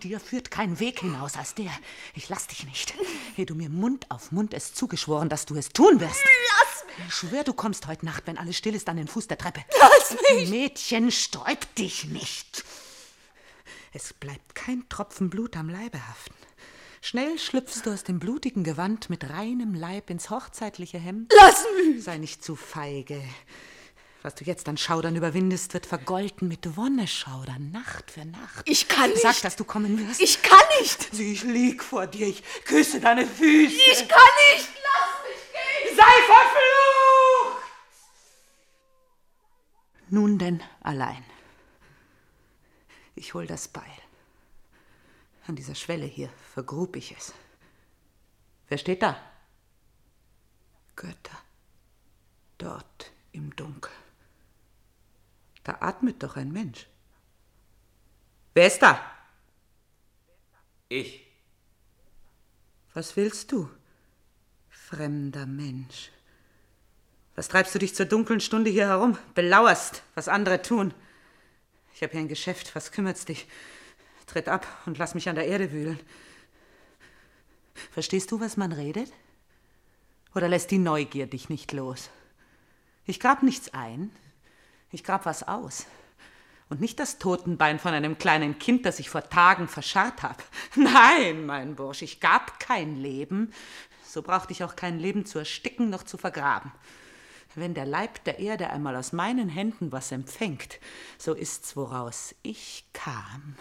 Dir 0.03 0.19
führt 0.19 0.49
kein 0.49 0.79
Weg 0.79 0.99
hinaus 1.01 1.37
als 1.37 1.53
der. 1.53 1.71
Ich 2.15 2.29
lass 2.29 2.47
dich 2.47 2.65
nicht. 2.65 2.95
Ehe 3.37 3.45
du 3.45 3.53
mir 3.53 3.69
Mund 3.69 4.07
auf 4.09 4.31
Mund 4.31 4.55
es 4.55 4.73
zugeschworen, 4.73 5.29
dass 5.29 5.45
du 5.45 5.55
es 5.55 5.69
tun 5.69 5.99
wirst. 5.99 6.23
Lass 6.59 6.85
mich. 6.97 7.07
Ich 7.07 7.13
schwör, 7.13 7.43
du 7.43 7.53
kommst 7.53 7.87
heute 7.87 8.05
Nacht, 8.05 8.23
wenn 8.25 8.37
alles 8.37 8.57
still 8.57 8.75
ist, 8.75 8.89
an 8.89 8.97
den 8.97 9.07
Fuß 9.07 9.27
der 9.27 9.37
Treppe. 9.37 9.63
Lass 9.79 10.17
mich. 10.31 10.49
Mädchen, 10.49 11.11
sträub 11.11 11.75
dich 11.75 12.05
nicht. 12.05 12.65
Es 13.93 14.13
bleibt 14.13 14.55
kein 14.55 14.89
Tropfen 14.89 15.29
Blut 15.29 15.55
am 15.55 15.69
Leibe 15.69 16.05
haften. 16.07 16.33
Schnell 17.03 17.39
schlüpfst 17.39 17.81
du 17.83 17.91
aus 17.91 18.03
dem 18.03 18.19
blutigen 18.19 18.63
Gewand 18.63 19.09
mit 19.09 19.27
reinem 19.27 19.73
Leib 19.73 20.11
ins 20.11 20.29
hochzeitliche 20.29 20.99
Hemd. 20.99 21.33
Lass 21.35 21.65
mich! 21.75 22.03
Sei 22.03 22.19
nicht 22.19 22.43
zu 22.43 22.55
feige. 22.55 23.19
Was 24.21 24.35
du 24.35 24.43
jetzt 24.43 24.69
an 24.69 24.77
Schaudern 24.77 25.15
überwindest, 25.15 25.73
wird 25.73 25.87
vergolten 25.87 26.47
mit 26.47 26.77
Wonneschaudern, 26.77 27.71
Nacht 27.71 28.11
für 28.11 28.23
Nacht. 28.23 28.69
Ich 28.69 28.87
kann 28.87 29.09
nicht! 29.09 29.23
Sag, 29.23 29.41
dass 29.41 29.55
du 29.55 29.63
kommen 29.63 29.97
wirst. 30.07 30.21
Ich 30.21 30.43
kann 30.43 30.59
nicht! 30.79 31.11
Ich 31.19 31.43
lieg 31.43 31.83
vor 31.83 32.05
dir, 32.05 32.27
ich 32.27 32.43
küsse 32.65 33.01
deine 33.01 33.25
Füße. 33.25 33.73
Ich 33.91 34.07
kann 34.07 34.31
nicht! 34.53 34.69
Lass 34.83 35.23
mich 35.27 35.41
gehen! 35.51 35.97
Sei 35.97 36.13
verflucht! 36.27 37.63
Nun 40.11 40.37
denn 40.37 40.61
allein. 40.81 41.25
Ich 43.15 43.33
hol 43.33 43.47
das 43.47 43.67
Beil. 43.67 44.00
An 45.47 45.55
dieser 45.55 45.75
Schwelle 45.75 46.05
hier 46.05 46.29
vergrub 46.53 46.95
ich 46.95 47.11
es. 47.11 47.33
Wer 48.67 48.77
steht 48.77 49.01
da? 49.01 49.19
Götter. 50.95 51.37
Dort 52.57 53.11
im 53.31 53.55
Dunkel. 53.55 53.91
Da 55.63 55.77
atmet 55.79 56.21
doch 56.21 56.35
ein 56.35 56.51
Mensch. 56.51 56.87
Wer 58.53 58.67
ist 58.67 58.81
da? 58.81 59.01
Ich. 60.89 61.25
Was 62.93 63.15
willst 63.15 63.51
du, 63.51 63.69
fremder 64.69 65.45
Mensch? 65.45 66.11
Was 67.35 67.47
treibst 67.47 67.73
du 67.73 67.79
dich 67.79 67.95
zur 67.95 68.05
dunklen 68.05 68.41
Stunde 68.41 68.69
hier 68.69 68.89
herum? 68.89 69.17
Belauerst, 69.33 70.03
was 70.15 70.27
andere 70.27 70.61
tun. 70.61 70.93
Ich 71.95 72.03
habe 72.03 72.11
hier 72.11 72.21
ein 72.21 72.27
Geschäft, 72.27 72.75
was 72.75 72.91
kümmert's 72.91 73.25
dich? 73.25 73.47
Tritt 74.31 74.47
ab 74.47 74.65
und 74.85 74.97
lass 74.97 75.13
mich 75.13 75.27
an 75.27 75.35
der 75.35 75.47
Erde 75.47 75.73
wühlen. 75.73 75.99
Verstehst 77.91 78.31
du, 78.31 78.39
was 78.39 78.55
man 78.55 78.71
redet? 78.71 79.11
Oder 80.33 80.47
lässt 80.47 80.71
die 80.71 80.77
Neugier 80.77 81.27
dich 81.27 81.49
nicht 81.49 81.73
los? 81.73 82.09
Ich 83.05 83.19
grab 83.19 83.43
nichts 83.43 83.73
ein, 83.73 84.09
ich 84.89 85.03
grab 85.03 85.25
was 85.25 85.45
aus. 85.45 85.85
Und 86.69 86.79
nicht 86.79 86.97
das 87.01 87.17
Totenbein 87.17 87.77
von 87.77 87.93
einem 87.93 88.17
kleinen 88.17 88.57
Kind, 88.57 88.85
das 88.85 88.99
ich 88.99 89.09
vor 89.09 89.27
Tagen 89.27 89.67
verscharrt 89.67 90.23
habe. 90.23 90.41
Nein, 90.75 91.45
mein 91.45 91.75
Bursch, 91.75 92.01
ich 92.01 92.21
gab 92.21 92.57
kein 92.57 93.01
Leben. 93.01 93.51
So 94.05 94.21
brauchte 94.21 94.53
ich 94.53 94.63
auch 94.63 94.77
kein 94.77 94.97
Leben 94.97 95.25
zu 95.25 95.39
ersticken 95.39 95.89
noch 95.89 96.03
zu 96.03 96.17
vergraben. 96.17 96.71
Wenn 97.55 97.73
der 97.73 97.85
Leib 97.85 98.23
der 98.23 98.39
Erde 98.39 98.69
einmal 98.69 98.95
aus 98.95 99.11
meinen 99.11 99.49
Händen 99.49 99.91
was 99.91 100.13
empfängt, 100.13 100.79
so 101.17 101.33
ist's, 101.33 101.75
woraus 101.75 102.33
ich 102.43 102.85
kam. 102.93 103.57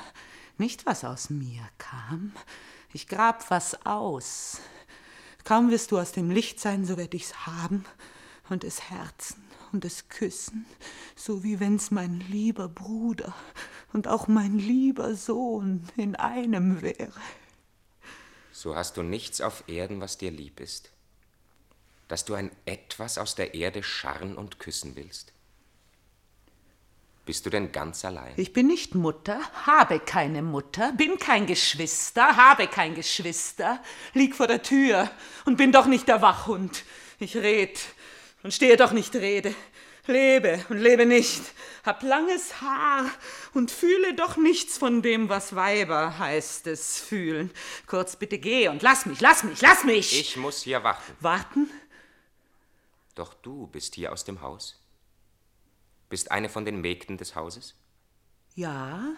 Nicht 0.61 0.85
was 0.85 1.05
aus 1.05 1.31
mir 1.31 1.67
kam. 1.79 2.35
Ich 2.93 3.09
grab 3.09 3.51
was 3.51 3.87
aus. 3.87 4.61
Kaum 5.43 5.71
wirst 5.71 5.91
du 5.91 5.99
aus 5.99 6.13
dem 6.13 6.31
Licht 6.31 6.61
sein, 6.61 6.85
so 6.85 6.99
werd 6.99 7.15
ich's 7.15 7.47
haben 7.47 7.87
und 8.51 8.63
es 8.63 8.91
herzen 8.91 9.43
und 9.73 9.87
es 9.87 10.11
küssen, 10.11 10.67
so 11.17 11.43
wie 11.43 11.61
wenn's 11.61 11.91
mein 11.91 12.21
lieber 12.21 12.69
Bruder 12.69 13.35
und 13.95 14.07
auch 14.07 14.29
mein 14.29 14.59
lieber 14.59 15.15
Sohn 15.15 15.89
in 15.97 16.15
einem 16.15 16.83
wäre. 16.83 17.23
So 18.53 18.77
hast 18.77 18.99
du 18.99 19.03
nichts 19.03 19.41
auf 19.41 19.65
Erden, 19.67 20.03
was 20.03 20.19
dir 20.19 20.31
lieb 20.31 20.61
ist, 20.61 20.91
dass 22.07 22.27
du 22.27 22.35
ein 22.35 22.51
Etwas 22.67 23.17
aus 23.17 23.35
der 23.35 23.55
Erde 23.55 23.83
scharren 23.83 24.37
und 24.37 24.59
küssen 24.59 24.95
willst. 24.95 25.33
Bist 27.31 27.47
du 27.47 27.51
denn 27.51 27.71
ganz 27.71 28.05
allein? 28.05 28.33
Ich 28.39 28.53
bin 28.53 28.67
nicht 28.67 28.97
Mutter, 28.97 29.39
habe 29.65 30.01
keine 30.01 30.43
Mutter, 30.43 30.91
bin 30.91 31.17
kein 31.17 31.47
Geschwister, 31.47 32.37
habe 32.37 32.67
kein 32.67 32.97
Geschwister, 32.97 33.81
lieg 34.15 34.35
vor 34.35 34.49
der 34.49 34.65
Tür 34.65 35.09
und 35.45 35.57
bin 35.57 35.71
doch 35.71 35.87
nicht 35.87 36.09
der 36.09 36.23
Wachhund. 36.23 36.83
Ich 37.21 37.37
red 37.37 37.79
und 38.43 38.53
stehe 38.53 38.77
doch 38.77 38.91
nicht 38.91 39.15
Rede. 39.15 39.55
Lebe 40.09 40.67
und 40.71 40.79
lebe 40.79 41.07
nicht, 41.07 41.41
hab 41.85 42.03
langes 42.03 42.61
Haar 42.61 43.09
und 43.55 43.71
fühle 43.71 44.15
doch 44.15 44.37
nichts 44.37 44.77
von 44.77 45.01
dem, 45.01 45.29
was 45.29 45.55
Weiber 45.55 46.19
heißt 46.19 46.67
es 46.67 46.99
fühlen. 46.99 47.53
Kurz 47.87 48.17
bitte 48.17 48.39
geh 48.39 48.67
und 48.67 48.83
lass 48.83 49.07
mich, 49.07 49.21
lass 49.21 49.45
mich, 49.45 49.61
lass 49.61 49.85
mich! 49.85 50.19
Ich 50.19 50.37
muss 50.37 50.63
hier 50.63 50.83
warten. 50.83 51.13
Warten? 51.21 51.71
Doch 53.15 53.35
du 53.35 53.69
bist 53.69 53.95
hier 53.95 54.13
aus 54.13 54.25
dem 54.25 54.43
Haus? 54.43 54.80
Bist 56.11 56.33
eine 56.33 56.49
von 56.49 56.65
den 56.65 56.81
Mägden 56.81 57.17
des 57.17 57.35
Hauses? 57.37 57.77
Ja, 58.55 59.15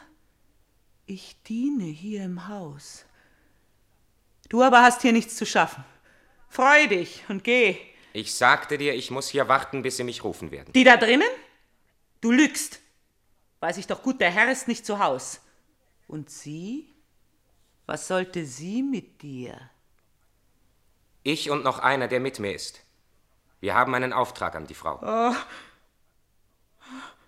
ich 1.06 1.42
diene 1.42 1.84
hier 1.84 2.22
im 2.22 2.48
Haus. 2.48 3.06
Du 4.50 4.62
aber 4.62 4.82
hast 4.82 5.00
hier 5.00 5.12
nichts 5.12 5.34
zu 5.36 5.46
schaffen. 5.46 5.84
Freu 6.48 6.86
dich 6.86 7.24
und 7.28 7.42
geh. 7.42 7.78
Ich 8.12 8.34
sagte 8.34 8.76
dir, 8.76 8.94
ich 8.94 9.10
muss 9.10 9.28
hier 9.30 9.48
warten, 9.48 9.80
bis 9.80 9.96
sie 9.96 10.04
mich 10.04 10.22
rufen 10.22 10.50
werden. 10.50 10.74
Die 10.74 10.84
da 10.84 10.98
drinnen? 10.98 11.28
Du 12.20 12.30
lügst. 12.30 12.80
Weiß 13.60 13.78
ich 13.78 13.86
doch 13.86 14.02
gut, 14.02 14.20
der 14.20 14.30
Herr 14.30 14.52
ist 14.52 14.68
nicht 14.68 14.84
zu 14.84 14.98
Haus. 14.98 15.40
Und 16.06 16.28
sie? 16.28 16.94
Was 17.86 18.06
sollte 18.06 18.44
sie 18.44 18.82
mit 18.82 19.22
dir? 19.22 19.58
Ich 21.22 21.48
und 21.48 21.64
noch 21.64 21.78
einer, 21.78 22.06
der 22.06 22.20
mit 22.20 22.38
mir 22.38 22.52
ist. 22.54 22.82
Wir 23.60 23.74
haben 23.74 23.94
einen 23.94 24.12
Auftrag 24.12 24.54
an 24.56 24.66
die 24.66 24.74
Frau. 24.74 25.00
Oh. 25.02 25.34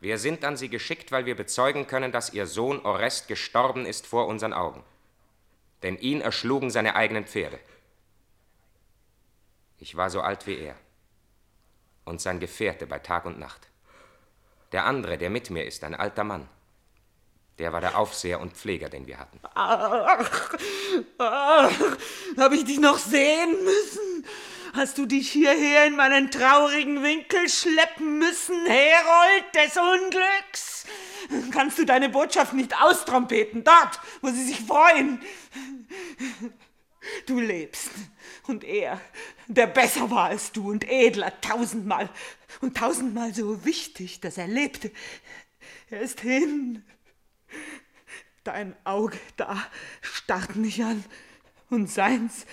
Wir 0.00 0.18
sind 0.18 0.44
an 0.44 0.56
sie 0.56 0.68
geschickt, 0.68 1.12
weil 1.12 1.26
wir 1.26 1.34
bezeugen 1.34 1.86
können, 1.86 2.12
dass 2.12 2.32
ihr 2.32 2.46
Sohn 2.46 2.80
Orest 2.84 3.28
gestorben 3.28 3.86
ist 3.86 4.06
vor 4.06 4.26
unseren 4.26 4.52
Augen. 4.52 4.84
Denn 5.82 5.96
ihn 5.98 6.20
erschlugen 6.20 6.70
seine 6.70 6.96
eigenen 6.96 7.26
Pferde. 7.26 7.58
Ich 9.78 9.96
war 9.96 10.10
so 10.10 10.20
alt 10.20 10.46
wie 10.46 10.58
er. 10.58 10.76
Und 12.04 12.20
sein 12.20 12.40
Gefährte 12.40 12.86
bei 12.86 12.98
Tag 12.98 13.24
und 13.24 13.38
Nacht. 13.38 13.68
Der 14.72 14.86
andere, 14.86 15.18
der 15.18 15.30
mit 15.30 15.50
mir 15.50 15.64
ist, 15.64 15.84
ein 15.84 15.94
alter 15.94 16.24
Mann. 16.24 16.48
Der 17.58 17.72
war 17.72 17.80
der 17.80 17.96
Aufseher 17.96 18.40
und 18.40 18.56
Pfleger, 18.56 18.88
den 18.88 19.06
wir 19.06 19.18
hatten. 19.18 19.38
Ach, 19.54 20.58
ach, 21.18 21.70
hab 22.36 22.52
ich 22.52 22.64
dich 22.64 22.80
noch 22.80 22.98
sehen 22.98 23.64
müssen? 23.64 24.13
Hast 24.74 24.98
du 24.98 25.06
dich 25.06 25.30
hierher 25.30 25.86
in 25.86 25.94
meinen 25.94 26.32
traurigen 26.32 27.00
Winkel 27.04 27.48
schleppen 27.48 28.18
müssen, 28.18 28.66
Herold 28.66 29.44
des 29.54 29.76
Unglücks? 29.76 30.84
Kannst 31.52 31.78
du 31.78 31.84
deine 31.84 32.08
Botschaft 32.08 32.54
nicht 32.54 32.76
austrompeten, 32.82 33.62
dort, 33.62 34.00
wo 34.20 34.30
sie 34.30 34.44
sich 34.44 34.58
freuen? 34.58 35.22
Du 37.26 37.38
lebst. 37.38 37.90
Und 38.48 38.64
er, 38.64 39.00
der 39.46 39.68
besser 39.68 40.10
war 40.10 40.30
als 40.30 40.50
du 40.50 40.70
und 40.70 40.90
edler 40.90 41.40
tausendmal 41.40 42.10
und 42.60 42.76
tausendmal 42.76 43.32
so 43.32 43.64
wichtig, 43.64 44.20
dass 44.22 44.38
er 44.38 44.48
lebte, 44.48 44.90
er 45.88 46.00
ist 46.00 46.20
hin. 46.20 46.84
Dein 48.42 48.74
Auge 48.82 49.18
da 49.36 49.64
starrt 50.00 50.56
mich 50.56 50.82
an 50.82 51.04
und 51.70 51.88
seins 51.88 52.44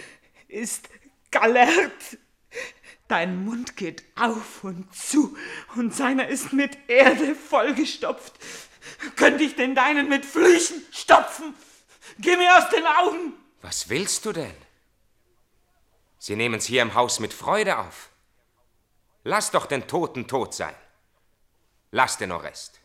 ist 0.48 0.88
gallert. 1.32 2.18
Dein 3.08 3.44
Mund 3.44 3.76
geht 3.76 4.04
auf 4.16 4.64
und 4.64 4.94
zu 4.96 5.36
und 5.76 5.94
seiner 5.94 6.28
ist 6.28 6.54
mit 6.54 6.78
Erde 6.88 7.36
vollgestopft. 7.36 8.34
Könnte 9.16 9.44
ich 9.44 9.56
den 9.56 9.76
deinen 9.76 10.08
mit 10.08 10.26
Flüchen 10.26 10.82
stopfen? 10.92 11.54
Geh 12.20 12.36
mir 12.38 12.58
aus 12.58 12.70
den 12.70 12.86
Augen! 12.86 13.34
Was 13.62 13.90
willst 13.90 14.26
du 14.26 14.32
denn? 14.32 14.56
Sie 16.18 16.36
nehmen's 16.36 16.66
hier 16.66 16.82
im 16.82 16.94
Haus 16.94 17.20
mit 17.20 17.34
Freude 17.34 17.78
auf. 17.80 18.10
Lass 19.24 19.52
doch 19.52 19.66
den 19.66 19.88
Toten 19.88 20.28
tot 20.28 20.54
sein. 20.54 20.76
Lass 21.92 22.18
den 22.18 22.32
Orest. 22.32 22.80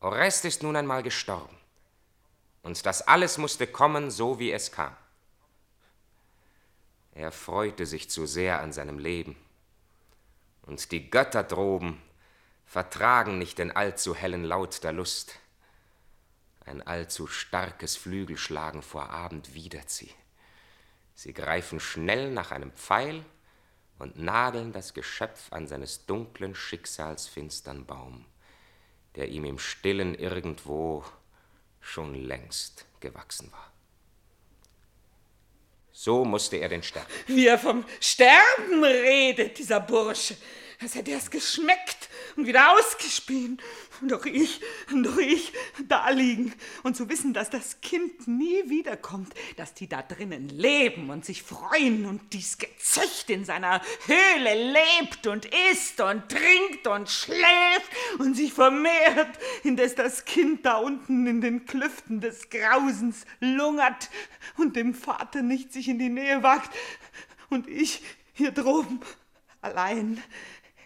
Orest 0.00 0.44
ist 0.44 0.62
nun 0.62 0.76
einmal 0.76 1.02
gestorben. 1.02 1.56
Und 2.62 2.84
das 2.84 3.02
alles 3.02 3.38
musste 3.38 3.66
kommen, 3.66 4.10
so 4.10 4.38
wie 4.38 4.50
es 4.52 4.72
kam. 4.72 4.96
Er 7.14 7.30
freute 7.30 7.86
sich 7.86 8.10
zu 8.10 8.26
sehr 8.26 8.60
an 8.60 8.72
seinem 8.72 8.98
Leben. 8.98 9.36
Und 10.62 10.90
die 10.90 11.10
Götter 11.10 11.44
droben 11.44 12.02
vertragen 12.66 13.38
nicht 13.38 13.58
den 13.58 13.70
allzu 13.70 14.16
hellen 14.16 14.42
Laut 14.42 14.82
der 14.82 14.92
Lust. 14.92 15.38
Ein 16.66 16.82
allzu 16.82 17.28
starkes 17.28 17.96
Flügelschlagen 17.96 18.82
vor 18.82 19.10
Abend 19.10 19.54
widert 19.54 19.90
sie. 19.90 20.10
Sie 21.14 21.32
greifen 21.32 21.78
schnell 21.78 22.32
nach 22.32 22.50
einem 22.50 22.72
Pfeil 22.72 23.24
und 24.00 24.18
nageln 24.18 24.72
das 24.72 24.92
Geschöpf 24.92 25.52
an 25.52 25.68
seines 25.68 26.06
dunklen 26.06 26.56
Schicksals 26.56 27.28
finstern 27.28 27.86
Baum, 27.86 28.24
der 29.14 29.28
ihm 29.28 29.44
im 29.44 29.60
Stillen 29.60 30.16
irgendwo 30.16 31.04
schon 31.80 32.14
längst 32.16 32.86
gewachsen 32.98 33.52
war. 33.52 33.73
So 35.96 36.24
musste 36.24 36.56
er 36.56 36.68
den 36.68 36.82
sterben. 36.82 37.06
Wie 37.28 37.46
er 37.46 37.58
vom 37.58 37.84
Sterben 38.00 38.82
redet, 38.82 39.56
dieser 39.58 39.78
Bursche. 39.78 40.36
Als 40.82 40.96
hätte 40.96 41.12
er 41.12 41.18
es 41.18 41.30
geschmeckt 41.30 42.08
und 42.36 42.46
wieder 42.46 42.72
ausgespien. 42.72 43.58
Doch 44.02 44.26
ich, 44.26 44.60
doch 44.90 45.18
ich 45.18 45.52
da 45.88 46.10
liegen 46.10 46.52
und 46.82 46.96
zu 46.96 47.08
wissen, 47.08 47.32
dass 47.32 47.50
das 47.50 47.80
Kind 47.80 48.26
nie 48.26 48.68
wiederkommt, 48.68 49.32
dass 49.56 49.74
die 49.74 49.88
da 49.88 50.02
drinnen 50.02 50.48
leben 50.48 51.10
und 51.10 51.24
sich 51.24 51.42
freuen 51.42 52.06
und 52.06 52.32
dies 52.32 52.58
Gezücht 52.58 53.30
in 53.30 53.44
seiner 53.44 53.80
Höhle 54.06 54.72
lebt 54.72 55.26
und 55.26 55.48
isst 55.70 56.00
und 56.00 56.28
trinkt 56.28 56.86
und 56.86 57.08
schläft 57.08 57.90
und 58.18 58.34
sich 58.34 58.52
vermehrt, 58.52 59.38
indes 59.62 59.94
das 59.94 60.24
Kind 60.24 60.66
da 60.66 60.76
unten 60.76 61.26
in 61.26 61.40
den 61.40 61.64
Klüften 61.66 62.20
des 62.20 62.50
Grausens 62.50 63.24
lungert 63.40 64.10
und 64.56 64.76
dem 64.76 64.94
Vater 64.94 65.42
nicht 65.42 65.72
sich 65.72 65.88
in 65.88 65.98
die 65.98 66.08
Nähe 66.08 66.42
wagt 66.42 66.70
und 67.50 67.68
ich 67.68 68.02
hier 68.32 68.50
droben 68.50 69.00
allein, 69.60 70.22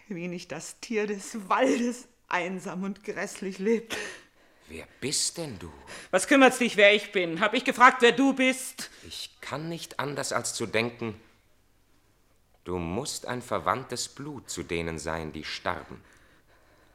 wie 0.09 0.27
nicht 0.27 0.51
das 0.51 0.79
Tier 0.79 1.07
des 1.07 1.49
Waldes 1.49 2.07
einsam 2.27 2.83
und 2.83 3.03
grässlich 3.03 3.59
lebt. 3.59 3.97
Wer 4.67 4.85
bist 5.01 5.37
denn 5.37 5.57
du? 5.57 5.71
Was 6.11 6.27
kümmert's 6.27 6.59
dich, 6.59 6.77
wer 6.77 6.93
ich 6.93 7.11
bin? 7.11 7.39
Hab 7.39 7.53
ich 7.55 7.63
gefragt, 7.65 8.01
wer 8.01 8.11
du 8.11 8.33
bist? 8.33 8.91
Ich 9.07 9.31
kann 9.41 9.67
nicht 9.67 9.99
anders 9.99 10.31
als 10.31 10.53
zu 10.53 10.67
denken, 10.67 11.19
du 12.65 12.77
musst 12.77 13.25
ein 13.25 13.41
verwandtes 13.41 14.07
Blut 14.09 14.49
zu 14.49 14.61
denen 14.61 14.99
sein, 14.99 15.31
die 15.31 15.43
starben. 15.43 16.01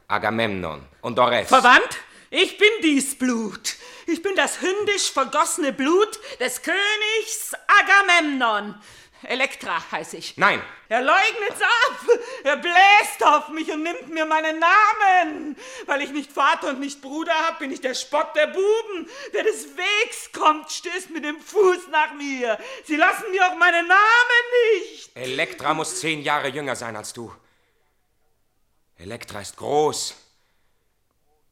Agamemnon 0.06 0.86
und 1.00 1.18
Ores. 1.18 1.48
Verwandt? 1.48 1.98
Ich 2.30 2.58
bin 2.58 2.70
dies 2.82 3.16
Blut. 3.16 3.76
Ich 4.06 4.22
bin 4.22 4.34
das 4.36 4.60
hündisch 4.60 5.10
vergossene 5.10 5.72
Blut 5.72 6.20
des 6.40 6.62
Königs 6.62 7.52
Agamemnon. 7.66 8.74
Elektra 9.26 9.90
heiße 9.90 10.16
ich. 10.16 10.36
Nein. 10.36 10.62
Er 10.88 11.02
leugnet's 11.02 11.60
ab. 11.60 12.18
Er 12.44 12.56
bläst 12.56 13.24
auf 13.24 13.48
mich 13.48 13.70
und 13.70 13.82
nimmt 13.82 14.08
mir 14.08 14.26
meinen 14.26 14.58
Namen. 14.58 15.56
Weil 15.86 16.02
ich 16.02 16.10
nicht 16.10 16.30
Vater 16.30 16.70
und 16.70 16.80
nicht 16.80 17.00
Bruder 17.00 17.32
hab, 17.46 17.58
bin 17.58 17.70
ich 17.70 17.80
der 17.80 17.94
Spott 17.94 18.34
der 18.36 18.46
Buben. 18.48 19.08
Wer 19.32 19.44
des 19.44 19.76
Wegs 19.76 20.30
kommt, 20.32 20.70
stößt 20.70 21.10
mit 21.10 21.24
dem 21.24 21.40
Fuß 21.40 21.88
nach 21.90 22.14
mir. 22.14 22.58
Sie 22.84 22.96
lassen 22.96 23.30
mir 23.30 23.46
auch 23.46 23.56
meinen 23.56 23.86
Namen 23.86 24.44
nicht. 24.74 25.16
Elektra 25.16 25.74
muss 25.74 26.00
zehn 26.00 26.22
Jahre 26.22 26.48
jünger 26.48 26.76
sein 26.76 26.96
als 26.96 27.12
du. 27.12 27.34
Elektra 28.96 29.40
ist 29.40 29.56
groß. 29.56 30.14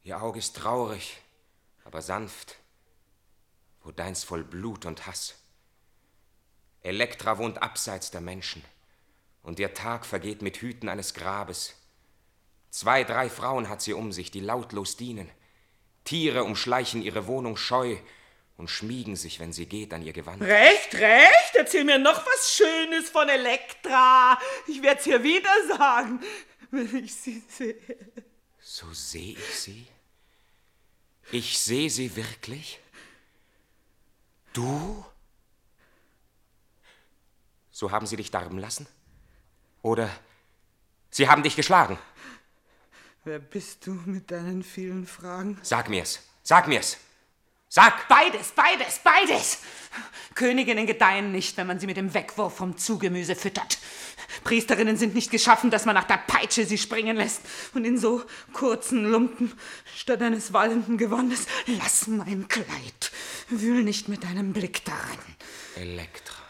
Ihr 0.03 0.21
Auge 0.21 0.39
ist 0.39 0.55
traurig, 0.55 1.17
aber 1.85 2.01
sanft. 2.01 2.55
Wo 3.83 3.91
deins 3.91 4.23
voll 4.23 4.43
Blut 4.43 4.85
und 4.85 5.05
Hass. 5.07 5.35
Elektra 6.83 7.37
wohnt 7.37 7.61
abseits 7.63 8.11
der 8.11 8.21
Menschen. 8.21 8.63
Und 9.41 9.59
ihr 9.59 9.73
Tag 9.73 10.05
vergeht 10.05 10.41
mit 10.41 10.57
Hüten 10.57 10.89
eines 10.89 11.13
Grabes. 11.13 11.75
Zwei, 12.69 13.03
drei 13.03 13.29
Frauen 13.29 13.69
hat 13.69 13.81
sie 13.81 13.93
um 13.93 14.11
sich, 14.11 14.31
die 14.31 14.39
lautlos 14.39 14.97
dienen. 14.97 15.29
Tiere 16.03 16.43
umschleichen 16.43 17.01
ihre 17.01 17.27
Wohnung 17.27 17.55
scheu 17.55 17.97
und 18.57 18.69
schmiegen 18.69 19.15
sich, 19.15 19.39
wenn 19.39 19.53
sie 19.53 19.65
geht, 19.65 19.93
an 19.93 20.01
ihr 20.01 20.13
Gewand. 20.13 20.41
Recht, 20.41 20.93
recht. 20.95 21.55
Erzähl 21.55 21.83
mir 21.83 21.99
noch 21.99 22.25
was 22.25 22.55
Schönes 22.55 23.09
von 23.09 23.29
Elektra. 23.29 24.37
Ich 24.67 24.81
werd's 24.81 25.07
ihr 25.07 25.23
wieder 25.23 25.49
sagen, 25.77 26.19
wenn 26.71 27.03
ich 27.03 27.15
sie 27.15 27.41
sehe. 27.47 27.75
So 28.59 28.91
sehe 28.93 29.33
ich 29.33 29.59
sie? 29.59 29.87
Ich 31.31 31.59
sehe 31.59 31.89
sie 31.89 32.15
wirklich? 32.15 32.79
Du? 34.53 35.05
So 37.73 37.91
haben 37.91 38.05
sie 38.05 38.15
dich 38.15 38.29
darben 38.29 38.59
lassen? 38.59 38.87
Oder 39.81 40.09
sie 41.09 41.27
haben 41.27 41.41
dich 41.43 41.55
geschlagen? 41.55 41.97
Wer 43.25 43.39
bist 43.39 43.87
du 43.87 43.91
mit 44.05 44.29
deinen 44.29 44.63
vielen 44.63 45.07
Fragen? 45.07 45.59
Sag 45.63 45.89
mir's. 45.89 46.19
Sag 46.43 46.67
mir's. 46.67 46.97
Sag! 47.69 48.07
Beides, 48.07 48.51
beides, 48.51 48.99
beides! 48.99 49.57
Königinnen 50.35 50.85
gedeihen 50.85 51.31
nicht, 51.31 51.57
wenn 51.57 51.65
man 51.65 51.79
sie 51.79 51.87
mit 51.87 51.97
dem 51.97 52.13
Wegwurf 52.13 52.55
vom 52.55 52.77
Zugemüse 52.77 53.35
füttert. 53.35 53.79
Priesterinnen 54.43 54.95
sind 54.95 55.15
nicht 55.15 55.31
geschaffen, 55.31 55.71
dass 55.71 55.85
man 55.85 55.95
nach 55.95 56.03
der 56.03 56.17
Peitsche 56.17 56.67
sie 56.67 56.77
springen 56.77 57.17
lässt. 57.17 57.41
Und 57.73 57.85
in 57.85 57.97
so 57.97 58.23
kurzen 58.51 59.05
Lumpen, 59.05 59.51
statt 59.95 60.21
eines 60.21 60.53
wallenden 60.53 60.99
Gewandes, 60.99 61.47
lass 61.65 62.05
mein 62.05 62.47
Kleid. 62.47 63.11
Wühl 63.49 63.83
nicht 63.83 64.07
mit 64.07 64.23
deinem 64.23 64.53
Blick 64.53 64.85
darin. 64.85 65.19
Elektra. 65.75 66.42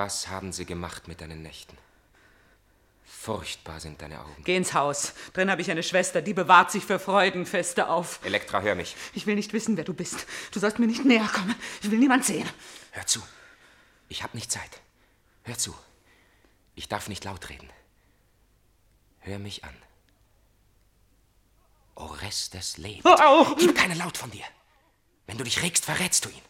Was 0.00 0.28
haben 0.28 0.50
sie 0.50 0.64
gemacht 0.64 1.08
mit 1.08 1.20
deinen 1.20 1.42
Nächten? 1.42 1.76
Furchtbar 3.04 3.80
sind 3.80 4.00
deine 4.00 4.18
Augen. 4.22 4.44
Geh 4.44 4.56
ins 4.56 4.72
Haus. 4.72 5.12
Drin 5.34 5.50
habe 5.50 5.60
ich 5.60 5.70
eine 5.70 5.82
Schwester, 5.82 6.22
die 6.22 6.32
bewahrt 6.32 6.70
sich 6.70 6.86
für 6.86 6.98
Freudenfeste 6.98 7.86
auf. 7.86 8.18
Elektra, 8.24 8.62
hör 8.62 8.74
mich. 8.74 8.96
Ich 9.12 9.26
will 9.26 9.34
nicht 9.34 9.52
wissen, 9.52 9.76
wer 9.76 9.84
du 9.84 9.92
bist. 9.92 10.26
Du 10.52 10.58
sollst 10.58 10.78
mir 10.78 10.86
nicht 10.86 11.04
näher 11.04 11.28
kommen. 11.30 11.54
Ich 11.82 11.90
will 11.90 11.98
niemand 11.98 12.24
sehen. 12.24 12.48
Hör 12.92 13.04
zu. 13.04 13.20
Ich 14.08 14.22
habe 14.22 14.38
nicht 14.38 14.50
Zeit. 14.50 14.80
Hör 15.42 15.58
zu. 15.58 15.74
Ich 16.76 16.88
darf 16.88 17.10
nicht 17.10 17.26
laut 17.26 17.50
reden. 17.50 17.68
Hör 19.18 19.38
mich 19.38 19.64
an. 19.64 19.76
Orestes 21.94 22.78
lebt. 22.78 23.04
Auch. 23.04 23.54
Gib 23.58 23.76
keine 23.76 23.96
Laut 23.96 24.16
von 24.16 24.30
dir. 24.30 24.46
Wenn 25.26 25.36
du 25.36 25.44
dich 25.44 25.60
regst, 25.60 25.84
verrätst 25.84 26.24
du 26.24 26.30
ihn. 26.30 26.49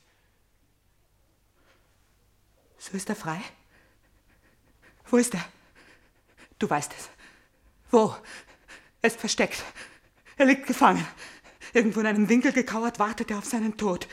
So 2.81 2.97
ist 2.97 3.11
er 3.11 3.15
frei? 3.15 3.39
Wo 5.11 5.19
ist 5.19 5.35
er? 5.35 5.45
Du 6.59 6.69
weißt 6.69 6.93
es. 6.99 7.11
Wo? 7.91 8.17
Er 9.03 9.07
ist 9.07 9.21
versteckt. 9.21 9.63
Er 10.39 10.47
liegt 10.47 10.67
gefangen. 10.67 11.07
Irgendwo 11.75 12.01
in 12.01 12.07
einem 12.07 12.31
Winkel 12.31 12.53
gekauert 12.53 12.99
wartet 12.99 13.31
er 13.31 13.39
auf 13.39 13.45
seinen 13.45 13.77
Tod. 13.77 14.09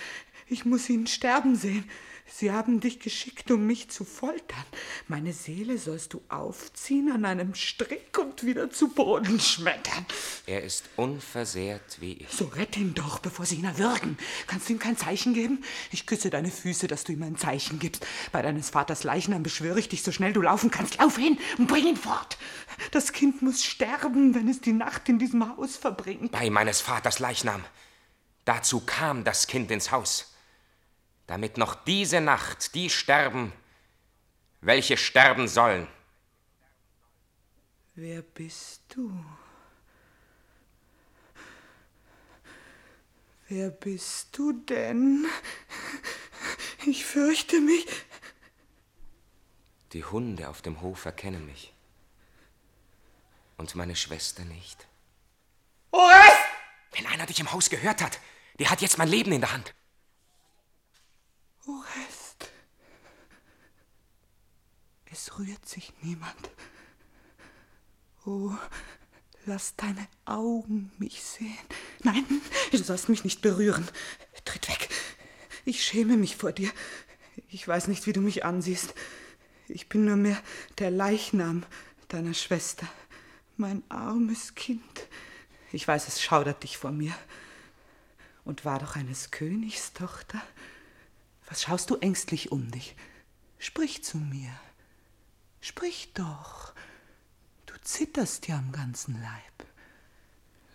Ich 0.47 0.65
muss 0.65 0.89
ihn 0.89 1.07
sterben 1.07 1.55
sehen. 1.55 1.89
Sie 2.29 2.51
haben 2.51 2.81
dich 2.81 2.99
geschickt, 2.99 3.49
um 3.51 3.65
mich 3.65 3.89
zu 3.89 4.03
foltern. 4.03 4.65
Meine 5.07 5.31
Seele 5.31 5.77
sollst 5.77 6.13
du 6.13 6.21
aufziehen 6.27 7.11
an 7.11 7.23
einem 7.23 7.55
Strick 7.55 8.17
und 8.19 8.43
wieder 8.43 8.69
zu 8.69 8.89
Boden 8.89 9.39
schmettern. 9.39 10.05
Er 10.45 10.61
ist 10.63 10.89
unversehrt 10.97 12.01
wie 12.01 12.13
ich. 12.13 12.29
So 12.29 12.45
rett 12.45 12.75
ihn 12.75 12.93
doch, 12.93 13.19
bevor 13.19 13.45
sie 13.45 13.55
ihn 13.55 13.65
erwürgen. 13.65 14.17
Kannst 14.45 14.67
du 14.67 14.73
ihm 14.73 14.79
kein 14.79 14.97
Zeichen 14.97 15.33
geben? 15.33 15.63
Ich 15.91 16.05
küsse 16.05 16.29
deine 16.29 16.51
Füße, 16.51 16.87
dass 16.87 17.05
du 17.05 17.13
ihm 17.13 17.23
ein 17.23 17.37
Zeichen 17.37 17.79
gibst. 17.79 18.05
Bei 18.31 18.41
deines 18.41 18.69
Vaters 18.69 19.03
Leichnam 19.03 19.41
beschwöre 19.41 19.79
ich 19.79 19.89
dich, 19.89 20.03
so 20.03 20.11
schnell 20.11 20.33
du 20.33 20.41
laufen 20.41 20.69
kannst. 20.69 20.97
Lauf 20.97 21.17
hin 21.17 21.39
und 21.57 21.67
bring 21.67 21.87
ihn 21.87 21.97
fort. 21.97 22.37
Das 22.91 23.13
Kind 23.13 23.41
muss 23.41 23.63
sterben, 23.63 24.35
wenn 24.35 24.49
es 24.49 24.59
die 24.59 24.73
Nacht 24.73 25.07
in 25.07 25.17
diesem 25.17 25.47
Haus 25.55 25.77
verbringt. 25.77 26.33
Bei 26.33 26.49
meines 26.49 26.81
Vaters 26.81 27.19
Leichnam. 27.19 27.63
Dazu 28.43 28.81
kam 28.81 29.23
das 29.23 29.47
Kind 29.47 29.71
ins 29.71 29.91
Haus 29.91 30.36
damit 31.27 31.57
noch 31.57 31.75
diese 31.75 32.21
Nacht 32.21 32.73
die 32.73 32.89
sterben, 32.89 33.53
welche 34.61 34.97
sterben 34.97 35.47
sollen. 35.47 35.87
Wer 37.95 38.21
bist 38.21 38.81
du? 38.89 39.25
Wer 43.49 43.69
bist 43.69 44.37
du 44.37 44.53
denn? 44.53 45.25
Ich 46.85 47.05
fürchte 47.05 47.59
mich. 47.59 47.85
Die 49.93 50.03
Hunde 50.03 50.49
auf 50.49 50.61
dem 50.61 50.81
Hof 50.81 51.05
erkennen 51.05 51.45
mich. 51.45 51.73
Und 53.57 53.75
meine 53.75 53.95
Schwester 53.95 54.43
nicht. 54.45 54.85
Orest! 55.91 56.37
Wenn 56.91 57.07
einer 57.07 57.25
dich 57.25 57.39
im 57.39 57.51
Haus 57.51 57.69
gehört 57.69 58.01
hat, 58.03 58.19
der 58.59 58.69
hat 58.69 58.81
jetzt 58.81 58.97
mein 58.97 59.07
Leben 59.07 59.31
in 59.31 59.41
der 59.41 59.53
Hand. 59.53 59.73
Orest. 61.67 62.49
Es 65.11 65.37
rührt 65.37 65.67
sich 65.67 65.93
niemand. 66.01 66.49
Oh, 68.25 68.53
lass 69.45 69.75
deine 69.75 70.07
Augen 70.25 70.91
mich 70.97 71.23
sehen. 71.23 71.57
Nein, 72.03 72.25
du 72.71 72.77
sollst 72.77 73.09
mich 73.09 73.23
nicht 73.23 73.41
berühren. 73.41 73.87
Tritt 74.45 74.69
weg. 74.69 74.89
Ich 75.65 75.83
schäme 75.83 76.15
mich 76.15 76.37
vor 76.37 76.53
dir. 76.53 76.71
Ich 77.49 77.67
weiß 77.67 77.87
nicht, 77.87 78.05
wie 78.05 78.13
du 78.13 78.21
mich 78.21 78.45
ansiehst. 78.45 78.93
Ich 79.67 79.89
bin 79.89 80.05
nur 80.05 80.15
mehr 80.15 80.41
der 80.77 80.91
Leichnam 80.91 81.65
deiner 82.07 82.33
Schwester. 82.33 82.87
Mein 83.57 83.83
armes 83.89 84.55
Kind. 84.55 85.07
Ich 85.73 85.85
weiß, 85.85 86.07
es 86.07 86.21
schaudert 86.21 86.63
dich 86.63 86.77
vor 86.77 86.91
mir. 86.91 87.13
Und 88.45 88.63
war 88.63 88.79
doch 88.79 88.95
eines 88.95 89.31
Königs 89.31 89.91
Tochter. 89.91 90.41
Was 91.47 91.61
schaust 91.61 91.89
du 91.89 91.95
ängstlich 91.95 92.51
um 92.51 92.69
dich? 92.71 92.95
Sprich 93.57 94.03
zu 94.03 94.17
mir. 94.17 94.51
Sprich 95.61 96.13
doch. 96.13 96.73
Du 97.65 97.73
zitterst 97.81 98.47
ja 98.47 98.57
am 98.57 98.71
ganzen 98.71 99.19
Leib. 99.21 99.67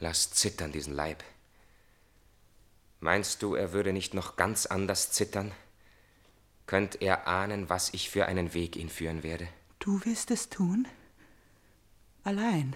Lass 0.01 0.31
zittern 0.31 0.73
diesen 0.73 0.95
Leib. 0.95 1.23
Meinst 3.01 3.43
du, 3.43 3.55
er 3.55 3.73
würde 3.73 3.93
nicht 3.93 4.15
noch 4.15 4.37
ganz 4.37 4.67
anders 4.67 5.13
zittern? 5.13 5.53
Könnt 6.67 7.03
er 7.03 7.27
ahnen, 7.29 7.69
was 7.69 7.93
ich 7.93 8.11
für 8.11 8.27
einen 8.27 8.55
Weg 8.55 8.77
ihn 8.77 8.89
führen 8.89 9.23
werde? 9.23 9.49
Du 9.79 10.05
wirst 10.05 10.31
es 10.31 10.49
tun? 10.49 10.89
Allein? 12.25 12.75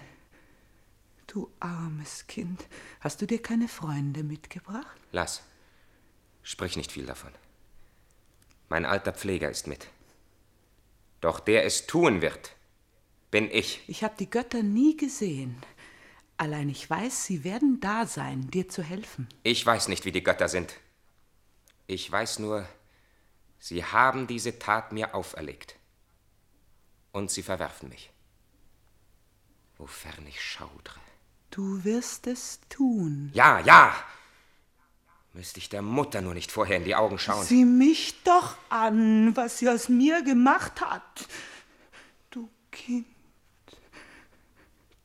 Du 1.25 1.51
armes 1.59 2.27
Kind. 2.27 2.67
Hast 2.99 3.21
du 3.21 3.25
dir 3.25 3.41
keine 3.41 3.67
Freunde 3.67 4.23
mitgebracht? 4.23 4.97
Lass. 5.11 5.41
Sprich 6.43 6.77
nicht 6.77 6.91
viel 6.91 7.05
davon. 7.05 7.31
Mein 8.69 8.85
alter 8.85 9.13
Pfleger 9.13 9.49
ist 9.49 9.67
mit. 9.67 9.87
Doch 11.21 11.39
der 11.39 11.65
es 11.65 11.87
tun 11.87 12.21
wird, 12.21 12.55
bin 13.31 13.49
ich. 13.49 13.81
Ich 13.87 14.03
habe 14.03 14.15
die 14.19 14.29
Götter 14.29 14.63
nie 14.63 14.95
gesehen. 14.97 15.61
Allein 16.37 16.69
ich 16.69 16.87
weiß, 16.87 17.25
sie 17.25 17.43
werden 17.43 17.79
da 17.79 18.05
sein, 18.05 18.51
dir 18.51 18.69
zu 18.69 18.83
helfen. 18.83 19.27
Ich 19.43 19.65
weiß 19.65 19.87
nicht, 19.87 20.05
wie 20.05 20.11
die 20.11 20.23
Götter 20.23 20.47
sind. 20.47 20.75
Ich 21.87 22.11
weiß 22.11 22.39
nur, 22.39 22.67
sie 23.57 23.83
haben 23.83 24.27
diese 24.27 24.59
Tat 24.59 24.91
mir 24.91 25.15
auferlegt. 25.15 25.75
Und 27.11 27.31
sie 27.31 27.41
verwerfen 27.41 27.89
mich. 27.89 28.11
Wofern 29.77 30.27
ich 30.27 30.41
schaudre. 30.41 30.99
Du 31.49 31.83
wirst 31.83 32.27
es 32.27 32.59
tun. 32.69 33.31
Ja, 33.33 33.59
ja! 33.59 33.95
Müsste 35.37 35.59
ich 35.59 35.69
der 35.69 35.83
Mutter 35.83 36.21
nur 36.21 36.33
nicht 36.33 36.51
vorher 36.51 36.77
in 36.77 36.83
die 36.83 36.95
Augen 36.95 37.19
schauen. 37.19 37.45
Sieh 37.45 37.63
mich 37.63 38.23
doch 38.23 38.57
an, 38.69 39.37
was 39.37 39.59
sie 39.59 39.69
aus 39.69 39.87
mir 39.87 40.23
gemacht 40.23 40.81
hat. 40.81 41.27
Du 42.31 42.49
Kind, 42.71 43.05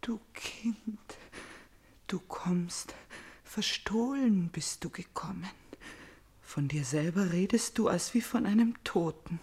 du 0.01 0.19
Kind, 0.33 1.19
du 2.07 2.19
kommst, 2.19 2.95
verstohlen 3.45 4.49
bist 4.49 4.83
du 4.85 4.89
gekommen. 4.89 5.51
Von 6.41 6.67
dir 6.67 6.87
selber 6.87 7.33
redest 7.33 7.77
du 7.77 7.89
als 7.89 8.15
wie 8.15 8.23
von 8.23 8.47
einem 8.47 8.83
Toten. 8.85 9.39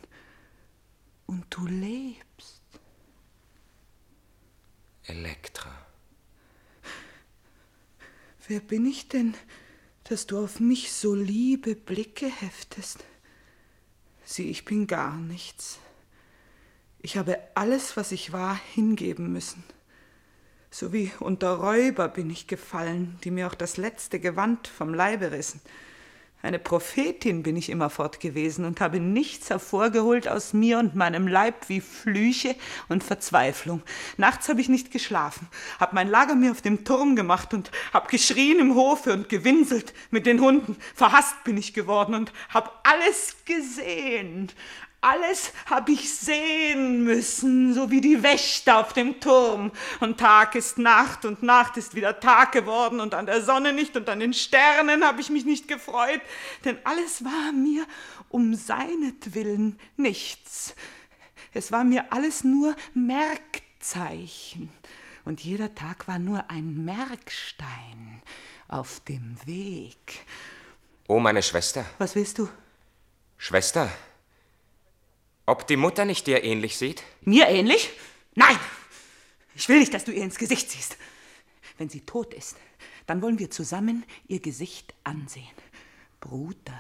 Und 1.28 1.46
du 1.52 1.68
lebst. 1.68 2.64
Elektra. 5.04 5.70
Wer 8.48 8.60
bin 8.60 8.88
ich 8.88 9.08
denn, 9.08 9.36
dass 10.10 10.26
du 10.26 10.44
auf 10.44 10.60
mich 10.60 10.92
so 10.92 11.14
liebe 11.14 11.76
Blicke 11.76 12.26
heftest? 12.26 13.04
Sieh, 14.26 14.50
ich 14.50 14.66
bin 14.66 14.88
gar 14.88 15.16
nichts. 15.16 15.80
Ich 17.02 17.16
habe 17.16 17.40
alles, 17.54 17.96
was 17.96 18.12
ich 18.12 18.34
war, 18.34 18.60
hingeben 18.74 19.32
müssen. 19.32 19.64
So 20.72 20.94
wie 20.94 21.12
unter 21.20 21.52
Räuber 21.54 22.08
bin 22.08 22.30
ich 22.30 22.48
gefallen, 22.48 23.18
die 23.24 23.32
mir 23.32 23.48
auch 23.48 23.56
das 23.56 23.78
letzte 23.78 24.20
Gewand 24.20 24.68
vom 24.68 24.94
Leibe 24.94 25.32
rissen. 25.32 25.62
Eine 26.42 26.58
Prophetin 26.58 27.44
bin 27.44 27.58
ich 27.58 27.70
immerfort 27.70 28.22
gewesen 28.22 28.64
und 28.64 28.80
habe 28.80 29.02
nichts 29.02 29.50
hervorgeholt 29.50 30.30
aus 30.30 30.54
mir 30.54 30.80
und 30.80 30.96
meinem 30.96 31.28
Leib 31.28 31.68
wie 31.68 31.82
Flüche 31.82 32.56
und 32.88 33.04
Verzweiflung. 33.04 33.82
Nachts 34.16 34.48
habe 34.48 34.62
ich 34.62 34.70
nicht 34.70 34.90
geschlafen, 34.90 35.50
habe 35.82 35.96
mein 35.96 36.08
Lager 36.08 36.36
mir 36.36 36.52
auf 36.52 36.62
dem 36.62 36.86
Turm 36.86 37.18
gemacht 37.18 37.54
und 37.54 37.72
habe 37.92 38.08
geschrien 38.08 38.60
im 38.60 38.76
Hofe 38.76 39.12
und 39.12 39.28
gewinselt 39.28 39.94
mit 40.12 40.26
den 40.26 40.40
Hunden. 40.40 40.78
Verhasst 40.96 41.44
bin 41.44 41.58
ich 41.58 41.74
geworden 41.74 42.16
und 42.16 42.32
habe 42.48 42.72
alles 42.84 43.36
gesehen, 43.44 44.50
alles 45.02 45.54
hab 45.70 45.88
ich 45.90 46.14
sehen 46.14 47.04
müssen, 47.04 47.74
so 47.74 47.90
wie 47.90 48.02
die 48.02 48.22
Wächter 48.22 48.80
auf 48.80 48.94
dem 48.94 49.20
Turm. 49.20 49.72
Und 50.00 50.20
Tag 50.20 50.56
ist 50.56 50.78
Nacht 50.78 51.26
und 51.26 51.44
Nacht 51.44 51.78
ist 51.78 51.96
wieder 51.96 52.20
Tag 52.20 52.52
geworden 52.52 53.00
und 53.00 53.14
an 53.14 53.26
der 53.26 53.42
Sonne 53.42 53.74
nicht 53.74 53.96
und 53.96 54.10
an 54.10 54.20
den 54.20 54.34
Sternen 54.34 55.04
hab 55.04 55.20
ich 55.20 55.30
mich 55.30 55.46
nicht 55.46 55.68
gefreut, 55.68 56.22
denn 56.66 56.78
alles 56.84 57.24
war 57.24 57.52
mir 57.54 57.86
um 58.30 58.54
seinetwillen 58.56 59.80
nichts. 59.96 60.76
Es 61.54 61.72
war 61.72 61.84
mir 61.84 62.12
alles 62.12 62.44
nur 62.44 62.76
Merkzeichen 62.94 64.70
und 65.26 65.42
jeder 65.42 65.74
Tag 65.76 66.08
war 66.08 66.20
nur 66.20 66.50
ein 66.50 66.84
Merkstein 66.86 68.22
auf 68.68 69.00
dem 69.02 69.38
Weg. 69.46 70.26
Oh, 71.08 71.20
meine 71.20 71.42
Schwester. 71.42 71.86
Was 71.98 72.16
willst 72.16 72.38
du? 72.38 72.50
Schwester, 73.38 73.90
ob 75.50 75.68
die 75.68 75.78
Mutter 75.78 76.06
nicht 76.06 76.28
dir 76.28 76.44
ähnlich 76.44 76.78
sieht? 76.78 77.04
Mir 77.22 77.48
ähnlich? 77.48 77.90
Nein! 78.36 78.58
Ich 79.56 79.68
will 79.68 79.80
nicht, 79.80 79.94
dass 79.94 80.06
du 80.06 80.12
ihr 80.12 80.24
ins 80.24 80.38
Gesicht 80.38 80.70
siehst. 80.72 80.98
Wenn 81.78 81.90
sie 81.90 82.02
tot 82.02 82.34
ist, 82.34 82.56
dann 83.08 83.22
wollen 83.22 83.40
wir 83.40 83.50
zusammen 83.50 84.06
ihr 84.28 84.40
Gesicht 84.40 84.94
ansehen. 85.04 85.44
Bruder, 86.20 86.80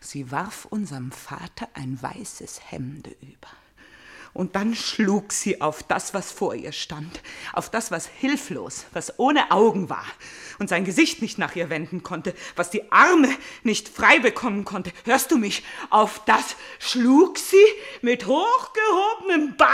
sie 0.00 0.30
warf 0.30 0.66
unserem 0.66 1.10
Vater 1.12 1.68
ein 1.74 2.00
weißes 2.00 2.70
Hemde 2.70 3.16
über. 3.20 3.48
Und 4.36 4.54
dann 4.54 4.74
schlug 4.74 5.32
sie 5.32 5.62
auf 5.62 5.82
das, 5.82 6.12
was 6.12 6.30
vor 6.30 6.54
ihr 6.54 6.72
stand, 6.72 7.22
auf 7.54 7.70
das, 7.70 7.90
was 7.90 8.06
hilflos, 8.06 8.84
was 8.92 9.18
ohne 9.18 9.50
Augen 9.50 9.88
war 9.88 10.04
und 10.58 10.68
sein 10.68 10.84
Gesicht 10.84 11.22
nicht 11.22 11.38
nach 11.38 11.56
ihr 11.56 11.70
wenden 11.70 12.02
konnte, 12.02 12.34
was 12.54 12.68
die 12.68 12.92
Arme 12.92 13.34
nicht 13.62 13.88
frei 13.88 14.18
bekommen 14.18 14.66
konnte. 14.66 14.92
Hörst 15.06 15.30
du 15.30 15.38
mich? 15.38 15.62
Auf 15.88 16.22
das 16.26 16.54
schlug 16.78 17.38
sie 17.38 17.56
mit 18.02 18.26
hochgehobenem 18.26 19.56
Beil 19.56 19.70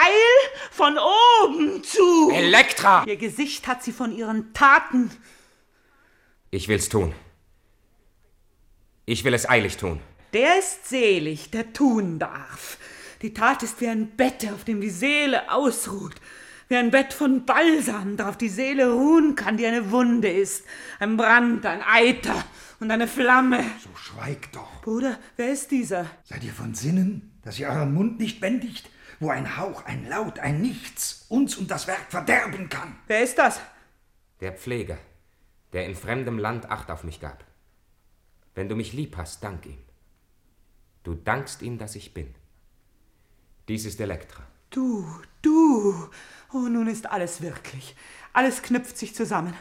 von 0.70 0.96
oben 1.42 1.82
zu. 1.82 2.30
Elektra! 2.30 3.02
Ihr 3.08 3.16
Gesicht 3.16 3.66
hat 3.66 3.82
sie 3.82 3.90
von 3.90 4.16
ihren 4.16 4.54
Taten. 4.54 5.10
Ich 6.52 6.68
will's 6.68 6.88
tun. 6.88 7.12
Ich 9.06 9.24
will 9.24 9.34
es 9.34 9.48
eilig 9.48 9.76
tun. 9.76 9.98
Der 10.32 10.60
ist 10.60 10.88
selig, 10.88 11.50
der 11.50 11.72
tun 11.72 12.20
darf. 12.20 12.78
Die 13.22 13.32
Tat 13.32 13.62
ist 13.62 13.80
wie 13.80 13.86
ein 13.86 14.16
Bett, 14.16 14.44
auf 14.52 14.64
dem 14.64 14.80
die 14.80 14.90
Seele 14.90 15.50
ausruht. 15.50 16.16
Wie 16.68 16.76
ein 16.76 16.90
Bett 16.90 17.12
von 17.12 17.46
Balsam, 17.46 18.16
darauf 18.16 18.36
die 18.36 18.48
Seele 18.48 18.92
ruhen 18.92 19.36
kann, 19.36 19.56
die 19.56 19.66
eine 19.66 19.92
Wunde 19.92 20.28
ist. 20.28 20.64
Ein 20.98 21.16
Brand, 21.16 21.64
ein 21.64 21.82
Eiter 21.82 22.44
und 22.80 22.90
eine 22.90 23.06
Flamme. 23.06 23.62
So 23.78 23.90
schweig 23.94 24.50
doch. 24.52 24.82
Bruder, 24.82 25.18
wer 25.36 25.52
ist 25.52 25.70
dieser? 25.70 26.06
Seid 26.24 26.42
ihr 26.42 26.52
von 26.52 26.74
Sinnen, 26.74 27.38
dass 27.42 27.60
ihr 27.60 27.68
euren 27.68 27.94
Mund 27.94 28.18
nicht 28.18 28.40
bändigt, 28.40 28.90
wo 29.20 29.30
ein 29.30 29.56
Hauch, 29.56 29.84
ein 29.84 30.08
Laut, 30.08 30.40
ein 30.40 30.60
Nichts 30.60 31.26
uns 31.28 31.56
und 31.56 31.70
das 31.70 31.86
Werk 31.86 32.10
verderben 32.10 32.68
kann? 32.68 32.96
Wer 33.06 33.22
ist 33.22 33.38
das? 33.38 33.60
Der 34.40 34.52
Pfleger, 34.52 34.98
der 35.72 35.86
in 35.86 35.94
fremdem 35.94 36.38
Land 36.38 36.70
Acht 36.70 36.90
auf 36.90 37.04
mich 37.04 37.20
gab. 37.20 37.44
Wenn 38.56 38.68
du 38.68 38.74
mich 38.74 38.92
lieb 38.92 39.16
hast, 39.16 39.44
dank 39.44 39.64
ihm. 39.66 39.78
Du 41.04 41.14
dankst 41.14 41.62
ihm, 41.62 41.78
dass 41.78 41.94
ich 41.94 42.14
bin. 42.14 42.34
Dies 43.68 43.84
ist 43.84 44.00
Elektra. 44.00 44.42
Du, 44.70 45.06
du. 45.42 46.08
Oh, 46.52 46.58
nun 46.58 46.88
ist 46.88 47.06
alles 47.06 47.40
wirklich. 47.40 47.94
Alles 48.32 48.62
knüpft 48.62 48.96
sich 48.96 49.14
zusammen. 49.14 49.54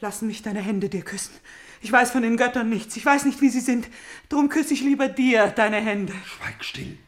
Lass 0.00 0.22
mich 0.22 0.42
deine 0.42 0.60
Hände 0.60 0.88
dir 0.88 1.02
küssen. 1.02 1.34
Ich 1.80 1.90
weiß 1.90 2.10
von 2.10 2.22
den 2.22 2.36
Göttern 2.36 2.68
nichts. 2.68 2.96
Ich 2.96 3.04
weiß 3.04 3.24
nicht, 3.24 3.40
wie 3.40 3.50
sie 3.50 3.60
sind. 3.60 3.88
Drum 4.28 4.48
küsse 4.48 4.74
ich 4.74 4.80
lieber 4.80 5.08
dir 5.08 5.48
deine 5.48 5.80
Hände. 5.80 6.14
Schweig 6.24 6.64
still. 6.64 6.98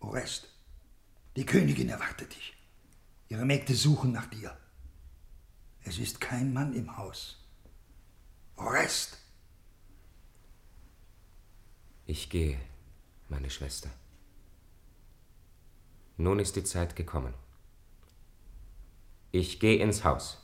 Orest, 0.00 0.48
die 1.36 1.46
Königin 1.46 1.88
erwartet 1.88 2.34
dich. 2.34 2.56
Ihre 3.28 3.44
Mägde 3.44 3.74
suchen 3.74 4.12
nach 4.12 4.26
dir. 4.26 4.56
Es 5.84 5.98
ist 5.98 6.20
kein 6.20 6.52
Mann 6.52 6.74
im 6.74 6.96
Haus. 6.96 7.38
Orest! 8.56 9.18
Ich 12.06 12.28
gehe, 12.28 12.58
meine 13.28 13.50
Schwester. 13.50 13.90
Nun 16.20 16.38
ist 16.38 16.54
die 16.54 16.64
Zeit 16.64 16.96
gekommen. 16.96 17.32
Ich 19.32 19.58
gehe 19.58 19.78
ins 19.78 20.04
Haus. 20.04 20.36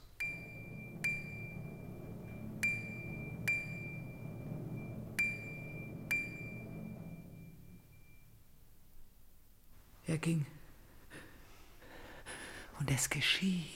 Er 10.07 10.17
ging. 10.17 10.47
Und 12.81 12.91
es 12.91 13.11
geschieht. 13.11 13.76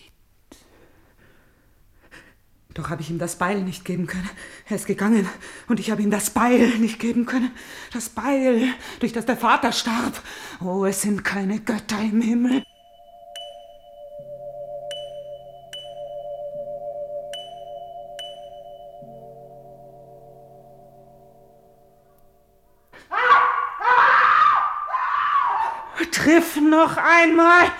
Doch 2.75 2.89
habe 2.89 3.03
ich 3.03 3.11
ihm 3.11 3.18
das 3.18 3.37
Beil 3.37 3.62
nicht 3.62 3.85
geben 3.85 4.07
können. 4.07 4.31
Er 4.68 4.77
ist 4.77 4.87
gegangen 4.87 5.29
und 5.68 5.81
ich 5.81 5.91
habe 5.91 6.03
ihm 6.03 6.11
das 6.11 6.31
Beil 6.31 6.79
nicht 6.79 6.99
geben 6.99 7.27
können. 7.27 7.51
Das 7.93 8.09
Beil, 8.09 8.68
durch 9.01 9.12
das 9.12 9.27
der 9.27 9.37
Vater 9.37 9.73
starb. 9.73 10.23
Oh, 10.62 10.85
es 10.85 11.03
sind 11.03 11.25
keine 11.25 11.61
Götter 11.61 12.01
im 12.01 12.21
Himmel. 12.21 12.62
Triff 26.12 26.57
noch 26.61 26.97
einmal. 26.97 27.73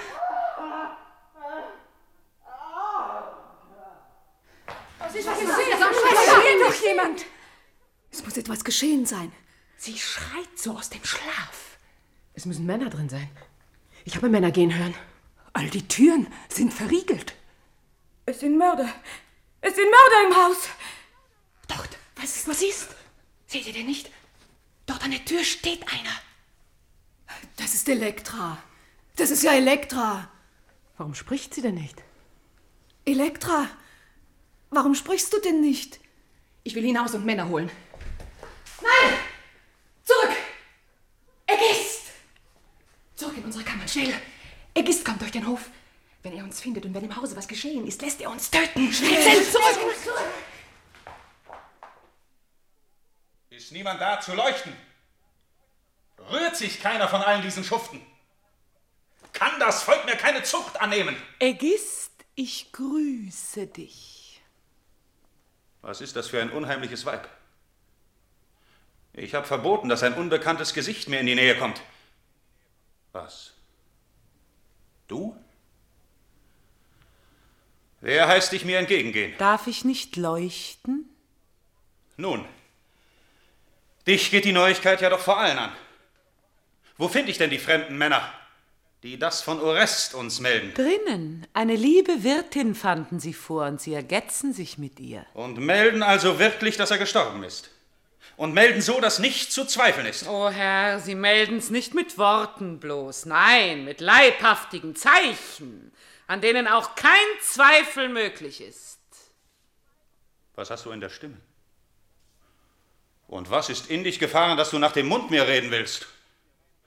Was 4.99 5.15
ist 5.15 5.29
geschehen? 5.29 5.79
Da 5.79 5.93
schreien 5.93 6.61
doch 6.61 6.75
jemand. 6.75 7.25
Etwas 8.51 8.65
geschehen 8.65 9.07
sein. 9.07 9.31
Sie 9.77 9.97
schreit 9.97 10.59
so 10.59 10.73
aus 10.73 10.91
dem 10.91 11.05
Schlaf. 11.05 11.79
Es 12.35 12.47
müssen 12.47 12.67
Männer 12.67 12.91
drin 12.91 13.09
sein. 13.09 13.31
Ich 14.05 14.17
habe 14.17 14.29
Männer 14.29 14.51
gehen 14.51 14.77
hören. 14.77 14.93
All 15.53 15.71
die 15.71 15.87
Türen 15.87 16.27
sind 16.49 16.75
verriegelt. 16.75 17.37
Es 18.27 18.41
sind 18.41 18.59
Mörder. 18.59 18.93
Es 19.61 19.77
sind 19.77 19.85
Mörder 19.85 20.29
im 20.29 20.37
Haus. 20.37 20.69
Dort, 21.69 21.97
was, 22.17 22.49
was 22.49 22.61
ist? 22.61 22.89
Seht 23.47 23.69
ihr 23.69 23.73
denn 23.73 23.87
nicht? 23.87 24.11
Dort 24.85 25.05
an 25.05 25.13
der 25.13 25.25
Tür 25.25 25.45
steht 25.45 25.85
einer. 25.85 26.17
Das 27.57 27.73
ist 27.75 27.89
Elektra. 27.89 28.59
Das 29.15 29.31
ist 29.31 29.45
ja 29.45 29.53
Elektra. 29.53 30.29
Warum 30.97 31.15
spricht 31.15 31.55
sie 31.55 31.63
denn 31.63 31.77
nicht? 31.77 32.03
Elektra, 33.05 33.69
warum 34.71 34.97
sprichst 34.97 35.33
du 35.33 35.41
denn 35.41 35.61
nicht? 35.61 36.01
Ich 36.65 36.75
will 36.75 36.83
hinaus 36.83 37.15
und 37.15 37.25
Männer 37.25 37.49
holen. 37.49 37.71
Nein! 38.81 39.19
Zurück! 40.05 40.37
Ägist! 41.47 42.03
Zurück 43.15 43.37
in 43.37 43.45
unsere 43.45 43.65
Kammer, 43.65 43.87
schnell! 43.87 44.15
Ägist 44.75 45.05
kommt 45.05 45.21
durch 45.21 45.33
den 45.33 45.47
Hof. 45.47 45.71
Wenn 46.23 46.37
er 46.37 46.45
uns 46.45 46.61
findet 46.61 46.85
und 46.85 46.95
wenn 46.95 47.05
im 47.05 47.17
Hause 47.17 47.37
was 47.37 47.49
geschehen 47.49 47.87
ist, 47.87 48.03
lässt 48.03 48.21
er 48.21 48.31
uns 48.31 48.51
töten. 48.51 48.93
Schnell, 48.93 49.23
schnell, 49.23 49.45
zurück! 49.45 49.79
Ist 53.51 53.73
niemand 53.73 54.01
da 54.01 54.21
zu 54.21 54.35
leuchten? 54.35 54.77
Rührt 56.31 56.57
sich 56.57 56.81
keiner 56.81 57.09
von 57.09 57.23
allen 57.23 57.43
diesen 57.43 57.65
Schuften? 57.65 58.01
Kann 59.33 59.59
das 59.59 59.83
Volk 59.83 60.05
mir 60.05 60.17
keine 60.17 60.43
Zucht 60.43 60.81
annehmen? 60.81 61.17
Ägist, 61.39 62.13
ich 62.35 62.73
grüße 62.73 63.67
dich. 63.67 64.43
Was 65.83 66.01
ist 66.01 66.17
das 66.17 66.29
für 66.29 66.41
ein 66.41 66.51
unheimliches 66.51 67.07
Weib? 67.07 67.29
Ich 69.13 69.35
habe 69.35 69.47
verboten, 69.47 69.89
dass 69.89 70.03
ein 70.03 70.15
unbekanntes 70.15 70.73
Gesicht 70.75 71.09
mir 71.09 71.21
in 71.21 71.27
die 71.27 71.35
Nähe 71.35 71.57
kommt. 71.57 71.81
Was? 73.13 73.53
Du? 75.09 75.37
Wer 78.01 78.29
heißt 78.29 78.53
dich 78.53 78.65
mir 78.65 78.79
entgegengehen? 78.79 79.35
Darf 79.39 79.67
ich 79.67 79.85
nicht 79.85 80.17
leuchten? 80.17 81.09
Nun, 82.17 82.45
dich 84.07 84.31
geht 84.31 84.45
die 84.45 84.53
Neuigkeit 84.53 85.01
ja 85.01 85.11
doch 85.11 85.21
vor 85.21 85.39
allen 85.39 85.59
an. 85.59 85.73
Wo 86.97 87.09
finde 87.09 87.31
ich 87.31 87.39
denn 87.39 87.51
die 87.51 87.59
fremden 87.59 87.99
Männer, 87.99 88.33
die 89.03 89.19
das 89.19 89.43
von 89.43 89.61
Orest 89.61 90.15
uns 90.15 90.41
melden? 90.41 90.73
Drinnen. 90.75 91.47
Eine 91.53 91.75
liebe 91.75 92.23
Wirtin 92.23 92.75
fanden 92.75 93.21
sie 93.21 93.33
vor 93.35 93.67
und 93.67 93.81
sie 93.81 93.95
ergetzen 93.95 94.53
sich 94.53 94.79
mit 94.79 95.01
ihr. 95.01 95.27
Und 95.35 95.59
melden 95.59 96.03
also 96.03 96.39
wirklich, 96.39 96.77
dass 96.77 96.91
er 96.91 96.99
gestorben 96.99 97.43
ist. 97.43 97.71
Und 98.41 98.55
melden 98.55 98.81
so, 98.81 99.03
dass 99.03 99.19
nicht 99.19 99.53
zu 99.53 99.67
zweifeln 99.67 100.07
ist. 100.07 100.27
Oh 100.27 100.49
Herr, 100.49 100.99
Sie 100.99 101.15
melden's 101.15 101.69
nicht 101.69 101.93
mit 101.93 102.17
Worten 102.17 102.81
bloß, 102.81 103.27
nein, 103.27 103.85
mit 103.85 104.01
leibhaftigen 104.01 104.97
Zeichen, 104.97 105.93
an 106.27 106.41
denen 106.41 106.67
auch 106.67 106.95
kein 106.95 107.11
Zweifel 107.43 108.09
möglich 108.09 108.63
ist. 108.63 108.99
Was 110.55 110.71
hast 110.71 110.87
du 110.87 110.91
in 110.91 111.03
der 111.03 111.11
Stimme? 111.11 111.37
Und 113.29 113.51
was 113.51 113.69
ist 113.69 113.91
in 113.91 114.05
dich 114.05 114.19
gefahren, 114.19 114.57
dass 114.57 114.71
du 114.71 114.79
nach 114.79 114.93
dem 114.93 115.09
Mund 115.09 115.31
mir 115.31 115.47
reden 115.47 115.71
willst? 115.71 116.07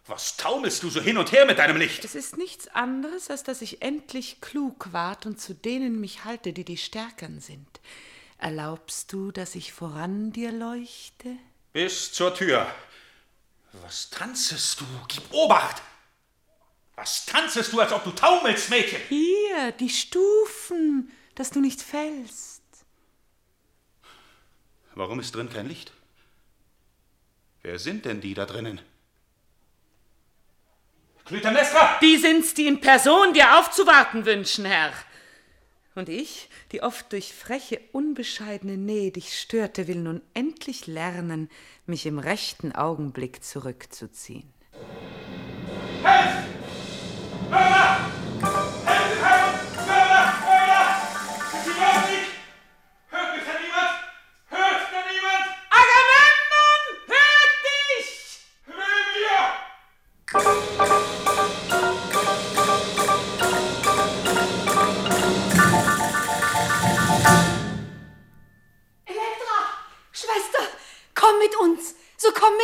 Was 0.08 0.38
taumelst 0.38 0.82
du 0.82 0.90
so 0.90 1.02
hin 1.02 1.20
und 1.20 1.32
her 1.32 1.46
mit 1.46 1.60
deinem 1.60 1.78
Licht? 1.78 2.04
Es 2.04 2.16
ist 2.16 2.36
nichts 2.36 2.68
anderes, 2.70 3.30
als 3.30 3.44
dass 3.44 3.62
ich 3.62 3.84
endlich 3.84 4.42
klug 4.42 4.92
ward 4.92 5.28
und 5.28 5.40
zu 5.40 5.54
denen 5.54 6.02
mich 6.02 6.26
halte, 6.26 6.52
die 6.52 6.66
die 6.66 6.78
Stärkern 6.78 7.40
sind. 7.40 7.80
Erlaubst 8.38 9.14
du, 9.14 9.32
dass 9.32 9.56
ich 9.56 9.74
voran 9.74 10.32
dir 10.32 10.52
leuchte? 10.52 11.38
Bis 11.72 12.12
zur 12.12 12.36
Tür. 12.36 12.68
Was 13.82 14.10
tanzest 14.10 14.82
du? 14.82 14.86
Gib 15.08 15.24
Obacht! 15.32 15.82
Was 16.96 17.26
tanzest 17.26 17.74
du, 17.74 17.80
als 17.80 17.92
ob 17.92 18.04
du 18.04 18.12
taumelst, 18.12 18.70
Mädchen? 18.70 19.00
Hier, 19.10 19.72
die 19.72 19.90
Stufen, 19.90 21.12
dass 21.36 21.50
du 21.50 21.60
nicht 21.60 21.82
fällst. 21.82 22.62
Warum 24.94 25.20
ist 25.20 25.34
drin 25.34 25.50
kein 25.52 25.68
Licht? 25.68 25.92
Wer 27.64 27.80
sind 27.80 28.06
denn 28.06 28.22
die 28.22 28.36
da 28.36 28.46
drinnen? 28.46 28.80
Clytemnestra! 31.26 31.98
Die 32.02 32.18
sind's, 32.18 32.54
die 32.54 32.68
in 32.68 32.80
Person 32.82 33.34
dir 33.34 33.58
aufzuwarten 33.58 34.26
wünschen, 34.26 34.66
Herr. 34.66 34.94
Und 35.96 36.10
ich, 36.10 36.50
die 36.72 36.82
oft 36.82 37.12
durch 37.12 37.34
freche, 37.34 37.80
unbescheidene 37.92 38.78
Nähe 38.78 39.12
dich 39.12 39.40
störte, 39.40 39.88
will 39.88 40.00
nun 40.00 40.22
endlich 40.34 40.88
lernen, 40.88 41.50
mich 41.86 42.06
im 42.06 42.18
rechten 42.18 42.72
Augenblick 42.72 43.44
zurückzuziehen. 43.44 44.52
Helft! 46.04 47.83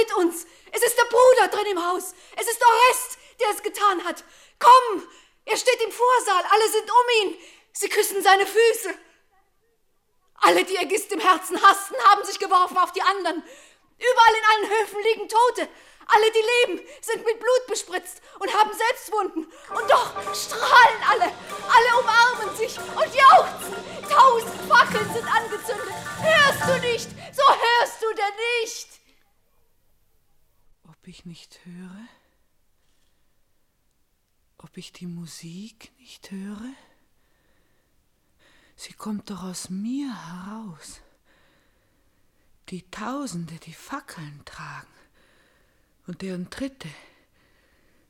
Mit 0.09 0.17
uns! 0.17 0.45
Es 0.71 0.83
ist 0.83 0.97
der 0.97 1.05
Bruder 1.05 1.47
drin 1.49 1.71
im 1.71 1.85
Haus! 1.85 2.13
Es 2.35 2.47
ist 2.47 2.61
Orest, 2.63 3.17
der 3.39 3.49
es 3.49 3.63
getan 3.63 4.03
hat! 4.03 4.23
Komm! 4.59 5.07
Er 5.45 5.57
steht 5.57 5.81
im 5.81 5.91
Vorsaal, 5.91 6.43
alle 6.49 6.69
sind 6.69 6.89
um 6.89 7.27
ihn! 7.27 7.37
Sie 7.73 7.89
küssen 7.89 8.21
seine 8.21 8.45
Füße! 8.45 8.93
Alle, 10.41 10.63
die 10.63 10.77
Ägist 10.77 11.11
im 11.11 11.19
Herzen 11.19 11.61
hassten, 11.61 11.97
haben 12.05 12.23
sich 12.23 12.39
geworfen 12.39 12.77
auf 12.77 12.93
die 12.93 13.01
anderen. 13.01 13.43
Überall 13.97 14.35
in 14.35 14.45
allen 14.51 14.79
Höfen 14.79 15.03
liegen 15.03 15.27
Tote. 15.27 15.67
Alle, 16.07 16.31
die 16.31 16.71
leben, 16.71 16.87
sind 17.01 17.25
mit 17.25 17.39
Blut 17.39 17.67
bespritzt 17.67 18.21
und 18.39 18.51
haben 18.53 18.71
Selbstwunden. 18.73 19.51
Und 19.69 19.91
doch 19.91 20.13
strahlen 20.33 21.03
alle. 21.09 21.25
Alle 21.25 21.99
umarmen 21.99 22.55
sich 22.55 22.77
und 22.79 23.13
jauchzen. 23.13 23.75
Tausend 24.09 24.71
Fackeln 24.71 25.13
sind 25.13 25.27
angezündet. 25.27 25.93
Hörst 26.21 26.61
du 26.67 26.87
nicht? 26.87 27.09
So 27.35 27.43
hörst 27.43 28.01
du 28.01 28.07
denn 28.13 28.35
nicht? 28.61 28.98
Ich 31.09 31.25
nicht 31.25 31.65
höre? 31.65 32.07
Ob 34.59 34.77
ich 34.77 34.93
die 34.93 35.07
Musik 35.07 35.91
nicht 35.97 36.29
höre? 36.29 36.71
Sie 38.75 38.93
kommt 38.93 39.31
doch 39.31 39.41
aus 39.41 39.71
mir 39.71 40.13
heraus. 40.13 41.01
Die 42.69 42.83
Tausende, 42.91 43.55
die 43.55 43.73
Fackeln 43.73 44.43
tragen 44.45 44.93
und 46.05 46.21
deren 46.21 46.51
Tritte, 46.51 46.89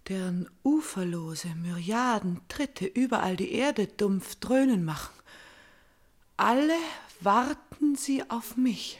deren 0.09 0.49
uferlose 0.65 1.55
Myriaden 1.55 2.41
Tritte 2.49 2.85
überall 2.85 3.37
die 3.37 3.53
Erde 3.53 3.87
dumpf 3.87 4.35
dröhnen 4.41 4.83
machen. 4.83 5.15
Alle 6.35 6.77
warten 7.21 7.95
sie 7.95 8.29
auf 8.29 8.57
mich. 8.57 8.99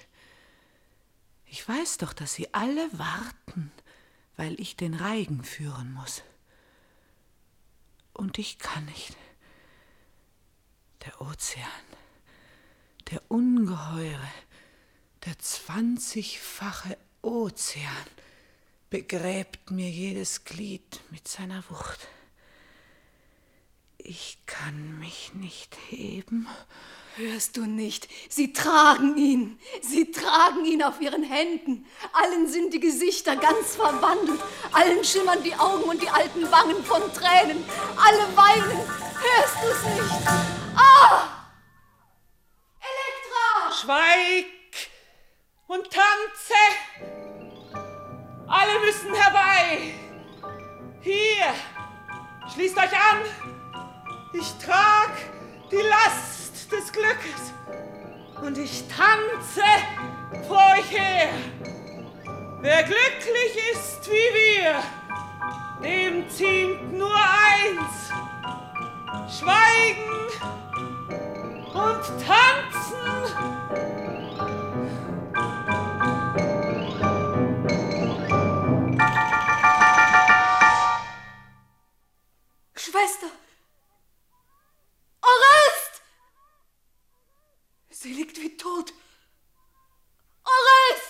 Ich 1.48 1.68
weiß 1.68 1.98
doch, 1.98 2.14
dass 2.14 2.34
sie 2.36 2.54
alle 2.54 2.88
warten, 2.98 3.74
weil 4.40 4.58
ich 4.62 4.78
den 4.78 4.94
Reigen 4.94 5.44
führen 5.44 5.92
muss. 5.92 6.24
Und 8.14 8.38
ich 8.38 8.58
kann 8.58 8.86
nicht. 8.86 9.18
Der 11.04 11.20
Ozean, 11.20 11.66
der 13.12 13.22
ungeheure, 13.28 14.32
der 15.26 15.38
zwanzigfache 15.40 16.98
Ozean 17.22 18.08
begräbt 18.90 19.72
mir 19.72 19.90
jedes 19.90 20.46
Glied 20.46 21.02
mit 21.12 21.28
seiner 21.28 21.62
Wucht. 21.70 22.08
Ich 23.98 24.38
kann 24.46 25.00
mich 25.00 25.34
nicht 25.34 25.78
heben. 25.90 26.48
Hörst 27.20 27.58
du 27.58 27.66
nicht? 27.66 28.08
Sie 28.30 28.54
tragen 28.54 29.18
ihn. 29.18 29.60
Sie 29.82 30.10
tragen 30.10 30.64
ihn 30.64 30.82
auf 30.82 31.02
ihren 31.02 31.22
Händen. 31.22 31.86
Allen 32.14 32.48
sind 32.48 32.74
die 32.74 32.80
Gesichter 32.80 33.36
ganz 33.36 33.76
verwandelt. 33.76 34.40
Allen 34.72 35.04
schimmern 35.04 35.44
die 35.44 35.54
Augen 35.54 35.84
und 35.84 36.02
die 36.02 36.08
alten 36.08 36.50
Wangen 36.50 36.82
von 36.82 37.02
Tränen. 37.14 37.62
Alle 37.98 38.38
weinen. 38.38 38.80
Hörst 39.20 39.56
du's 39.62 39.84
nicht? 39.96 40.28
Ah! 40.78 41.28
Elektra! 42.80 43.76
Schweig 43.82 44.46
und 45.68 45.92
tanze! 45.92 46.54
Alle 48.48 48.80
müssen 48.80 49.14
herbei! 49.14 49.94
Hier! 51.02 51.54
Schließt 52.54 52.78
euch 52.78 52.94
an! 52.94 53.26
Ich 54.32 54.54
trag 54.66 55.12
die 55.70 55.76
Last 55.76 56.39
des 56.72 56.92
Glückes 56.92 57.54
und 58.42 58.58
ich 58.58 58.84
tanze 58.88 59.64
vor 60.48 60.62
euch 60.78 60.92
her. 60.92 61.30
Wer 62.62 62.84
glücklich 62.84 63.72
ist 63.72 64.10
wie 64.10 64.62
wir, 64.62 64.84
dem 65.84 66.30
ziemt 66.30 66.94
nur 66.94 67.16
eins: 67.16 68.12
Schweigen 69.40 70.28
und 71.74 72.04
tanzen. 72.26 73.10
Schwester! 82.76 83.28
Orest! 85.22 85.59
Sie 88.02 88.14
liegt 88.14 88.40
wie 88.42 88.56
tot. 88.56 88.94
Orest! 90.46 91.09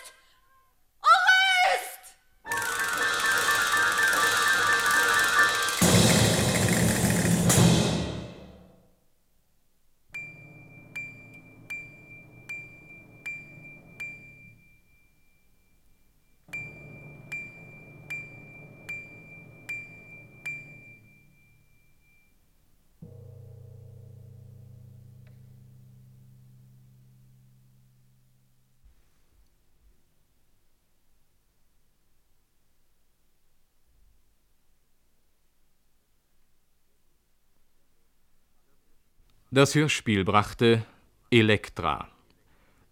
Das 39.52 39.74
Hörspiel 39.74 40.26
brachte 40.26 40.86
Elektra. 41.32 42.08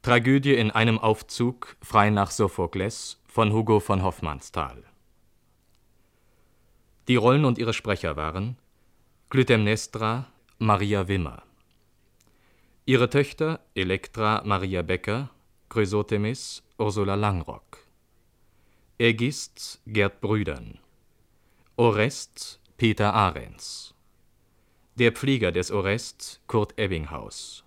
Tragödie 0.02 0.56
in 0.56 0.72
einem 0.72 0.98
Aufzug, 0.98 1.78
frei 1.84 2.10
nach 2.10 2.32
Sophokles, 2.32 3.22
von 3.28 3.54
Hugo 3.54 3.80
von 3.80 4.02
Hoffmannsthal. 4.02 4.84
Die 7.08 7.16
Rollen 7.16 7.46
und 7.46 7.60
ihre 7.60 7.74
Sprecher 7.74 8.16
waren 8.16 8.58
Clytemnestra 9.30 10.32
Maria 10.58 11.08
Wimmer. 11.08 11.44
Ihre 12.86 13.12
Töchter 13.12 13.60
Elektra 13.76 14.42
Maria 14.44 14.82
Becker, 14.82 15.30
Chrysothemis 15.70 16.64
Ursula 16.80 17.14
Langrock. 17.14 17.86
Ägist 18.98 19.80
Gerd 19.86 20.22
Brüdern. 20.22 20.80
Orest 21.76 22.60
Peter 22.78 23.14
Ahrens. 23.14 23.94
Der 24.98 25.12
Pfleger 25.12 25.52
des 25.52 25.70
Orest 25.70 26.42
Kurt 26.48 26.74
Ebbinghaus. 26.80 27.64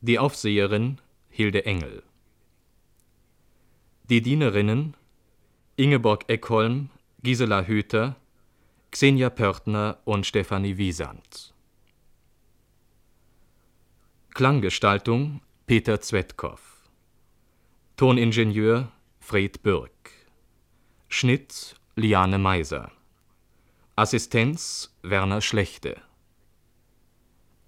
Die 0.00 0.18
Aufseherin 0.18 0.98
Hilde 1.28 1.66
Engel. 1.66 2.02
Die 4.08 4.22
Dienerinnen 4.22 4.96
Ingeborg 5.76 6.24
Eckholm, 6.28 6.88
Gisela 7.22 7.66
Hüther, 7.66 8.16
Xenia 8.90 9.28
Pörtner 9.28 9.98
und 10.06 10.24
Stefanie 10.24 10.78
Wiesand. 10.78 11.52
Klanggestaltung 14.32 15.42
Peter 15.66 16.00
Zwetkow. 16.00 16.88
Toningenieur 17.98 18.90
Fred 19.20 19.62
Bürk. 19.62 20.10
Schnitt 21.10 21.76
Liane 21.96 22.38
Meiser. 22.38 22.90
Assistenz 23.94 24.90
Werner 25.02 25.42
Schlechte. 25.42 26.00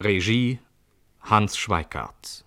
Regie 0.01 0.59
Hans 1.20 1.57
Schweikart 1.57 2.45